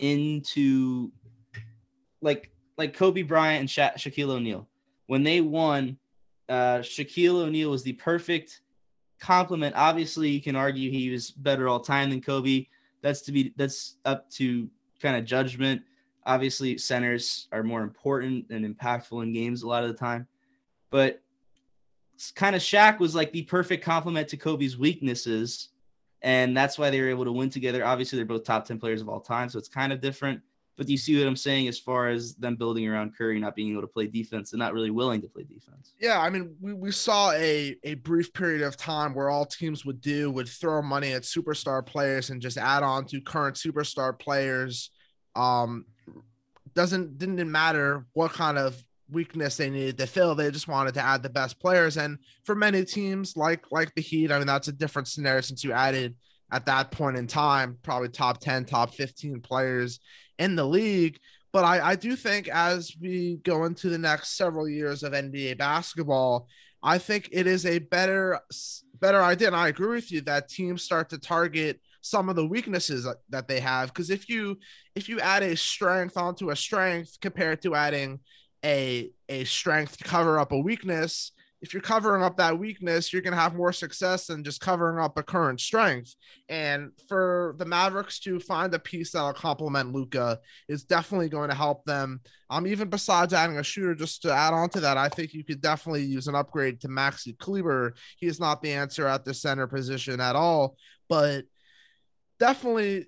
into 0.00 1.12
like 2.22 2.50
like 2.76 2.94
Kobe 2.94 3.22
Bryant 3.22 3.60
and 3.60 3.70
Sha- 3.70 3.92
Shaquille 3.92 4.30
O'Neal 4.30 4.68
when 5.06 5.22
they 5.22 5.40
won. 5.40 5.98
Uh, 6.48 6.78
Shaquille 6.78 7.42
O'Neal 7.42 7.70
was 7.70 7.84
the 7.84 7.92
perfect 7.92 8.62
complement. 9.20 9.76
Obviously, 9.76 10.28
you 10.30 10.42
can 10.42 10.56
argue 10.56 10.90
he 10.90 11.10
was 11.10 11.30
better 11.30 11.68
all 11.68 11.78
time 11.78 12.10
than 12.10 12.20
Kobe. 12.20 12.66
That's 13.02 13.20
to 13.22 13.32
be 13.32 13.54
that's 13.56 13.96
up 14.04 14.28
to 14.32 14.68
kind 15.00 15.16
of 15.16 15.24
judgment. 15.24 15.82
Obviously, 16.26 16.76
centers 16.78 17.48
are 17.52 17.62
more 17.62 17.82
important 17.82 18.46
and 18.50 18.64
impactful 18.64 19.22
in 19.22 19.32
games 19.32 19.62
a 19.62 19.68
lot 19.68 19.84
of 19.84 19.90
the 19.90 19.96
time, 19.96 20.26
but 20.90 21.22
kind 22.34 22.54
of 22.54 22.62
Shaq 22.62 22.98
was 22.98 23.14
like 23.14 23.32
the 23.32 23.42
perfect 23.42 23.84
complement 23.84 24.28
to 24.28 24.36
Kobe's 24.36 24.76
weaknesses, 24.76 25.70
and 26.22 26.56
that's 26.56 26.78
why 26.78 26.90
they 26.90 27.00
were 27.00 27.08
able 27.08 27.24
to 27.24 27.32
win 27.32 27.50
together. 27.50 27.84
Obviously, 27.84 28.16
they're 28.16 28.26
both 28.26 28.44
top 28.44 28.64
ten 28.64 28.78
players 28.78 29.00
of 29.00 29.08
all 29.08 29.20
time, 29.20 29.48
so 29.48 29.58
it's 29.58 29.68
kind 29.68 29.92
of 29.92 30.00
different. 30.00 30.40
But 30.76 30.88
you 30.88 30.96
see 30.96 31.18
what 31.18 31.26
I'm 31.28 31.36
saying 31.36 31.68
as 31.68 31.78
far 31.78 32.08
as 32.08 32.36
them 32.36 32.56
building 32.56 32.88
around 32.88 33.14
Curry 33.14 33.38
not 33.38 33.54
being 33.54 33.70
able 33.72 33.82
to 33.82 33.86
play 33.86 34.06
defense 34.06 34.52
and 34.52 34.58
not 34.58 34.72
really 34.72 34.90
willing 34.90 35.20
to 35.20 35.28
play 35.28 35.42
defense? 35.42 35.92
Yeah, 36.00 36.18
I 36.18 36.30
mean, 36.30 36.56
we, 36.58 36.72
we 36.72 36.90
saw 36.90 37.32
a, 37.32 37.76
a 37.84 37.94
brief 37.96 38.32
period 38.32 38.62
of 38.62 38.78
time 38.78 39.12
where 39.12 39.28
all 39.28 39.44
teams 39.44 39.84
would 39.84 40.00
do 40.00 40.30
would 40.30 40.48
throw 40.48 40.80
money 40.80 41.12
at 41.12 41.22
superstar 41.24 41.84
players 41.84 42.30
and 42.30 42.40
just 42.40 42.56
add 42.56 42.82
on 42.82 43.04
to 43.06 43.20
current 43.20 43.56
superstar 43.56 44.18
players 44.18 44.90
um, 45.36 45.84
doesn't 46.74 47.18
didn't 47.18 47.50
matter 47.50 48.06
what 48.12 48.32
kind 48.32 48.58
of 48.58 48.82
weakness 49.12 49.56
they 49.56 49.70
needed 49.70 49.98
to 49.98 50.06
fill. 50.06 50.34
They 50.34 50.50
just 50.50 50.68
wanted 50.68 50.94
to 50.94 51.02
add 51.02 51.22
the 51.22 51.30
best 51.30 51.60
players. 51.60 51.96
And 51.96 52.18
for 52.44 52.54
many 52.54 52.84
teams 52.84 53.36
like 53.36 53.64
like 53.70 53.94
the 53.94 54.02
Heat, 54.02 54.32
I 54.32 54.38
mean 54.38 54.46
that's 54.46 54.68
a 54.68 54.72
different 54.72 55.08
scenario 55.08 55.40
since 55.40 55.64
you 55.64 55.72
added 55.72 56.16
at 56.52 56.66
that 56.66 56.90
point 56.90 57.16
in 57.16 57.26
time 57.26 57.78
probably 57.82 58.08
top 58.08 58.40
10, 58.40 58.64
top 58.64 58.94
15 58.94 59.40
players 59.40 60.00
in 60.38 60.56
the 60.56 60.64
league. 60.64 61.18
But 61.52 61.64
I, 61.64 61.90
I 61.90 61.96
do 61.96 62.14
think 62.16 62.48
as 62.48 62.92
we 63.00 63.40
go 63.44 63.64
into 63.64 63.88
the 63.88 63.98
next 63.98 64.36
several 64.36 64.68
years 64.68 65.02
of 65.02 65.12
NBA 65.12 65.58
basketball, 65.58 66.46
I 66.82 66.98
think 66.98 67.28
it 67.32 67.46
is 67.46 67.66
a 67.66 67.78
better 67.78 68.40
better 69.00 69.22
idea. 69.22 69.48
And 69.48 69.56
I 69.56 69.68
agree 69.68 69.96
with 69.96 70.12
you 70.12 70.20
that 70.22 70.48
teams 70.48 70.82
start 70.82 71.10
to 71.10 71.18
target 71.18 71.80
some 72.02 72.28
of 72.28 72.36
the 72.36 72.46
weaknesses 72.46 73.06
that 73.28 73.46
they 73.46 73.60
have 73.60 73.88
because 73.88 74.10
if 74.10 74.28
you 74.28 74.58
if 74.94 75.08
you 75.08 75.20
add 75.20 75.42
a 75.42 75.56
strength 75.56 76.16
onto 76.16 76.50
a 76.50 76.56
strength 76.56 77.18
compared 77.20 77.60
to 77.62 77.74
adding 77.74 78.18
a 78.64 79.10
a 79.28 79.44
strength 79.44 79.98
to 79.98 80.04
cover 80.04 80.38
up 80.38 80.52
a 80.52 80.58
weakness 80.58 81.32
if 81.62 81.74
you're 81.74 81.82
covering 81.82 82.22
up 82.22 82.38
that 82.38 82.58
weakness, 82.58 83.12
you're 83.12 83.20
going 83.20 83.34
to 83.34 83.40
have 83.40 83.54
more 83.54 83.72
success 83.72 84.26
than 84.26 84.44
just 84.44 84.62
covering 84.62 84.98
up 84.98 85.18
a 85.18 85.22
current 85.22 85.60
strength. 85.60 86.14
And 86.48 86.92
for 87.06 87.54
the 87.58 87.66
Mavericks 87.66 88.18
to 88.20 88.40
find 88.40 88.72
a 88.74 88.78
piece 88.78 89.12
that'll 89.12 89.34
complement 89.34 89.92
Luka 89.92 90.40
is 90.68 90.84
definitely 90.84 91.28
going 91.28 91.50
to 91.50 91.54
help 91.54 91.84
them. 91.84 92.20
Um, 92.48 92.66
even 92.66 92.88
besides 92.88 93.34
adding 93.34 93.58
a 93.58 93.62
shooter, 93.62 93.94
just 93.94 94.22
to 94.22 94.32
add 94.32 94.54
on 94.54 94.70
to 94.70 94.80
that, 94.80 94.96
I 94.96 95.10
think 95.10 95.34
you 95.34 95.44
could 95.44 95.60
definitely 95.60 96.04
use 96.04 96.28
an 96.28 96.34
upgrade 96.34 96.80
to 96.80 96.88
Maxi 96.88 97.38
Kleber. 97.38 97.94
He 98.16 98.26
is 98.26 98.40
not 98.40 98.62
the 98.62 98.72
answer 98.72 99.06
at 99.06 99.26
the 99.26 99.34
center 99.34 99.66
position 99.66 100.18
at 100.20 100.36
all, 100.36 100.76
but 101.08 101.44
definitely 102.38 103.06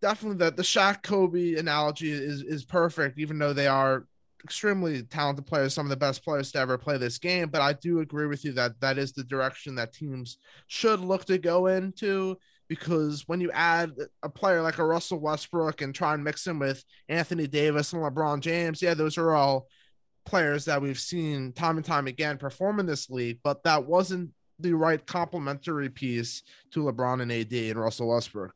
definitely 0.00 0.38
that 0.38 0.56
the 0.56 0.62
Shaq 0.62 1.02
Kobe 1.02 1.56
analogy 1.56 2.10
is 2.10 2.42
is 2.42 2.64
perfect, 2.64 3.18
even 3.18 3.38
though 3.38 3.52
they 3.52 3.66
are 3.66 4.06
extremely 4.44 5.02
talented 5.02 5.46
players, 5.46 5.74
some 5.74 5.86
of 5.86 5.90
the 5.90 5.96
best 5.96 6.24
players 6.24 6.52
to 6.52 6.58
ever 6.58 6.78
play 6.78 6.96
this 6.98 7.18
game. 7.18 7.48
But 7.48 7.62
I 7.62 7.72
do 7.74 8.00
agree 8.00 8.26
with 8.26 8.44
you 8.44 8.52
that 8.52 8.80
that 8.80 8.98
is 8.98 9.12
the 9.12 9.24
direction 9.24 9.74
that 9.76 9.92
teams 9.92 10.38
should 10.66 11.00
look 11.00 11.24
to 11.26 11.38
go 11.38 11.66
into 11.66 12.36
because 12.68 13.24
when 13.26 13.40
you 13.40 13.50
add 13.50 13.92
a 14.22 14.28
player 14.28 14.62
like 14.62 14.78
a 14.78 14.84
Russell 14.84 15.18
Westbrook 15.18 15.82
and 15.82 15.92
try 15.92 16.14
and 16.14 16.22
mix 16.22 16.46
him 16.46 16.60
with 16.60 16.84
Anthony 17.08 17.48
Davis 17.48 17.92
and 17.92 18.00
LeBron 18.00 18.40
James, 18.40 18.80
yeah, 18.80 18.94
those 18.94 19.18
are 19.18 19.34
all 19.34 19.66
players 20.24 20.66
that 20.66 20.80
we've 20.80 20.98
seen 20.98 21.52
time 21.52 21.76
and 21.78 21.84
time 21.84 22.06
again 22.06 22.38
perform 22.38 22.78
in 22.78 22.86
this 22.86 23.10
league, 23.10 23.40
but 23.42 23.64
that 23.64 23.86
wasn't 23.86 24.30
the 24.60 24.72
right 24.72 25.04
complementary 25.04 25.88
piece 25.88 26.42
to 26.70 26.84
LeBron 26.84 27.22
and 27.22 27.32
AD 27.32 27.52
and 27.52 27.80
Russell 27.80 28.08
Westbrook. 28.08 28.54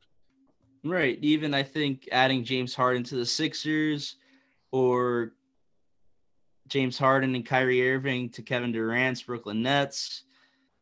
Right. 0.85 1.19
Even 1.23 1.55
I 1.55 1.65
think 1.65 2.09
adding 2.13 2.45
James 2.45 2.75
Harden 2.75 3.03
to 3.05 3.17
the 3.17 3.27
Sixers 3.27 4.17
or 4.71 5.33
James 6.69 6.99
Harden 6.99 7.35
and 7.35 7.45
Kyrie 7.45 7.91
Irving 7.91 8.29
to 8.31 8.43
Kevin 8.43 8.73
Durant's 8.73 9.23
Brooklyn 9.23 9.63
Nets. 9.63 10.23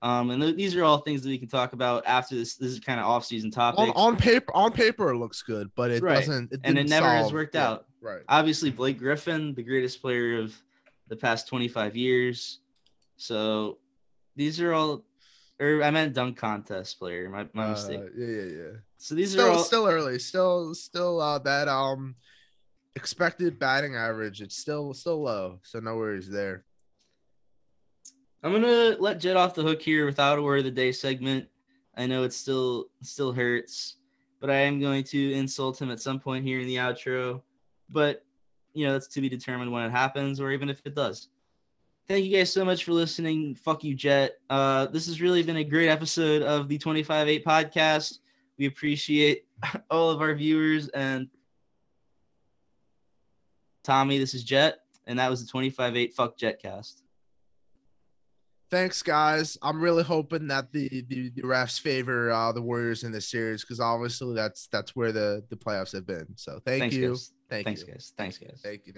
Um, 0.00 0.30
and 0.30 0.42
th- 0.42 0.56
these 0.56 0.74
are 0.74 0.82
all 0.82 0.98
things 0.98 1.22
that 1.22 1.28
we 1.28 1.38
can 1.38 1.48
talk 1.48 1.74
about 1.74 2.04
after 2.06 2.34
this. 2.34 2.56
This 2.56 2.72
is 2.72 2.80
kind 2.80 2.98
of 2.98 3.06
off-season 3.06 3.50
topic. 3.52 3.78
On, 3.78 3.90
on, 3.90 4.16
paper, 4.16 4.50
on 4.54 4.72
paper, 4.72 5.10
it 5.10 5.16
looks 5.18 5.42
good, 5.42 5.70
but 5.76 5.92
it 5.92 6.02
right. 6.02 6.16
doesn't. 6.16 6.52
It 6.52 6.60
and 6.64 6.76
it 6.76 6.88
never 6.88 7.06
solve. 7.06 7.22
has 7.22 7.32
worked 7.32 7.54
yeah. 7.54 7.68
out. 7.68 7.86
Right. 8.00 8.22
Obviously, 8.28 8.70
Blake 8.70 8.98
Griffin, 8.98 9.54
the 9.54 9.62
greatest 9.62 10.02
player 10.02 10.40
of 10.40 10.54
the 11.06 11.16
past 11.16 11.46
25 11.46 11.96
years. 11.96 12.58
So 13.16 13.78
these 14.34 14.60
are 14.60 14.72
all 14.72 15.04
or 15.60 15.82
I 15.82 15.90
meant 15.90 16.14
dunk 16.14 16.36
contest 16.36 16.98
player. 16.98 17.28
My 17.28 17.46
my 17.52 17.66
uh, 17.66 17.70
mistake. 17.70 18.00
Yeah, 18.16 18.26
yeah, 18.26 18.42
yeah. 18.42 18.70
So 18.98 19.14
these 19.14 19.32
still, 19.32 19.46
are 19.46 19.50
all 19.50 19.62
still 19.62 19.86
early. 19.86 20.18
Still, 20.18 20.74
still 20.74 21.20
uh, 21.20 21.38
that 21.40 21.68
um 21.68 22.16
expected 22.96 23.58
batting 23.58 23.96
average. 23.96 24.40
It's 24.40 24.56
still 24.56 24.94
still 24.94 25.22
low. 25.22 25.60
So 25.62 25.80
no 25.80 25.96
worries 25.96 26.28
there. 26.28 26.64
I'm 28.42 28.52
gonna 28.52 28.96
let 28.98 29.20
Jett 29.20 29.36
off 29.36 29.54
the 29.54 29.62
hook 29.62 29.80
here 29.80 30.06
without 30.06 30.38
a 30.38 30.42
word 30.42 30.58
of 30.58 30.64
the 30.64 30.70
day 30.70 30.92
segment. 30.92 31.48
I 31.96 32.06
know 32.06 32.24
it 32.24 32.32
still 32.32 32.86
still 33.02 33.32
hurts, 33.32 33.96
but 34.40 34.50
I 34.50 34.56
am 34.56 34.80
going 34.80 35.04
to 35.04 35.32
insult 35.32 35.80
him 35.80 35.90
at 35.90 36.00
some 36.00 36.18
point 36.18 36.44
here 36.44 36.60
in 36.60 36.66
the 36.66 36.76
outro. 36.76 37.42
But 37.90 38.24
you 38.72 38.86
know 38.86 38.92
that's 38.92 39.08
to 39.08 39.20
be 39.20 39.28
determined 39.28 39.70
when 39.70 39.84
it 39.84 39.90
happens, 39.90 40.40
or 40.40 40.50
even 40.50 40.68
if 40.68 40.80
it 40.84 40.94
does 40.94 41.28
thank 42.08 42.24
you 42.24 42.36
guys 42.36 42.52
so 42.52 42.64
much 42.64 42.84
for 42.84 42.92
listening. 42.92 43.54
Fuck 43.54 43.84
you, 43.84 43.94
Jett. 43.94 44.38
Uh, 44.50 44.86
this 44.86 45.06
has 45.06 45.20
really 45.20 45.42
been 45.42 45.56
a 45.56 45.64
great 45.64 45.88
episode 45.88 46.42
of 46.42 46.68
the 46.68 46.78
25-8 46.78 47.42
podcast. 47.44 48.18
We 48.58 48.66
appreciate 48.66 49.46
all 49.90 50.10
of 50.10 50.20
our 50.20 50.34
viewers 50.34 50.88
and 50.88 51.28
Tommy. 53.82 54.18
This 54.18 54.34
is 54.34 54.44
Jett, 54.44 54.78
and 55.06 55.18
that 55.18 55.30
was 55.30 55.44
the 55.44 55.52
25-8 55.52 56.12
Fuck 56.14 56.38
Jetcast. 56.38 57.02
Thanks, 58.70 59.02
guys. 59.02 59.58
I'm 59.60 59.82
really 59.82 60.02
hoping 60.02 60.46
that 60.48 60.72
the 60.72 61.04
the, 61.08 61.28
the 61.28 61.42
refs 61.42 61.78
favor 61.78 62.30
uh, 62.30 62.52
the 62.52 62.62
Warriors 62.62 63.04
in 63.04 63.12
this 63.12 63.28
series 63.28 63.60
because 63.60 63.80
obviously 63.80 64.34
that's 64.34 64.66
that's 64.68 64.96
where 64.96 65.12
the 65.12 65.44
the 65.50 65.56
playoffs 65.56 65.92
have 65.92 66.06
been. 66.06 66.26
So 66.36 66.58
thank 66.64 66.80
Thanks, 66.80 66.96
you. 66.96 67.08
guys. 67.08 67.32
Thank 67.50 67.66
Thanks, 67.66 67.80
you. 67.82 67.86
guys. 67.88 68.12
Thanks, 68.16 68.38
guys. 68.38 68.60
Thank 68.62 68.86
you. 68.86 68.86
Thank 68.86 68.86
you. 68.86 68.92